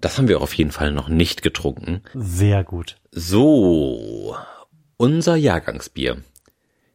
[0.00, 2.02] Das haben wir auf jeden Fall noch nicht getrunken.
[2.14, 2.96] Sehr gut.
[3.10, 4.36] So,
[4.96, 6.22] unser Jahrgangsbier.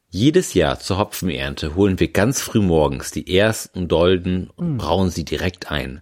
[0.09, 5.25] Jedes Jahr zur Hopfenernte holen wir ganz früh morgens die ersten Dolden und brauen sie
[5.25, 6.01] direkt ein.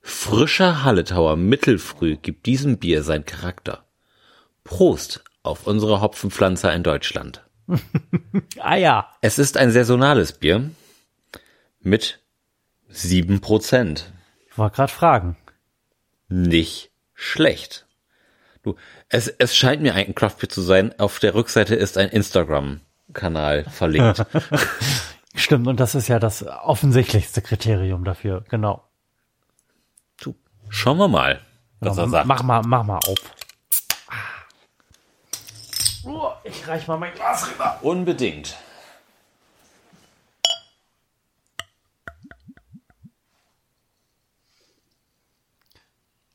[0.00, 3.84] Frischer Halletauer Mittelfrüh gibt diesem Bier seinen Charakter.
[4.64, 7.44] Prost auf unsere Hopfenpflanzer in Deutschland.
[8.60, 9.08] Ah ja.
[9.20, 10.70] Es ist ein saisonales Bier
[11.80, 12.20] mit
[12.88, 14.12] sieben Prozent.
[14.50, 15.36] Ich wollte gerade fragen.
[16.28, 17.86] Nicht schlecht.
[18.62, 18.76] Du,
[19.08, 20.98] es, es scheint mir ein Craftbeer zu sein.
[20.98, 24.26] Auf der Rückseite ist ein Instagram-Kanal verlinkt.
[25.34, 28.44] Stimmt, und das ist ja das offensichtlichste Kriterium dafür.
[28.48, 28.84] Genau.
[30.20, 30.34] du,
[30.68, 31.40] schauen wir mal,
[31.80, 32.26] was Ja, er sagt.
[32.26, 33.18] Mach mal, mach mal auf.
[36.04, 37.78] Oh, ich reich mal mein Glas rüber.
[37.82, 38.56] Unbedingt.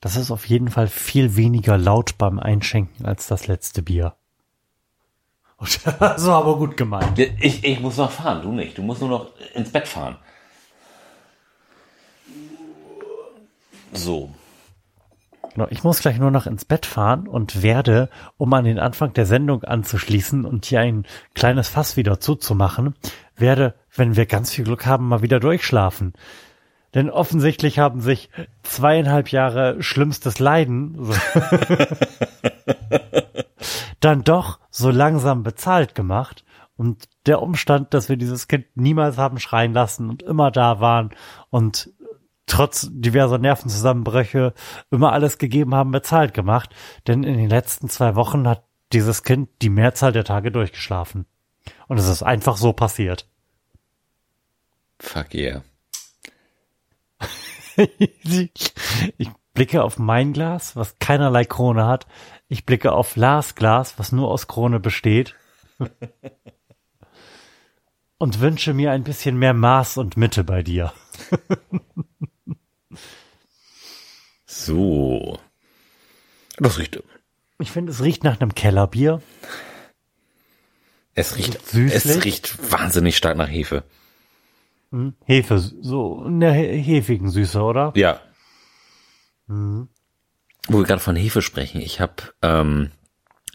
[0.03, 4.15] Das ist auf jeden Fall viel weniger laut beim Einschenken als das letzte Bier.
[5.85, 7.17] War aber gut gemeint.
[7.17, 8.77] Ich, ich muss noch fahren, du nicht.
[8.77, 10.17] Du musst nur noch ins Bett fahren.
[13.93, 14.29] So.
[15.53, 19.13] Genau, ich muss gleich nur noch ins Bett fahren und werde, um an den Anfang
[19.13, 22.95] der Sendung anzuschließen und hier ein kleines Fass wieder zuzumachen,
[23.37, 26.11] werde, wenn wir ganz viel Glück haben, mal wieder durchschlafen.
[26.93, 28.29] Denn offensichtlich haben sich
[28.61, 30.97] zweieinhalb Jahre schlimmstes Leiden
[33.99, 36.43] dann doch so langsam bezahlt gemacht.
[36.75, 41.11] Und der Umstand, dass wir dieses Kind niemals haben schreien lassen und immer da waren
[41.49, 41.91] und
[42.45, 44.53] trotz diverser Nervenzusammenbrüche
[44.91, 46.75] immer alles gegeben haben, bezahlt gemacht.
[47.07, 51.25] Denn in den letzten zwei Wochen hat dieses Kind die Mehrzahl der Tage durchgeschlafen.
[51.87, 53.27] Und es ist einfach so passiert.
[54.99, 55.63] Fuck yeah.
[59.17, 62.07] ich blicke auf mein Glas, was keinerlei Krone hat.
[62.47, 65.35] Ich blicke auf Lars Glas, was nur aus Krone besteht.
[68.17, 70.93] Und wünsche mir ein bisschen mehr Maß und Mitte bei dir.
[74.53, 75.39] So.
[76.57, 77.01] Das riecht.
[77.59, 79.21] Ich finde, es riecht nach einem Kellerbier.
[81.15, 82.05] Es riecht, Süßlich?
[82.05, 83.83] es riecht wahnsinnig stark nach Hefe.
[85.25, 87.91] Hefe, so eine he- hefigen Süße, oder?
[87.95, 88.19] Ja.
[89.47, 92.91] Wo wir gerade von Hefe sprechen, ich habe ähm,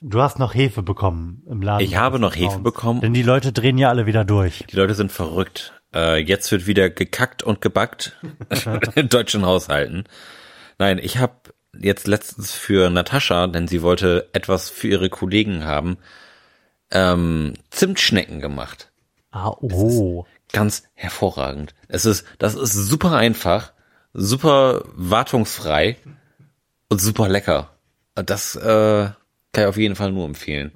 [0.00, 1.84] Du hast noch Hefe bekommen im Laden.
[1.84, 3.00] Ich habe noch Hefe bekommen.
[3.00, 4.64] Denn die Leute drehen ja alle wieder durch.
[4.70, 5.72] die Leute sind verrückt.
[5.94, 8.16] Äh, jetzt wird wieder gekackt und gebackt
[8.94, 10.04] in deutschen Haushalten.
[10.78, 11.34] Nein, ich habe
[11.76, 15.96] jetzt letztens für Natascha, denn sie wollte etwas für ihre Kollegen haben,
[16.92, 18.92] ähm, Zimtschnecken gemacht.
[19.30, 20.26] Ah, oh.
[20.52, 21.74] Ganz hervorragend.
[21.88, 23.72] Es ist, das ist super einfach,
[24.12, 25.96] super wartungsfrei
[26.88, 27.70] und super lecker.
[28.14, 29.10] Das äh,
[29.52, 30.72] kann ich auf jeden Fall nur empfehlen.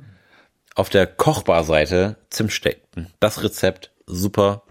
[0.74, 3.08] Auf der Kochbarseite Zimtstecken.
[3.20, 4.62] Das Rezept super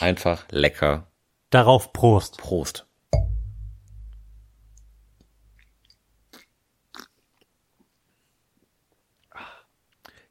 [0.00, 1.06] einfach lecker.
[1.50, 2.38] Darauf Prost.
[2.38, 2.86] Prost.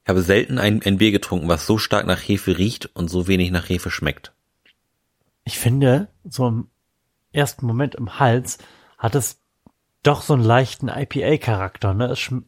[0.06, 3.28] Ich habe selten ein, ein Bier getrunken, was so stark nach Hefe riecht und so
[3.28, 4.34] wenig nach Hefe schmeckt.
[5.46, 6.68] Ich finde, so im
[7.32, 8.60] ersten Moment im Hals
[9.00, 9.42] hat es
[10.04, 11.96] doch so einen leichten IPA-Charakter.
[11.96, 12.06] Ne?
[12.06, 12.46] Es, schm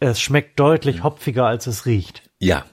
[0.00, 2.28] es schmeckt deutlich hopfiger, als es riecht.
[2.40, 2.64] Ja.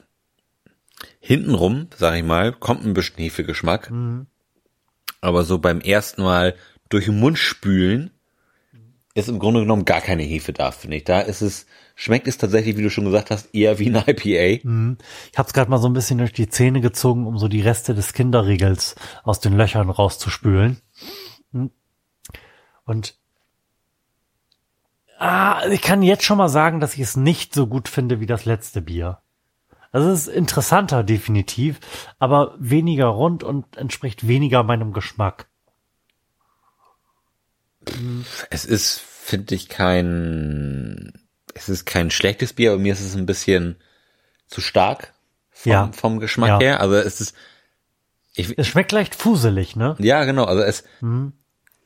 [1.20, 3.92] Hintenrum, sag ich mal, kommt ein bisschen Hefegeschmack.
[5.20, 6.56] Aber so beim ersten Mal
[6.88, 8.10] durch den Mund spülen
[9.14, 11.04] ist im Grunde genommen gar keine Hefe da, finde ich.
[11.04, 11.66] Da ist es,
[11.98, 14.62] schmeckt es tatsächlich, wie du schon gesagt hast, eher wie ein IPA.
[15.32, 17.60] Ich habe es gerade mal so ein bisschen durch die Zähne gezogen, um so die
[17.60, 18.94] Reste des Kinderriegels
[19.24, 20.80] aus den Löchern rauszuspülen.
[21.52, 21.70] Hm.
[22.84, 23.18] Und
[25.18, 28.26] ah, ich kann jetzt schon mal sagen, dass ich es nicht so gut finde wie
[28.26, 29.18] das letzte Bier.
[29.90, 31.80] Also es ist interessanter, definitiv,
[32.20, 35.48] aber weniger rund und entspricht weniger meinem Geschmack.
[38.50, 41.27] Es ist, finde ich, kein,
[41.58, 43.76] es ist kein schlechtes Bier, aber mir ist es ein bisschen
[44.46, 45.12] zu stark
[45.50, 45.90] vom, Ja.
[45.92, 46.58] vom Geschmack Ja.
[46.60, 46.80] her.
[46.80, 47.34] Also es ist,
[48.34, 49.96] ich, Es schmeckt leicht fuselig, ne?
[49.98, 50.84] ja, genau, also es,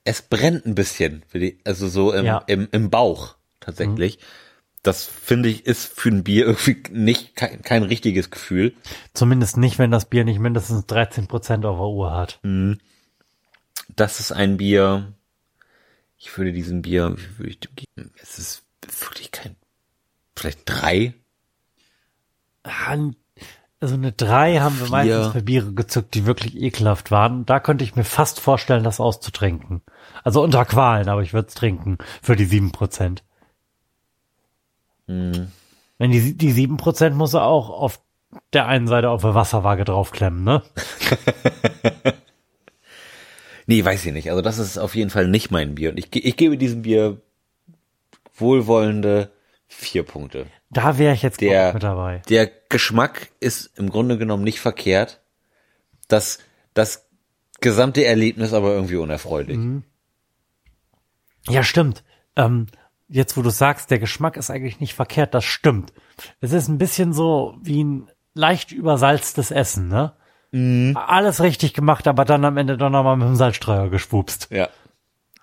[0.05, 1.23] es brennt ein bisschen,
[1.65, 2.39] also so im, Ja.
[2.47, 4.19] im, im Bauch tatsächlich.
[4.85, 8.74] Das finde ich ist für ein Bier irgendwie nicht kein, kein richtiges Gefühl.
[9.15, 12.40] Zumindest nicht, wenn das Bier nicht mindestens 13 Prozent auf der Uhr hat.
[13.94, 15.12] Das ist ein Bier.
[16.19, 18.12] Ich würde diesem Bier, wie würde ich dem geben?
[18.20, 18.62] Es ist
[19.01, 19.55] wirklich kein,
[20.36, 21.14] vielleicht drei.
[23.80, 24.92] Also eine 3 haben wir Vier.
[24.92, 27.44] meistens für Biere gezückt, die wirklich ekelhaft waren.
[27.46, 29.82] Da könnte ich mir fast vorstellen, das auszutrinken.
[30.22, 33.24] Also unter Qualen, aber ich würde es trinken für die 7 Prozent.
[35.09, 35.50] Hm.
[35.98, 38.00] Wenn die, die 7 Prozent muss er auch auf
[38.52, 40.62] der einen Seite auf der Wasserwaage draufklemmen, ne?
[43.66, 44.30] Nee, weiß ich nicht.
[44.30, 45.90] Also das ist auf jeden Fall nicht mein Bier.
[45.90, 47.20] Und ich, ich gebe diesem Bier
[48.34, 49.30] wohlwollende
[49.74, 50.47] vier Punkte.
[50.70, 52.23] Da wäre ich jetzt Der- mit dabei.
[52.28, 55.20] Der Geschmack ist im Grunde genommen nicht verkehrt.
[56.09, 56.39] Das,
[56.74, 57.09] das
[57.61, 59.59] gesamte Erlebnis aber irgendwie unerfreulich.
[61.49, 62.05] Ja, stimmt.
[62.36, 62.66] Ähm,
[63.09, 65.93] jetzt, wo du sagst, der Geschmack ist eigentlich nicht verkehrt, das stimmt.
[66.40, 70.12] Es ist ein bisschen so wie ein leicht übersalztes Essen, ne?
[70.94, 74.49] Alles richtig gemacht, aber dann am Ende doch nochmal mit dem Salzstreuer geschwupst.
[74.51, 74.69] Ja.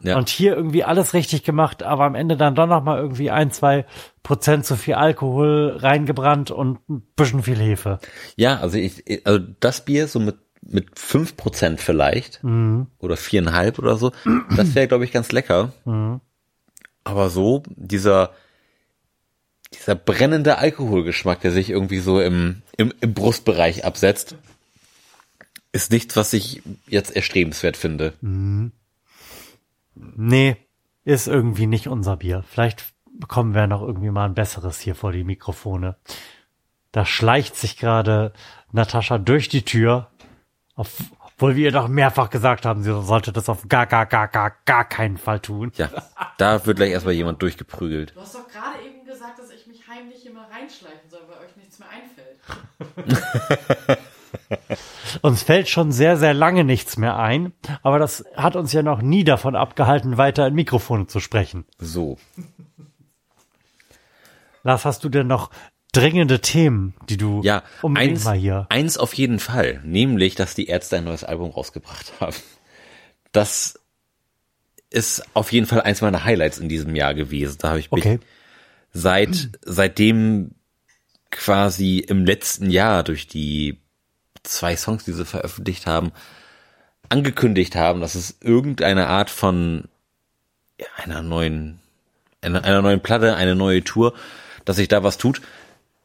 [0.01, 0.17] Ja.
[0.17, 3.85] Und hier irgendwie alles richtig gemacht, aber am Ende dann doch nochmal irgendwie ein, zwei
[4.23, 7.99] Prozent zu viel Alkohol reingebrannt und ein bisschen viel Hefe.
[8.35, 13.97] Ja, also ich, also das Bier so mit mit fünf Prozent vielleicht oder viereinhalb oder
[13.97, 14.11] so,
[14.55, 15.71] das wäre glaube ich ganz lecker.
[17.05, 18.31] Aber so dieser
[19.73, 24.35] dieser brennende Alkoholgeschmack, der sich irgendwie so im im, im Brustbereich absetzt,
[25.71, 28.13] ist nichts, was ich jetzt erstrebenswert finde.
[29.99, 30.57] Nee,
[31.03, 32.43] ist irgendwie nicht unser Bier.
[32.47, 35.97] Vielleicht bekommen wir noch irgendwie mal ein besseres hier vor die Mikrofone.
[36.91, 38.33] Da schleicht sich gerade
[38.71, 40.09] Natascha durch die Tür,
[40.75, 44.55] obwohl wir ihr doch mehrfach gesagt haben, sie sollte das auf gar, gar, gar, gar,
[44.65, 45.71] gar keinen Fall tun.
[45.75, 45.89] Ja,
[46.37, 48.15] da wird gleich erstmal jemand durchgeprügelt.
[48.15, 51.55] Du hast doch gerade eben gesagt, dass ich mich heimlich immer reinschleichen soll, weil euch
[51.57, 52.39] nichts mehr einfällt.
[55.21, 57.53] Uns fällt schon sehr, sehr lange nichts mehr ein,
[57.83, 61.65] aber das hat uns ja noch nie davon abgehalten, weiter in Mikrofone zu sprechen.
[61.79, 62.17] So.
[64.63, 65.49] Lars, hast du denn noch
[65.91, 70.53] dringende Themen, die du Ja, unbedingt eins, mal hier eins auf jeden Fall, nämlich, dass
[70.53, 72.35] die Ärzte ein neues Album rausgebracht haben.
[73.31, 73.79] Das
[74.89, 77.57] ist auf jeden Fall eins meiner Highlights in diesem Jahr gewesen.
[77.59, 78.19] Da habe ich mich Okay.
[78.91, 80.51] seit seitdem
[81.31, 83.79] quasi im letzten Jahr durch die
[84.51, 86.11] zwei Songs, die sie veröffentlicht haben,
[87.09, 89.85] angekündigt haben, dass es irgendeine Art von
[90.79, 91.79] ja, einer neuen
[92.41, 94.13] einer, einer neuen Platte, eine neue Tour,
[94.63, 95.41] dass sich da was tut,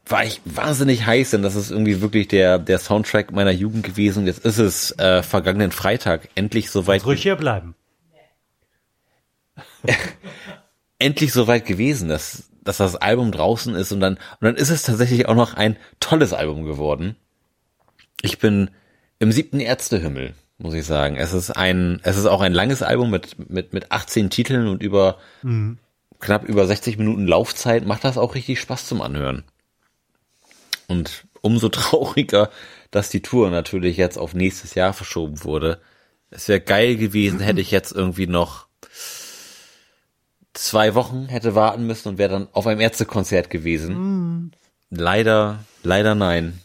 [0.05, 4.27] war ich wahnsinnig heiß, denn das ist irgendwie wirklich der der Soundtrack meiner Jugend gewesen.
[4.27, 7.75] Jetzt ist es äh, vergangenen Freitag endlich soweit ruhig hier bleiben.
[10.99, 14.83] endlich soweit gewesen, dass, dass das Album draußen ist und dann, und dann ist es
[14.83, 17.15] tatsächlich auch noch ein tolles Album geworden.
[18.25, 18.71] Ich bin
[19.19, 21.15] im siebten Ärztehimmel, muss ich sagen.
[21.15, 24.81] Es ist ein, es ist auch ein langes Album mit, mit, mit 18 Titeln und
[24.81, 25.17] über,
[26.19, 29.43] knapp über 60 Minuten Laufzeit macht das auch richtig Spaß zum Anhören.
[30.87, 32.49] Und umso trauriger,
[32.91, 35.79] dass die Tour natürlich jetzt auf nächstes Jahr verschoben wurde.
[36.31, 38.65] Es wäre geil gewesen, hätte ich jetzt irgendwie noch
[40.53, 44.51] zwei Wochen hätte warten müssen und wäre dann auf einem Ärztekonzert gewesen.
[44.89, 46.59] Leider, leider nein.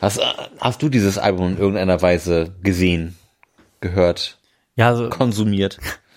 [0.00, 0.20] Hast,
[0.60, 3.16] hast du dieses Album in irgendeiner Weise gesehen,
[3.80, 4.38] gehört,
[4.76, 5.78] Ja, also konsumiert?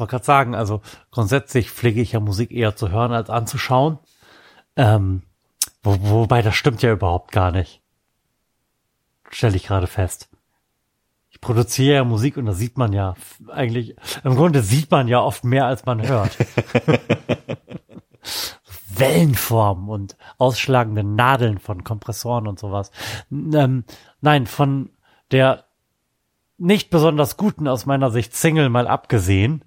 [0.00, 0.80] wollte gerade sagen, also
[1.12, 3.98] grundsätzlich pflege ich ja Musik eher zu hören als anzuschauen.
[4.74, 5.22] Ähm,
[5.82, 7.80] wo, wobei das stimmt ja überhaupt gar nicht.
[9.30, 10.28] Stelle ich gerade fest.
[11.30, 13.14] Ich produziere ja Musik und da sieht man ja
[13.48, 13.94] eigentlich,
[14.24, 16.36] im Grunde sieht man ja oft mehr als man hört.
[19.00, 22.90] Wellenformen und ausschlagende Nadeln von Kompressoren und sowas.
[23.30, 23.84] Ähm,
[24.20, 24.90] nein, von
[25.30, 25.64] der
[26.58, 29.64] nicht besonders guten aus meiner Sicht Single mal abgesehen,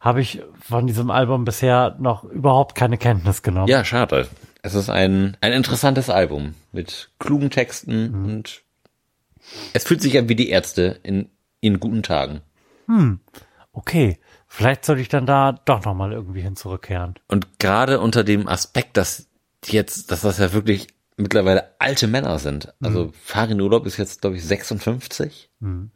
[0.00, 3.68] habe ich von diesem Album bisher noch überhaupt keine Kenntnis genommen.
[3.68, 4.28] Ja, schade.
[4.62, 8.24] Es ist ein, ein interessantes Album mit klugen Texten mhm.
[8.24, 8.62] und
[9.72, 11.30] es fühlt sich an wie die Ärzte in,
[11.60, 12.42] in guten Tagen.
[12.86, 13.20] Hm,
[13.72, 14.18] okay.
[14.48, 17.14] Vielleicht sollte ich dann da doch nochmal irgendwie hin zurückkehren.
[17.28, 19.28] Und gerade unter dem Aspekt, dass
[19.66, 22.72] jetzt, dass das ja wirklich mittlerweile alte Männer sind.
[22.80, 23.12] Also mhm.
[23.12, 25.50] Farin Urlaub ist jetzt, glaube ich, 56.
[25.60, 25.90] Mhm.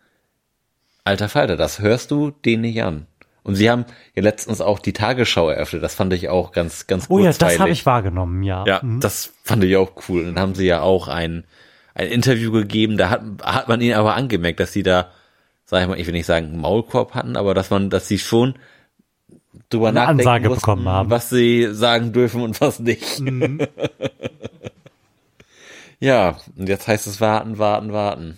[1.04, 3.06] Alter Falter, das hörst du denen nicht an.
[3.44, 5.82] Und sie haben ja letztens auch die Tagesschau eröffnet.
[5.82, 8.64] Das fand ich auch ganz, ganz Oh ja, das habe ich wahrgenommen, ja.
[8.66, 9.00] Ja, mhm.
[9.00, 10.20] das fand ich auch cool.
[10.20, 11.44] Und dann haben sie ja auch ein,
[11.94, 12.96] ein Interview gegeben.
[12.98, 15.10] Da hat, hat man ihnen aber angemerkt, dass sie da,
[15.72, 18.56] sag ich mal, ich will nicht sagen Maulkorb hatten, aber dass man, dass sie schon
[19.70, 21.08] drüber Eine nachdenken Ansage mussten, bekommen haben.
[21.10, 23.20] was sie sagen dürfen und was nicht.
[23.20, 23.66] Mhm.
[25.98, 28.36] ja, und jetzt heißt es warten, warten, warten.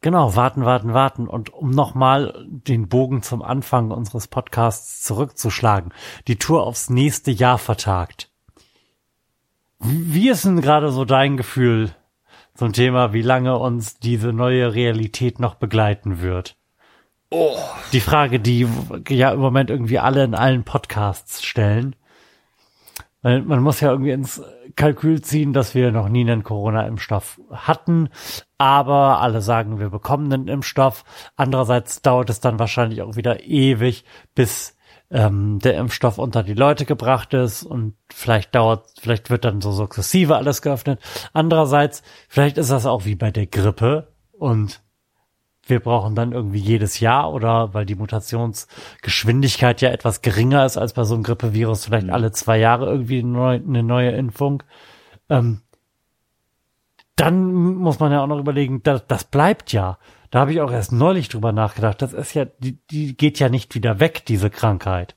[0.00, 1.26] Genau, warten, warten, warten.
[1.26, 5.92] Und um nochmal den Bogen zum Anfang unseres Podcasts zurückzuschlagen,
[6.28, 8.30] die Tour aufs nächste Jahr vertagt.
[9.80, 11.96] Wie ist denn gerade so dein Gefühl
[12.54, 16.56] zum Thema, wie lange uns diese neue Realität noch begleiten wird?
[17.30, 17.56] Oh.
[17.92, 18.68] Die Frage, die
[19.08, 21.96] ja im Moment irgendwie alle in allen Podcasts stellen.
[23.22, 24.42] Weil man muss ja irgendwie ins
[24.76, 28.10] Kalkül ziehen, dass wir noch nie einen Corona-Impfstoff hatten,
[28.58, 31.04] aber alle sagen, wir bekommen einen Impfstoff.
[31.34, 34.04] Andererseits dauert es dann wahrscheinlich auch wieder ewig,
[34.34, 34.76] bis
[35.10, 39.72] ähm, der Impfstoff unter die Leute gebracht ist und vielleicht dauert, vielleicht wird dann so
[39.72, 41.00] sukzessive alles geöffnet.
[41.32, 44.82] Andererseits, vielleicht ist das auch wie bei der Grippe und
[45.66, 50.92] wir brauchen dann irgendwie jedes Jahr oder weil die Mutationsgeschwindigkeit ja etwas geringer ist als
[50.92, 52.12] bei so einem Grippevirus, vielleicht mhm.
[52.12, 54.62] alle zwei Jahre irgendwie eine neue, eine neue Impfung.
[55.30, 55.62] Ähm,
[57.16, 59.98] dann muss man ja auch noch überlegen, das, das bleibt ja.
[60.34, 62.02] Da habe ich auch erst neulich drüber nachgedacht.
[62.02, 65.14] Das ist ja, die, die geht ja nicht wieder weg, diese Krankheit.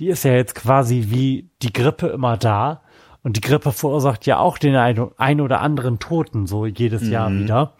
[0.00, 2.82] Die ist ja jetzt quasi wie die Grippe immer da.
[3.22, 7.12] Und die Grippe verursacht ja auch den ein, ein oder anderen Toten so jedes mhm.
[7.12, 7.74] Jahr wieder.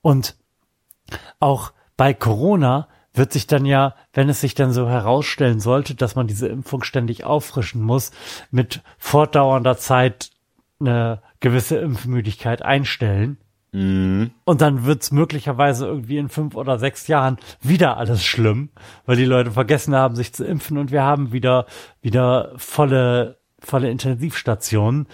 [0.00, 0.36] Und
[1.38, 6.14] auch bei Corona wird sich dann ja, wenn es sich dann so herausstellen sollte, dass
[6.14, 8.10] man diese Impfung ständig auffrischen muss,
[8.50, 10.30] mit fortdauernder Zeit
[10.80, 13.36] eine gewisse Impfmüdigkeit einstellen.
[13.72, 14.30] Mhm.
[14.44, 18.70] Und dann wird's möglicherweise irgendwie in fünf oder sechs Jahren wieder alles schlimm,
[19.04, 21.66] weil die Leute vergessen haben, sich zu impfen und wir haben wieder,
[22.00, 25.08] wieder volle, volle Intensivstationen.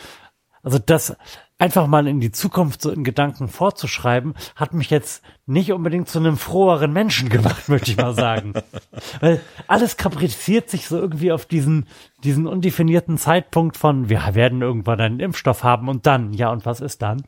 [0.63, 1.17] Also das,
[1.63, 6.19] einfach mal in die Zukunft so in Gedanken vorzuschreiben, hat mich jetzt nicht unbedingt zu
[6.19, 8.55] einem froheren Menschen gemacht, möchte ich mal sagen.
[9.21, 11.87] Weil alles kapriziert sich so irgendwie auf diesen,
[12.25, 16.81] diesen undefinierten Zeitpunkt von, wir werden irgendwann einen Impfstoff haben und dann, ja, und was
[16.81, 17.23] ist dann?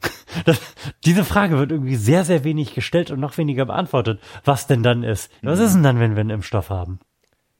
[0.44, 0.60] Das,
[1.04, 5.02] diese Frage wird irgendwie sehr, sehr wenig gestellt und noch weniger beantwortet, was denn dann
[5.02, 5.30] ist.
[5.42, 7.00] Was ist denn dann, wenn wir einen Impfstoff haben?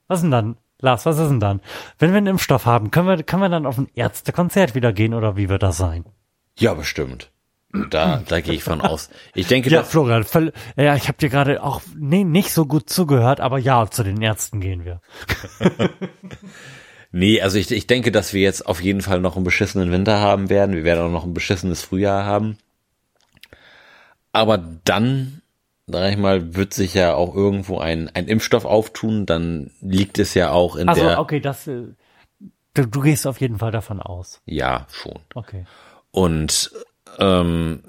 [0.07, 0.55] Was denn dann?
[0.79, 1.61] Lars, was ist denn dann?
[1.99, 5.13] Wenn wir einen Impfstoff haben, können wir, können wir dann auf ein Ärztekonzert wieder gehen
[5.13, 6.05] oder wie wird das sein?
[6.57, 7.29] Ja, bestimmt.
[7.89, 9.09] Da, da gehe ich von aus.
[9.33, 12.89] Ich denke, ja, Florian, voll, ja, ich habe dir gerade auch nee, nicht so gut
[12.89, 15.01] zugehört, aber ja, zu den Ärzten gehen wir.
[17.11, 20.19] nee, also ich, ich denke, dass wir jetzt auf jeden Fall noch einen beschissenen Winter
[20.19, 20.75] haben werden.
[20.75, 22.57] Wir werden auch noch ein beschissenes Frühjahr haben.
[24.31, 25.41] Aber dann
[25.91, 30.33] sag ich mal, wird sich ja auch irgendwo ein, ein Impfstoff auftun, dann liegt es
[30.33, 31.19] ja auch in also, der.
[31.19, 31.87] okay, das, äh,
[32.73, 34.41] du, du gehst auf jeden Fall davon aus.
[34.45, 35.19] Ja, schon.
[35.35, 35.65] Okay.
[36.11, 36.71] Und,
[37.19, 37.83] ähm,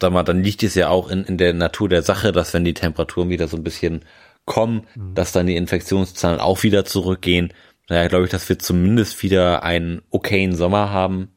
[0.00, 2.64] sag mal, dann liegt es ja auch in, in der Natur der Sache, dass wenn
[2.64, 4.04] die Temperaturen wieder so ein bisschen
[4.44, 5.14] kommen, mhm.
[5.14, 7.52] dass dann die Infektionszahlen auch wieder zurückgehen.
[7.88, 11.32] Daher glaube ich, dass wir zumindest wieder einen okayen Sommer haben.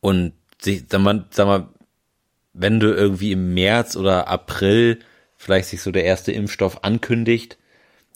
[0.00, 1.68] Und sich, sag mal, sag mal,
[2.52, 5.00] wenn du irgendwie im März oder April
[5.36, 7.58] vielleicht sich so der erste Impfstoff ankündigt,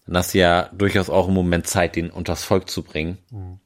[0.06, 3.60] dann hast du ja durchaus auch im Moment Zeit, den unters Volk zu bringen, mhm.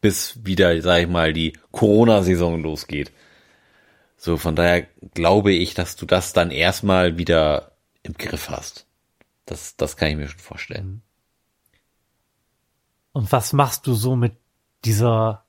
[0.00, 3.12] bis wieder, sag ich mal, die Corona-Saison losgeht.
[4.16, 7.72] So, von daher glaube ich, dass du das dann erstmal wieder
[8.02, 8.86] im Griff hast.
[9.44, 10.86] Das, das kann ich mir schon vorstellen.
[10.86, 11.02] Mhm.
[13.14, 14.36] Und was machst du so mit
[14.84, 15.46] dieser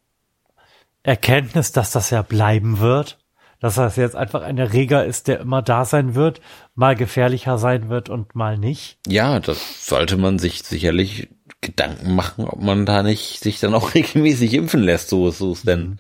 [1.03, 3.17] Erkenntnis, dass das ja bleiben wird?
[3.65, 6.39] dass das jetzt einfach ein Erreger ist, der immer da sein wird,
[6.75, 8.99] mal gefährlicher sein wird und mal nicht.
[9.07, 11.29] Ja, das sollte man sich sicherlich
[11.61, 15.63] Gedanken machen, ob man da nicht sich dann auch regelmäßig impfen lässt, so, so es
[15.63, 15.99] denn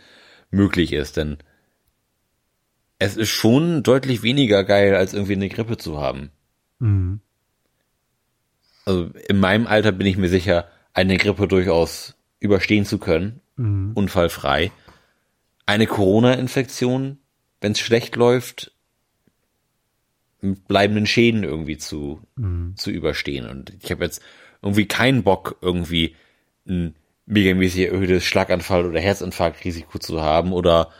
[0.51, 1.37] möglich ist, denn
[2.99, 6.29] es ist schon deutlich weniger geil, als irgendwie eine Grippe zu haben.
[6.77, 7.19] Mhm.
[8.85, 13.91] Also in meinem Alter bin ich mir sicher, eine Grippe durchaus überstehen zu können, Mhm.
[13.93, 14.71] unfallfrei.
[15.65, 17.19] Eine Corona-Infektion,
[17.61, 18.71] wenn es schlecht läuft,
[20.41, 22.19] mit bleibenden Schäden irgendwie zu,
[22.75, 23.47] zu überstehen.
[23.49, 24.21] Und ich habe jetzt
[24.61, 26.15] irgendwie keinen Bock, irgendwie
[26.67, 26.95] ein
[27.25, 30.91] megamäßig erhöhtes Schlaganfall- oder Herzinfarktrisiko zu haben oder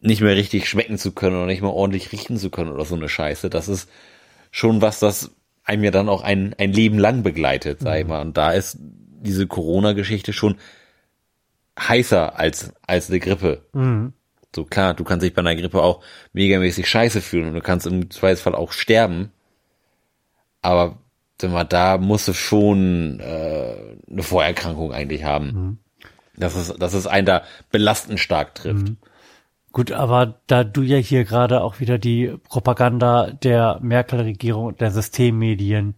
[0.00, 2.94] nicht mehr richtig schmecken zu können oder nicht mehr ordentlich riechen zu können oder so
[2.94, 3.50] eine Scheiße.
[3.50, 3.88] Das ist
[4.50, 5.32] schon was, das
[5.64, 8.20] einem ja dann auch ein, ein Leben lang begleitet, sag ich mal.
[8.20, 8.78] Und da ist
[9.22, 10.56] diese Corona-Geschichte schon
[11.78, 13.66] heißer als, als eine Grippe.
[13.72, 14.12] Mhm.
[14.54, 17.86] So klar, du kannst dich bei einer Grippe auch megamäßig scheiße fühlen und du kannst
[17.86, 19.32] im Zweifelsfall auch sterben.
[20.60, 20.98] Aber
[21.42, 25.80] man da musst du schon äh, eine Vorerkrankung eigentlich haben.
[26.36, 28.92] Dass es, dass es einen da belastend stark trifft.
[29.72, 34.90] Gut, aber da du ja hier gerade auch wieder die Propaganda der Merkel-Regierung und der
[34.90, 35.94] Systemmedien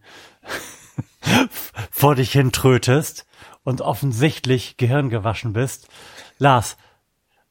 [1.91, 3.27] vor dich hintrötest
[3.63, 5.89] und offensichtlich gehirngewaschen bist,
[6.39, 6.77] Lars,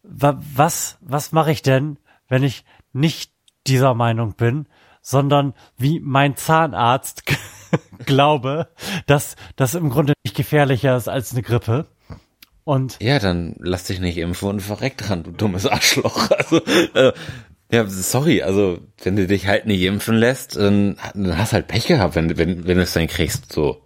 [0.04, 1.98] wa was, was mache ich denn,
[2.28, 3.32] wenn ich nicht
[3.68, 4.68] dieser Meinung bin,
[5.02, 7.24] sondern wie mein Zahnarzt
[8.06, 8.70] glaube,
[9.06, 11.88] dass das im Grunde nicht gefährlicher ist als eine Grippe?
[12.66, 16.30] Und Ja, dann lass dich nicht impfen und verreck dran, du dummes Arschloch.
[16.38, 16.64] Also,
[16.94, 17.12] äh,
[17.74, 22.16] ja, sorry, also wenn du dich halt nicht impfen lässt, dann, hast halt Pech gehabt,
[22.16, 23.52] wenn, wenn, wenn du es dann kriegst.
[23.52, 23.82] So.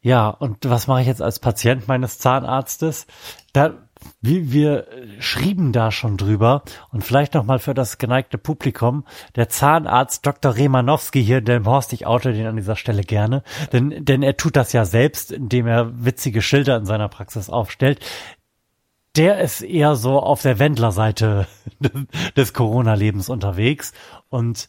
[0.00, 3.06] Ja, und was mache ich jetzt als Patient meines Zahnarztes?
[3.52, 3.88] Da,
[4.20, 4.88] wie wir
[5.20, 9.04] schrieben da schon drüber und vielleicht noch mal für das geneigte Publikum,
[9.36, 10.56] der Zahnarzt Dr.
[10.56, 14.56] Remanowski hier, der Horst, ich oute den an dieser Stelle gerne, denn, denn er tut
[14.56, 18.00] das ja selbst, indem er witzige Schilder in seiner Praxis aufstellt.
[19.16, 21.46] Der ist eher so auf der Wendlerseite
[22.36, 23.92] des Corona-Lebens unterwegs
[24.28, 24.68] und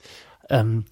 [0.49, 0.85] ähm,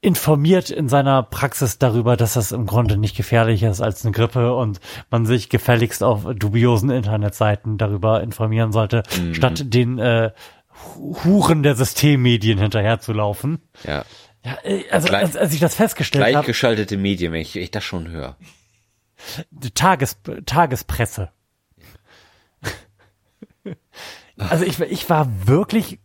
[0.00, 4.54] informiert in seiner Praxis darüber, dass das im Grunde nicht gefährlicher ist als eine Grippe
[4.54, 4.80] und
[5.10, 10.32] man sich gefälligst auf dubiosen Internetseiten darüber informieren sollte, statt den äh,
[11.24, 13.60] Huren der Systemmedien hinterherzulaufen.
[13.84, 14.04] Ja.
[14.44, 17.70] Ja, äh, also Gleich- als, als ich das festgestellt habe, Gleichgeschaltete Medien, wenn ich, ich
[17.70, 18.36] das schon höre.
[19.74, 21.30] Tages, Tagespresse.
[24.38, 26.00] Also ich, ich war wirklich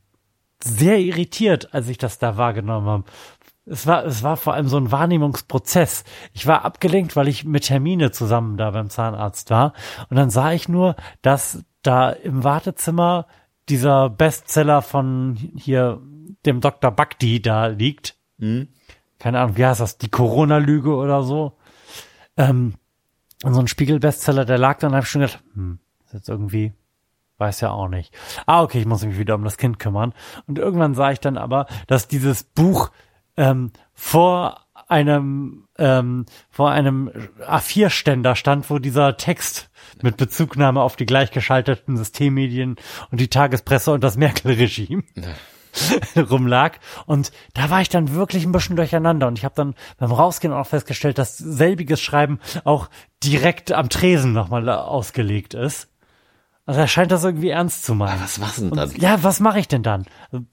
[0.63, 3.03] sehr irritiert, als ich das da wahrgenommen habe.
[3.65, 6.03] Es war, es war vor allem so ein Wahrnehmungsprozess.
[6.33, 9.73] Ich war abgelenkt, weil ich mit Termine zusammen da beim Zahnarzt war.
[10.09, 13.27] Und dann sah ich nur, dass da im Wartezimmer
[13.69, 16.01] dieser Bestseller von hier
[16.45, 16.91] dem Dr.
[16.91, 18.15] Bakti da liegt.
[19.19, 19.97] Keine Ahnung, wie heißt das?
[19.97, 21.57] Die Corona-Lüge oder so.
[22.37, 22.75] Ähm,
[23.43, 26.73] und so ein Spiegel-Bestseller, der lag dann, habe ich schon gedacht, hm, ist jetzt irgendwie,
[27.37, 28.13] weiß ja auch nicht.
[28.45, 30.13] Ah, okay, ich muss mich wieder um das Kind kümmern.
[30.47, 32.91] Und irgendwann sah ich dann aber, dass dieses Buch
[33.35, 37.11] ähm, vor einem ähm, vor einem
[37.45, 39.69] A4-Ständer stand, wo dieser Text
[40.01, 42.77] mit Bezugnahme auf die gleichgeschalteten Systemmedien
[43.11, 45.03] und die Tagespresse und das Merkel-Regime
[46.15, 46.77] rumlag.
[47.05, 49.27] Und da war ich dann wirklich ein bisschen durcheinander.
[49.27, 52.89] Und ich habe dann beim Rausgehen auch festgestellt, dass selbiges Schreiben auch
[53.23, 55.89] direkt am Tresen nochmal ausgelegt ist.
[56.67, 58.21] Also er scheint das irgendwie ernst zu meinen.
[58.21, 58.89] Was machst du denn dann?
[58.89, 60.05] Und, ja, was mache ich denn dann?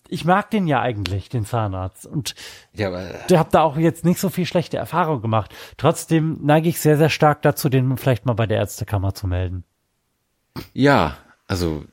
[0.09, 2.07] Ich mag den ja eigentlich, den Zahnarzt.
[2.07, 2.37] Und
[2.73, 5.53] Ja, aber der hab da auch jetzt nicht so viel schlechte Erfahrung gemacht.
[5.77, 9.65] Trotzdem neige ich sehr, sehr stark dazu, den vielleicht mal bei der Ärztekammer zu melden.
[10.73, 11.17] Ja,
[11.49, 11.85] also,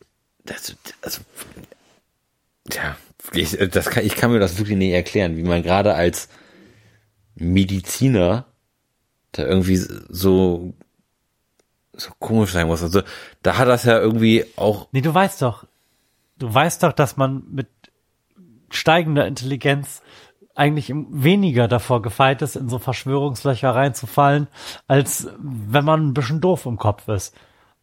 [0.45, 1.21] das, also,
[2.71, 2.95] ja,
[3.33, 6.29] ich, das kann, ich kann mir das wirklich nicht erklären, wie man gerade als
[7.33, 8.45] Mediziner
[9.31, 10.75] da irgendwie so,
[12.01, 12.83] so komisch sein muss.
[12.83, 13.01] Also,
[13.41, 15.65] da hat das ja irgendwie auch, Nee, du weißt doch,
[16.37, 17.67] du weißt doch, dass man mit
[18.69, 20.01] steigender Intelligenz
[20.55, 24.47] eigentlich weniger davor gefeit ist, in so Verschwörungslöcher reinzufallen,
[24.87, 27.35] als wenn man ein bisschen doof im Kopf ist.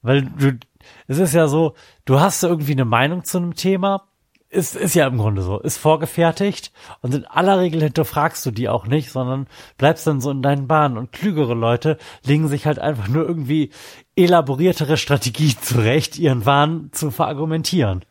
[0.03, 0.59] Weil du,
[1.07, 1.75] es ist ja so,
[2.05, 4.09] du hast irgendwie eine Meinung zu einem Thema,
[4.51, 6.73] ist, ist ja im Grunde so, ist vorgefertigt
[7.03, 9.47] und in aller Regel hinterfragst du die auch nicht, sondern
[9.77, 13.71] bleibst dann so in deinen Bahnen und klügere Leute legen sich halt einfach nur irgendwie
[14.19, 18.05] elaboriertere Strategien zurecht, ihren Wahn zu verargumentieren.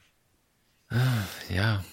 [1.50, 1.84] ja,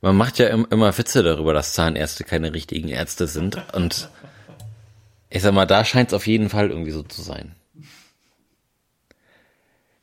[0.00, 4.10] man macht ja im- immer Witze darüber, dass Zahnärzte keine richtigen Ärzte sind und
[5.30, 7.54] ich sag mal, da scheint es auf jeden Fall irgendwie so zu sein.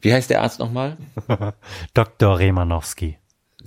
[0.01, 0.97] Wie heißt der Arzt nochmal?
[1.93, 2.37] Dr.
[2.37, 3.17] Remanowski.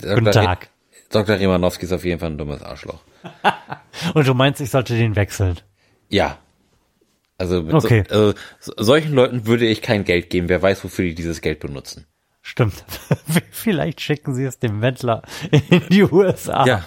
[0.00, 0.32] Guten Dr.
[0.44, 0.68] Tag.
[1.10, 1.36] Dr.
[1.38, 3.00] Remanowski ist auf jeden Fall ein dummes Arschloch.
[4.14, 5.58] Und du meinst, ich sollte den wechseln?
[6.08, 6.38] Ja.
[7.38, 8.04] Also, mit Okay.
[8.08, 10.48] so, also so- solchen Leuten würde ich kein Geld geben.
[10.48, 12.06] Wer weiß, wofür die dieses Geld benutzen.
[12.42, 12.84] Stimmt.
[13.50, 15.22] Vielleicht schicken sie es dem Wendler
[15.70, 16.66] in die USA.
[16.66, 16.84] Ja,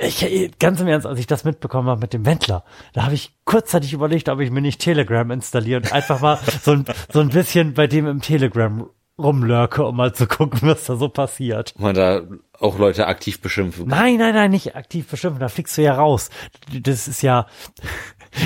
[0.00, 0.24] Ich,
[0.60, 3.92] ganz im Ernst, als ich das mitbekommen habe mit dem Wendler, da habe ich kurzzeitig
[3.92, 7.74] überlegt, ob ich mir nicht Telegram installiere und einfach mal so ein, so ein bisschen
[7.74, 11.74] bei dem im Telegram rumlurke, um mal zu gucken, was da so passiert.
[11.78, 12.22] man da
[12.60, 13.88] auch Leute aktiv beschimpfen.
[13.88, 16.30] Nein, nein, nein, nicht aktiv bestimmt, da fliegst du ja raus.
[16.72, 17.46] Das ist ja,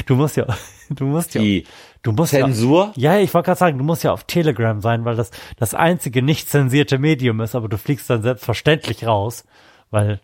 [0.07, 0.47] du musst ja,
[0.91, 1.67] du musst ja, Die
[2.03, 2.93] du musst Zensur?
[2.97, 5.75] Ja, ja ich wollte gerade sagen, du musst ja auf Telegram sein, weil das das
[5.75, 9.45] einzige nicht zensierte Medium ist, aber du fliegst dann selbstverständlich raus,
[9.91, 10.21] weil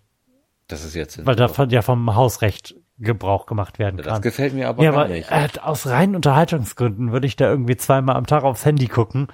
[0.69, 1.25] Das ist jetzt.
[1.27, 4.23] weil davon ja vom Hausrecht Gebrauch gemacht werden das kann.
[4.23, 5.31] gefällt mir aber ja, gar aber nicht.
[5.31, 9.29] äh, aus reinen Unterhaltungsgründen würde ich da irgendwie zweimal am Tag aufs Handy gucken.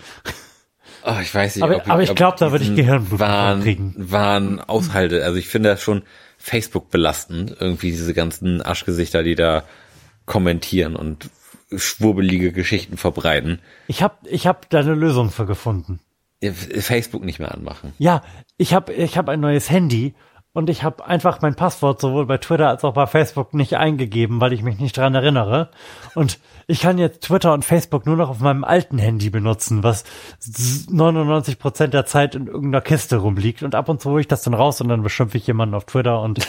[1.07, 3.63] Oh, ich weiß nicht, Aber- ob aber ich ob glaub, da würde ich Gehirnblut Wahn,
[3.63, 3.95] kriegen.
[3.97, 5.25] Wahn aushalte.
[5.25, 6.03] Also ich finde das schon
[6.37, 9.65] Facebook belastend, irgendwie diese ganzen Aschgesichter, die da
[10.27, 11.31] kommentieren und
[11.75, 13.61] schwurbelige Geschichten verbreiten.
[13.89, 16.01] Ich habe ich hab da eine Lösung für gefunden.
[16.53, 17.95] Facebook nicht mehr anmachen.
[17.99, 18.23] Ja,
[18.59, 20.15] ich habe ich hab ein neues Handy
[20.55, 24.41] und ich habe einfach mein Passwort sowohl bei Twitter als auch bei Facebook nicht eingegeben,
[24.41, 25.69] weil ich mich nicht dran erinnere.
[26.15, 30.05] Und ich kann jetzt Twitter und Facebook nur noch auf meinem alten Handy benutzen, was
[30.89, 33.65] 99 Prozent der Zeit in irgendeiner Kiste rumliegt.
[33.65, 35.87] Und ab und zu hole ich das dann raus und dann beschimpfe ich jemanden auf
[35.87, 36.47] Twitter und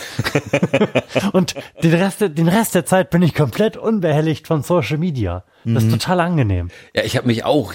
[1.34, 5.44] und den Rest, den Rest der Zeit bin ich komplett unbehelligt von Social Media.
[5.64, 6.70] Das ist total angenehm.
[6.94, 7.74] Ja, ich habe mich auch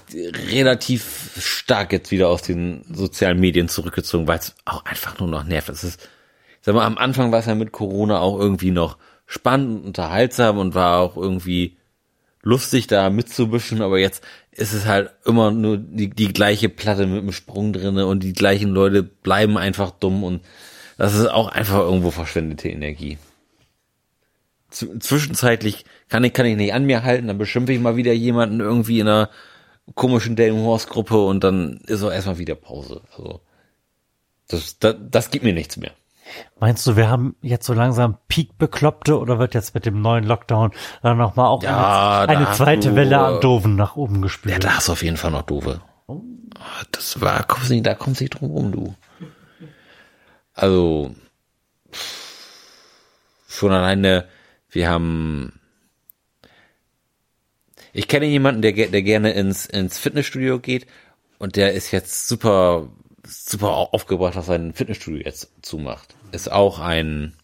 [0.48, 5.42] relativ stark jetzt wieder aus den sozialen Medien zurückgezogen, weil es auch einfach nur noch
[5.42, 5.70] nervt.
[5.70, 6.08] Es ist,
[6.60, 10.58] sag mal, am Anfang war es ja mit Corona auch irgendwie noch spannend, und unterhaltsam
[10.58, 11.76] und war auch irgendwie
[12.42, 17.22] lustig da mitzubischen, aber jetzt ist es halt immer nur die, die gleiche Platte mit
[17.22, 20.42] dem Sprung drinne und die gleichen Leute bleiben einfach dumm und
[20.96, 23.18] das ist auch einfach irgendwo verschwendete Energie.
[24.70, 28.60] Zwischenzeitlich kann ich, kann ich nicht an mir halten, dann beschimpfe ich mal wieder jemanden
[28.60, 29.30] irgendwie in einer
[29.94, 33.02] komischen Dame Horse Gruppe und dann ist auch erstmal wieder Pause.
[33.16, 33.40] Also,
[34.48, 35.92] das, das, das gibt mir nichts mehr.
[36.58, 40.72] Meinst du, wir haben jetzt so langsam Peak-Bekloppte oder wird jetzt mit dem neuen Lockdown
[41.02, 44.52] dann nochmal auch Ja, eine, eine zweite du- Welle an Doofen nach oben gespült?
[44.54, 45.80] Ja, da hast du auf jeden Fall noch doofe.
[46.08, 48.94] Ah, Das war, kommst nicht, da kommst nicht drum rum, du.
[50.54, 51.14] Also,
[53.48, 54.28] schon alleine,
[54.70, 55.58] wir haben,
[57.92, 60.86] ich kenne jemanden, der, der gerne ins, ins Fitnessstudio geht
[61.38, 62.88] und der ist jetzt super,
[63.26, 66.14] super au- aufgebracht, dass sein Fitnessstudio jetzt zumacht.
[66.32, 67.34] Ist auch ein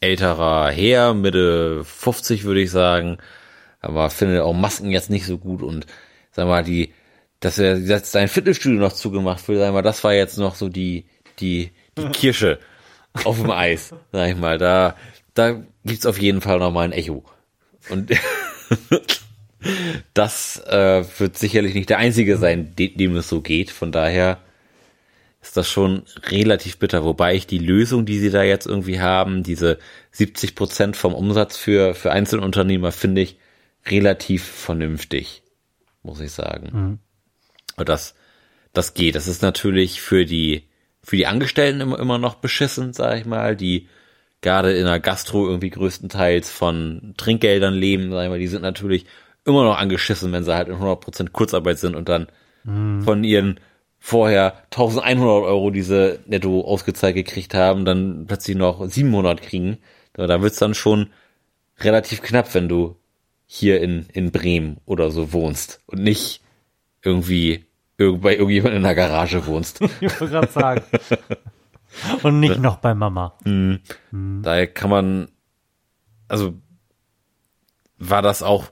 [0.00, 3.18] älterer Herr, Mitte 50 würde ich sagen,
[3.80, 5.86] aber findet auch Masken jetzt nicht so gut und
[6.30, 6.92] sag mal, die,
[7.40, 10.68] dass er jetzt sein Fitnessstudio noch zugemacht wird, sag mal, das war jetzt noch so
[10.68, 11.06] die,
[11.40, 12.60] die, die Kirsche
[13.24, 14.94] auf dem Eis, sag ich mal, da,
[15.34, 17.24] da gibt's auf jeden Fall noch mal ein Echo.
[17.90, 18.10] Und
[20.14, 23.70] das äh, wird sicherlich nicht der einzige sein, de dem es so geht.
[23.70, 24.38] Von daher
[25.40, 27.04] ist das schon relativ bitter.
[27.04, 29.78] Wobei ich die Lösung, die sie da jetzt irgendwie haben, diese
[30.12, 33.38] 70 Prozent vom Umsatz für, für Einzelunternehmer, finde ich
[33.86, 35.42] relativ vernünftig,
[36.02, 36.70] muss ich sagen.
[37.76, 38.14] Und das,
[38.72, 39.14] das geht.
[39.14, 40.68] Das ist natürlich für die,
[41.02, 43.88] für die Angestellten immer, immer noch beschissen, sag ich mal, die
[44.40, 49.06] gerade in der Gastro irgendwie größtenteils von Trinkgeldern leben, sag ich mal, die sind natürlich
[49.44, 52.26] immer noch angeschissen, wenn sie halt in 100% Kurzarbeit sind und dann
[53.02, 53.60] von ihren
[53.98, 59.78] vorher 1100 Euro, die sie netto ausgezahlt gekriegt haben, dann plötzlich noch 700 kriegen.
[60.12, 61.10] Da wird's dann schon
[61.80, 62.96] relativ knapp, wenn du
[63.46, 66.42] hier in, in Bremen oder so wohnst und nicht
[67.02, 67.64] irgendwie
[67.98, 69.80] irg- bei irgendjemand in der Garage wohnst.
[70.00, 70.82] Ich wollte gerade sagen.
[72.22, 73.34] Und nicht noch bei Mama.
[74.42, 75.28] Daher kann man,
[76.28, 76.54] also
[77.96, 78.66] war das auch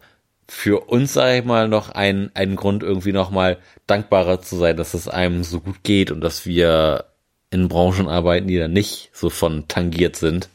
[0.48, 4.76] für uns, sag ich mal, noch ein, ein Grund, irgendwie noch mal dankbarer zu sein,
[4.76, 7.06] dass es einem so gut geht und dass wir
[7.50, 10.48] in Branchen arbeiten, die da nicht so von tangiert sind.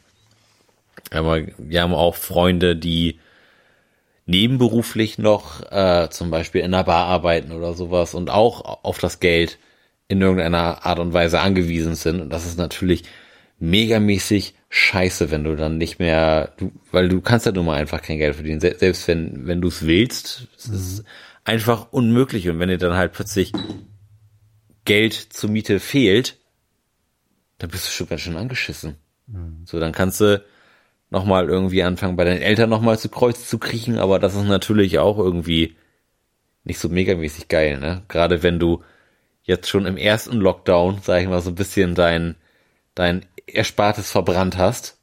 [1.10, 3.18] Aber wir haben auch Freunde, die
[4.26, 9.20] nebenberuflich noch äh, zum Beispiel in einer Bar arbeiten oder sowas und auch auf das
[9.20, 9.58] Geld
[10.08, 12.20] in irgendeiner Art und Weise angewiesen sind.
[12.20, 13.04] Und das ist natürlich
[13.62, 18.02] megamäßig scheiße, wenn du dann nicht mehr, du, weil du kannst ja nun mal einfach
[18.02, 20.48] kein Geld verdienen, Se selbst wenn, wenn du es willst.
[20.56, 21.04] Es ist
[21.44, 22.48] einfach unmöglich.
[22.48, 23.52] Und wenn dir dann halt plötzlich
[24.84, 26.38] Geld zur Miete fehlt,
[27.58, 28.96] dann bist du schon ganz schön angeschissen.
[29.64, 30.44] So, dann kannst du
[31.10, 34.98] nochmal irgendwie anfangen, bei deinen Eltern nochmal zu Kreuz zu kriechen, aber das ist natürlich
[34.98, 35.76] auch irgendwie
[36.64, 38.02] nicht so megamäßig geil, ne?
[38.08, 38.82] Gerade wenn du
[39.44, 42.34] jetzt schon im ersten Lockdown, sag ich mal, so ein bisschen dein,
[42.94, 44.98] dein Erspartes verbrannt hast,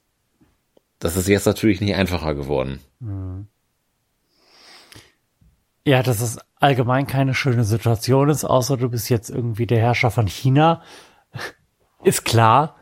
[0.98, 2.80] das ist jetzt natürlich nicht einfacher geworden.
[5.84, 10.10] ja, dass es allgemein keine schöne Situation ist, außer du bist jetzt irgendwie der Herrscher
[10.10, 10.82] von China,
[12.04, 12.76] ist klar.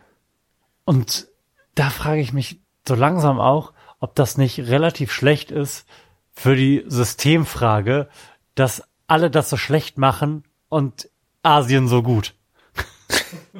[0.84, 1.28] Und
[1.74, 5.86] da frage ich mich so langsam auch, ob das nicht relativ schlecht ist
[6.32, 8.08] für die Systemfrage,
[8.54, 11.08] dass alle das so schlecht machen und
[11.42, 12.34] Asien so gut.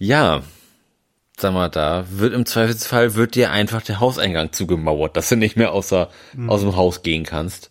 [0.00, 0.42] Ja,
[1.40, 5.56] sag mal, da wird im Zweifelsfall wird dir einfach der Hauseingang zugemauert, dass du nicht
[5.56, 6.08] mehr außer,
[6.46, 7.70] aus dem Haus gehen kannst.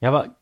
[0.00, 0.36] Ja, aber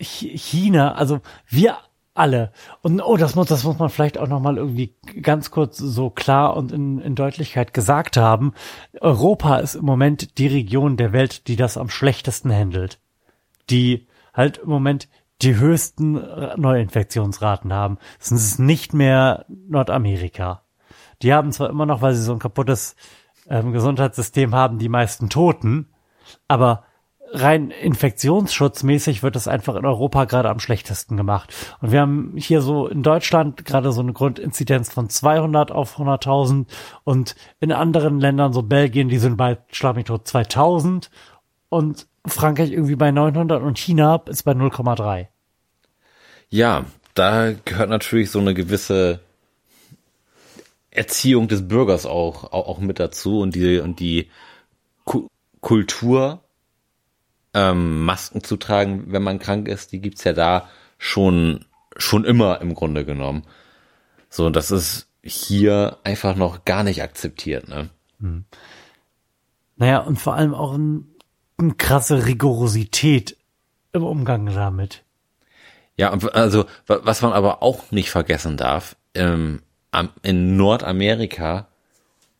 [0.00, 1.76] Ch- China, also wir
[2.14, 2.52] alle.
[2.82, 6.10] Und oh, das muss, das muss man vielleicht auch noch mal irgendwie ganz kurz so
[6.10, 8.52] klar und in, in Deutlichkeit gesagt haben.
[9.00, 12.98] Europa ist im Moment die Region der Welt, die das am schlechtesten handelt.
[13.70, 15.08] Die halt im Moment
[15.42, 16.12] die höchsten
[16.56, 17.98] Neuinfektionsraten haben.
[18.18, 20.62] Es ist nicht mehr Nordamerika.
[21.22, 22.96] Die haben zwar immer noch, weil sie so ein kaputtes
[23.48, 25.88] ähm, Gesundheitssystem haben, die meisten Toten,
[26.48, 26.84] aber
[27.32, 31.54] rein infektionsschutzmäßig wird es einfach in Europa gerade am schlechtesten gemacht.
[31.80, 36.66] Und wir haben hier so in Deutschland gerade so eine Grundinzidenz von 200 auf 100.000
[37.04, 39.58] und in anderen Ländern, so Belgien, die sind bei
[40.04, 41.10] tot 2000
[41.68, 45.28] und Frankreich irgendwie bei 900 und China ist bei 0,3.
[46.48, 46.84] Ja,
[47.14, 49.20] da gehört natürlich so eine gewisse
[50.90, 54.30] Erziehung des Bürgers auch, auch, auch mit dazu und die, und die
[55.04, 55.28] Ku
[55.60, 56.42] Kultur,
[57.54, 60.68] ähm, Masken zu tragen, wenn man krank ist, die gibt's ja da
[60.98, 61.64] schon,
[61.96, 63.44] schon immer im Grunde genommen.
[64.30, 67.90] So, und das ist hier einfach noch gar nicht akzeptiert, ne?
[69.76, 71.09] Naja, und vor allem auch ein, eine
[71.76, 73.36] krasse Rigorosität
[73.92, 75.02] im Umgang damit.
[75.96, 79.62] Ja, also wa- was man aber auch nicht vergessen darf, ähm,
[80.22, 81.68] in Nordamerika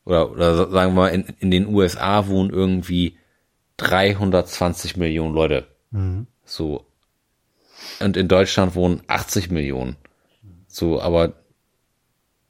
[0.04, 3.16] oder, oder sagen wir mal in, in den USA wohnen irgendwie
[3.76, 5.66] 320 Millionen Leute.
[6.44, 6.86] So.
[8.00, 9.96] Und in Deutschland wohnen 80 Millionen.
[10.68, 11.32] So, aber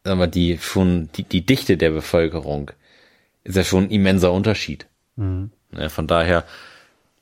[0.05, 2.71] sagen wir, die schon die, die Dichte der Bevölkerung
[3.45, 4.87] ist ja schon ein immenser Unterschied.
[5.73, 6.45] Ja, von daher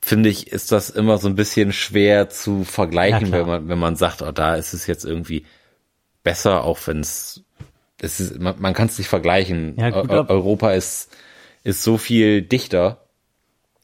[0.00, 3.40] finde ich, ist das immer so ein bisschen schwer zu Ja, vergleichen, klar.
[3.40, 5.44] wenn man, wenn man sagt, oh, da ist es jetzt irgendwie
[6.22, 7.42] besser, auch wenn es,
[8.00, 9.74] ist, man, man kann es nicht vergleichen.
[9.78, 11.10] Ja, gut, Eu- Europa ist,
[11.64, 12.98] ist so viel dichter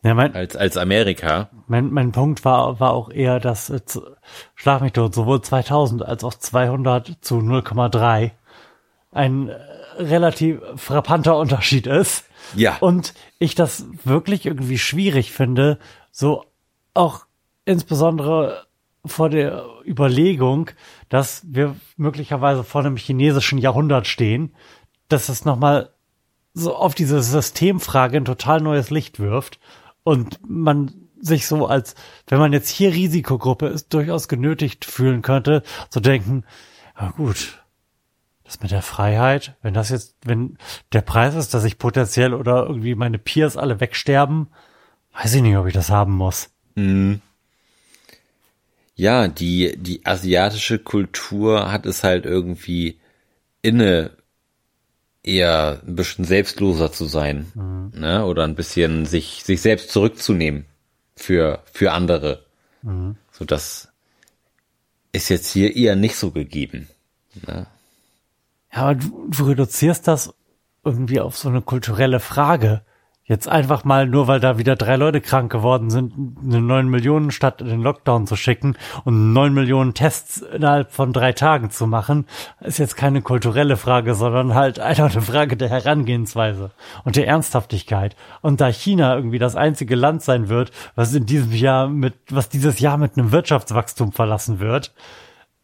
[0.02, 1.50] Ja, mein, als, als Amerika.
[1.66, 4.06] Mein, mein Punkt war, war auch eher, dass äh, zu-
[4.54, 8.30] Schlag mich tot, sowohl 2000 als auch 200 zu 0,3
[9.12, 9.56] ein äh,
[9.98, 12.24] relativ frappanter Unterschied ist.
[12.54, 12.76] Ja.
[12.80, 15.78] Und ich das wirklich irgendwie schwierig finde,
[16.10, 16.44] so
[16.94, 17.26] auch
[17.64, 18.66] insbesondere
[19.04, 20.70] vor der Überlegung,
[21.08, 24.54] dass wir möglicherweise vor einem chinesischen Jahrhundert stehen,
[25.08, 25.90] dass es nochmal
[26.54, 29.58] so auf diese Systemfrage ein total neues Licht wirft
[30.04, 31.94] und man sich so als,
[32.28, 36.44] wenn man jetzt hier Risikogruppe ist, durchaus genötigt fühlen könnte, zu denken,
[36.98, 37.63] ja gut,
[38.54, 40.58] das mit der Freiheit, wenn das jetzt, wenn
[40.92, 44.48] der Preis ist, dass ich potenziell oder irgendwie meine Peers alle wegsterben,
[45.12, 46.50] weiß ich nicht, ob ich das haben muss.
[48.96, 53.00] Ja, die, die asiatische Kultur hat es halt irgendwie
[53.62, 54.12] inne,
[55.22, 57.50] eher ein bisschen selbstloser zu sein,
[57.94, 60.66] ne, oder ein bisschen sich, sich selbst zurückzunehmen
[61.16, 62.44] für, für andere.
[63.32, 63.88] So, das
[65.12, 66.88] ist jetzt hier eher nicht so gegeben.
[67.46, 67.66] Ne?
[68.74, 70.34] Ja, du, du reduzierst das
[70.84, 72.82] irgendwie auf so eine kulturelle Frage.
[73.26, 76.12] Jetzt einfach mal, nur weil da wieder drei Leute krank geworden sind,
[76.44, 81.14] eine neun Millionen Stadt in den Lockdown zu schicken und neun Millionen Tests innerhalb von
[81.14, 82.26] drei Tagen zu machen,
[82.60, 86.70] ist jetzt keine kulturelle Frage, sondern halt einfach eine Frage der Herangehensweise
[87.04, 88.14] und der Ernsthaftigkeit.
[88.42, 92.50] Und da China irgendwie das einzige Land sein wird, was in diesem Jahr mit, was
[92.50, 94.92] dieses Jahr mit einem Wirtschaftswachstum verlassen wird,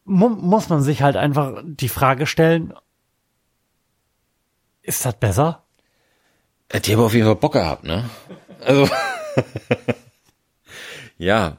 [0.06, 2.72] mu muss man sich halt einfach die Frage stellen,
[4.82, 5.64] ist das besser?
[6.84, 8.08] Die haben auf jeden Fall Bock gehabt, ne?
[8.64, 8.88] Also,
[11.18, 11.56] ja,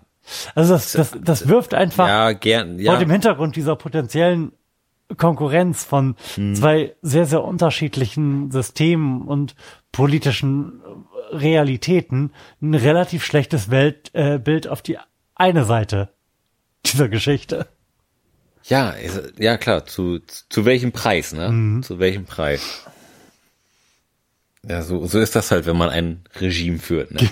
[0.56, 2.98] Also das, das, das wirft einfach ja, gern, vor ja.
[3.00, 4.54] dem Hintergrund dieser potenziellen
[5.18, 6.16] Konkurrenz von
[6.54, 9.56] zwei sehr, sehr unterschiedlichen Systemen und
[9.92, 10.82] politischen
[11.32, 12.32] Realitäten
[12.62, 14.98] ein relativ schlechtes Weltbild äh, Bild auf die
[15.36, 16.10] eine Seite
[16.86, 17.68] dieser Geschichte.
[18.64, 21.82] Ja, ist- ja klar, zu, zu welchem Preis, ne?
[21.84, 22.86] Zu welchem Preis?
[24.68, 27.28] Ja, so, so ist das halt, wenn man ein Regime führt, ne?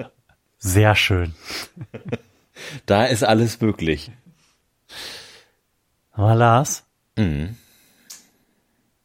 [0.58, 1.34] Sehr schön.
[2.86, 4.12] Da ist alles möglich.
[6.12, 6.84] Aber Lars,
[7.16, 7.56] Mhm.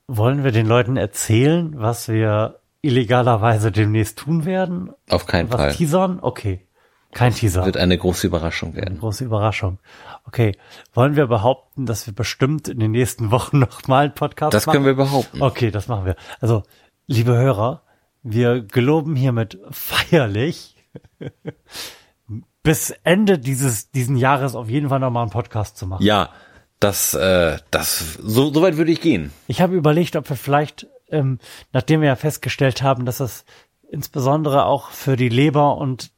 [0.08, 4.92] wollen wir den Leuten erzählen, was wir illegalerweise demnächst tun werden?
[5.10, 5.74] Auf keinen Was Fall.
[5.76, 6.20] teasern?
[6.22, 6.66] Okay.
[7.12, 7.66] Kein Teaser.
[7.66, 9.00] Wird eine große Überraschung werden.
[9.00, 9.80] Große Überraschung.
[10.26, 10.56] Okay.
[10.94, 14.68] Wollen wir behaupten, dass wir bestimmt in den nächsten Wochen noch mal einen Podcast Das
[14.68, 14.76] machen?
[14.76, 15.42] können wir behaupten.
[15.42, 16.16] Okay, das machen wir.
[16.40, 16.62] Also,
[17.10, 17.82] liebe Hörer,
[18.22, 20.76] wir geloben hiermit feierlich
[22.64, 26.04] bis Ende dieses diesen Jahres auf jeden Fall noch mal einen Podcast zu machen.
[26.04, 26.30] Ja,
[26.80, 29.34] das, äh, das, so, so weit würde ich gehen.
[29.48, 31.40] Ich habe überlegt, ob wir vielleicht, ähm,
[31.74, 33.44] nachdem wir ja festgestellt haben, dass es
[33.90, 36.12] insbesondere auch für die Leber und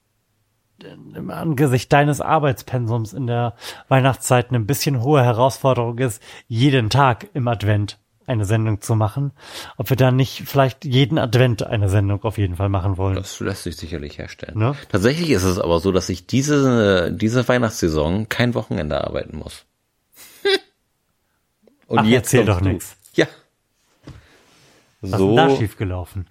[0.84, 3.56] äh, im Angesicht deines Arbeitspensums in der
[3.88, 7.98] Weihnachtszeit eine bisschen hohe Herausforderung ist, jeden Tag im Advent
[8.32, 9.32] eine Sendung zu machen,
[9.78, 13.16] ob wir dann nicht vielleicht jeden Advent eine Sendung auf jeden Fall machen wollen.
[13.16, 14.58] Das lässt sich sicherlich herstellen.
[14.58, 14.76] Ne?
[14.90, 19.66] Tatsächlich ist es aber so, dass ich diese, diese Weihnachtssaison kein Wochenende arbeiten muss.
[21.88, 22.96] Und Ach, erzähl kommst doch nix.
[23.16, 23.28] Ja.
[25.02, 26.28] Was ist So, denn da schiefgelaufen?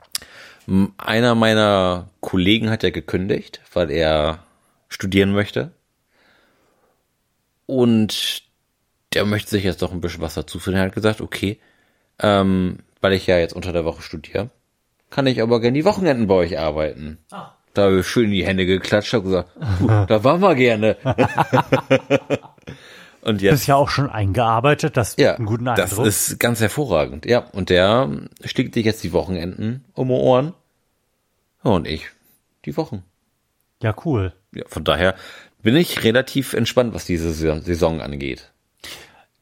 [0.99, 4.45] einer meiner Kollegen hat ja gekündigt, weil er
[4.89, 5.73] studieren möchte.
[7.67, 8.43] Und
[9.13, 10.79] der möchte sich jetzt doch ein bisschen was dazu finden.
[10.79, 11.59] Er hat gesagt, okay,
[12.21, 14.51] ähm, weil ich ja jetzt unter der Woche studiere,
[15.11, 17.19] kann ich aber gerne die Wochenenden bei euch arbeiten.
[17.31, 17.53] Ah.
[17.75, 20.97] Da habe ich schön in die Hände geklatscht, habe gesagt, "Puh, da waren wir gerne.
[23.23, 26.07] Und Du jetzt bist ja auch schon eingearbeitet, das ja, einen guten das Eindruck.
[26.07, 27.27] ist ganz hervorragend.
[27.27, 28.09] Ja, und der
[28.47, 30.55] schlägt sich jetzt die Wochenenden um die Ohren.
[31.63, 32.07] Und ich
[32.65, 33.05] die Wochen.
[33.83, 34.33] ja, cool.
[34.55, 35.15] Ja, von daher
[35.63, 38.51] bin ich relativ entspannt, was diese Saison angeht.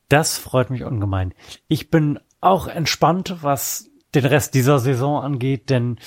[0.09, 1.33] Das freut mich ungemein.
[1.69, 5.99] Ich bin auch entspannt, was den Rest dieser Saison angeht, denn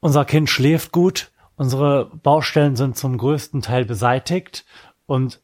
[0.00, 4.64] unser Kind schläft gut, unsere Baustellen sind zum größten Teil beseitigt
[5.06, 5.40] und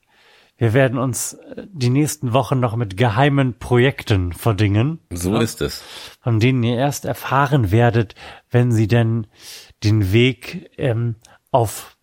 [0.58, 5.82] wir werden uns äh, die nächsten Wochen noch mit geheimen Projekten verdingen, So ist es.
[6.22, 8.14] von denen ihr erst erfahren werdet,
[8.50, 9.26] wenn sie denn
[9.84, 11.16] den Weg ähm,
[11.50, 11.96] auf,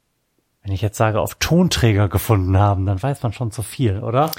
[0.62, 4.30] wenn ich jetzt sage, auf Tonträger gefunden haben, dann weiß man schon zu viel, oder?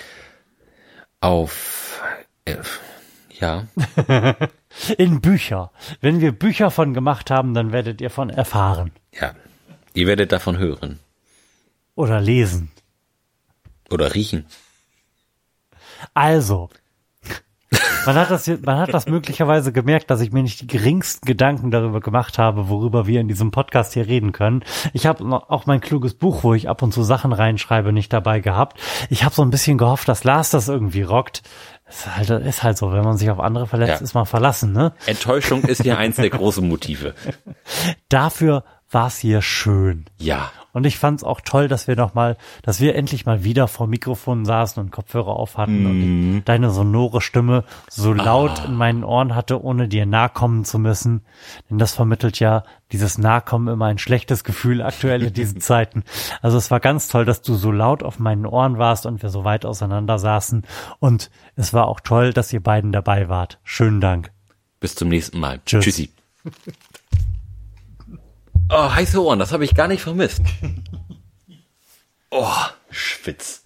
[1.20, 2.00] Auf
[2.44, 2.56] äh,
[3.40, 3.64] ja,
[4.98, 5.70] In Bücher.
[6.00, 8.92] Wenn wir Bücher von gemacht haben, dann werdet ihr von erfahren.
[9.12, 9.32] ja.
[9.96, 10.98] Ihr werdet davon hören
[11.94, 12.72] Oder lesen.
[13.88, 14.44] oder riechen.
[16.14, 16.68] Also.
[18.06, 21.70] Man hat das, man hat das möglicherweise gemerkt, dass ich mir nicht die geringsten Gedanken
[21.70, 24.62] darüber gemacht habe, worüber wir in diesem Podcast hier reden können.
[24.92, 28.40] Ich habe auch mein kluges Buch, wo ich ab und zu Sachen reinschreibe, nicht dabei
[28.40, 28.78] gehabt.
[29.08, 31.42] Ich habe so ein bisschen gehofft, dass Lars das irgendwie rockt.
[31.94, 34.04] Ist halt, ist halt so, wenn man sich auf andere verlässt, Ja.
[34.04, 34.92] ist man verlassen, ne?
[35.06, 37.14] Enttäuschung ist ja eins der großen Motive.
[38.08, 40.06] Dafür war es hier schön.
[40.18, 40.50] Ja.
[40.74, 43.68] Und ich fand es auch toll, dass wir noch mal, dass wir endlich mal wieder
[43.68, 48.74] vor Mikrofon saßen und Kopfhörer auf hatten und ich deine sonore Stimme so laut in
[48.74, 51.22] meinen Ohren hatte, ohne dir nahe kommen zu müssen.
[51.70, 56.02] Denn das vermittelt ja dieses Nahkommen immer ein schlechtes Gefühl aktuell in diesen Zeiten.
[56.42, 59.30] Also es war ganz toll, dass du so laut auf meinen Ohren warst und wir
[59.30, 60.64] so weit auseinander saßen.
[60.98, 63.60] Und es war auch toll, dass ihr beiden dabei wart.
[63.62, 64.32] Schönen Dank.
[64.80, 65.60] Bis zum nächsten Mal.
[65.64, 65.84] Tschüss.
[65.84, 66.10] Tschüssi.
[68.70, 70.42] Oh, heiße Ohren, das habe ich gar nicht vermisst.
[72.36, 72.52] Oh,
[72.90, 73.62] Schwitz.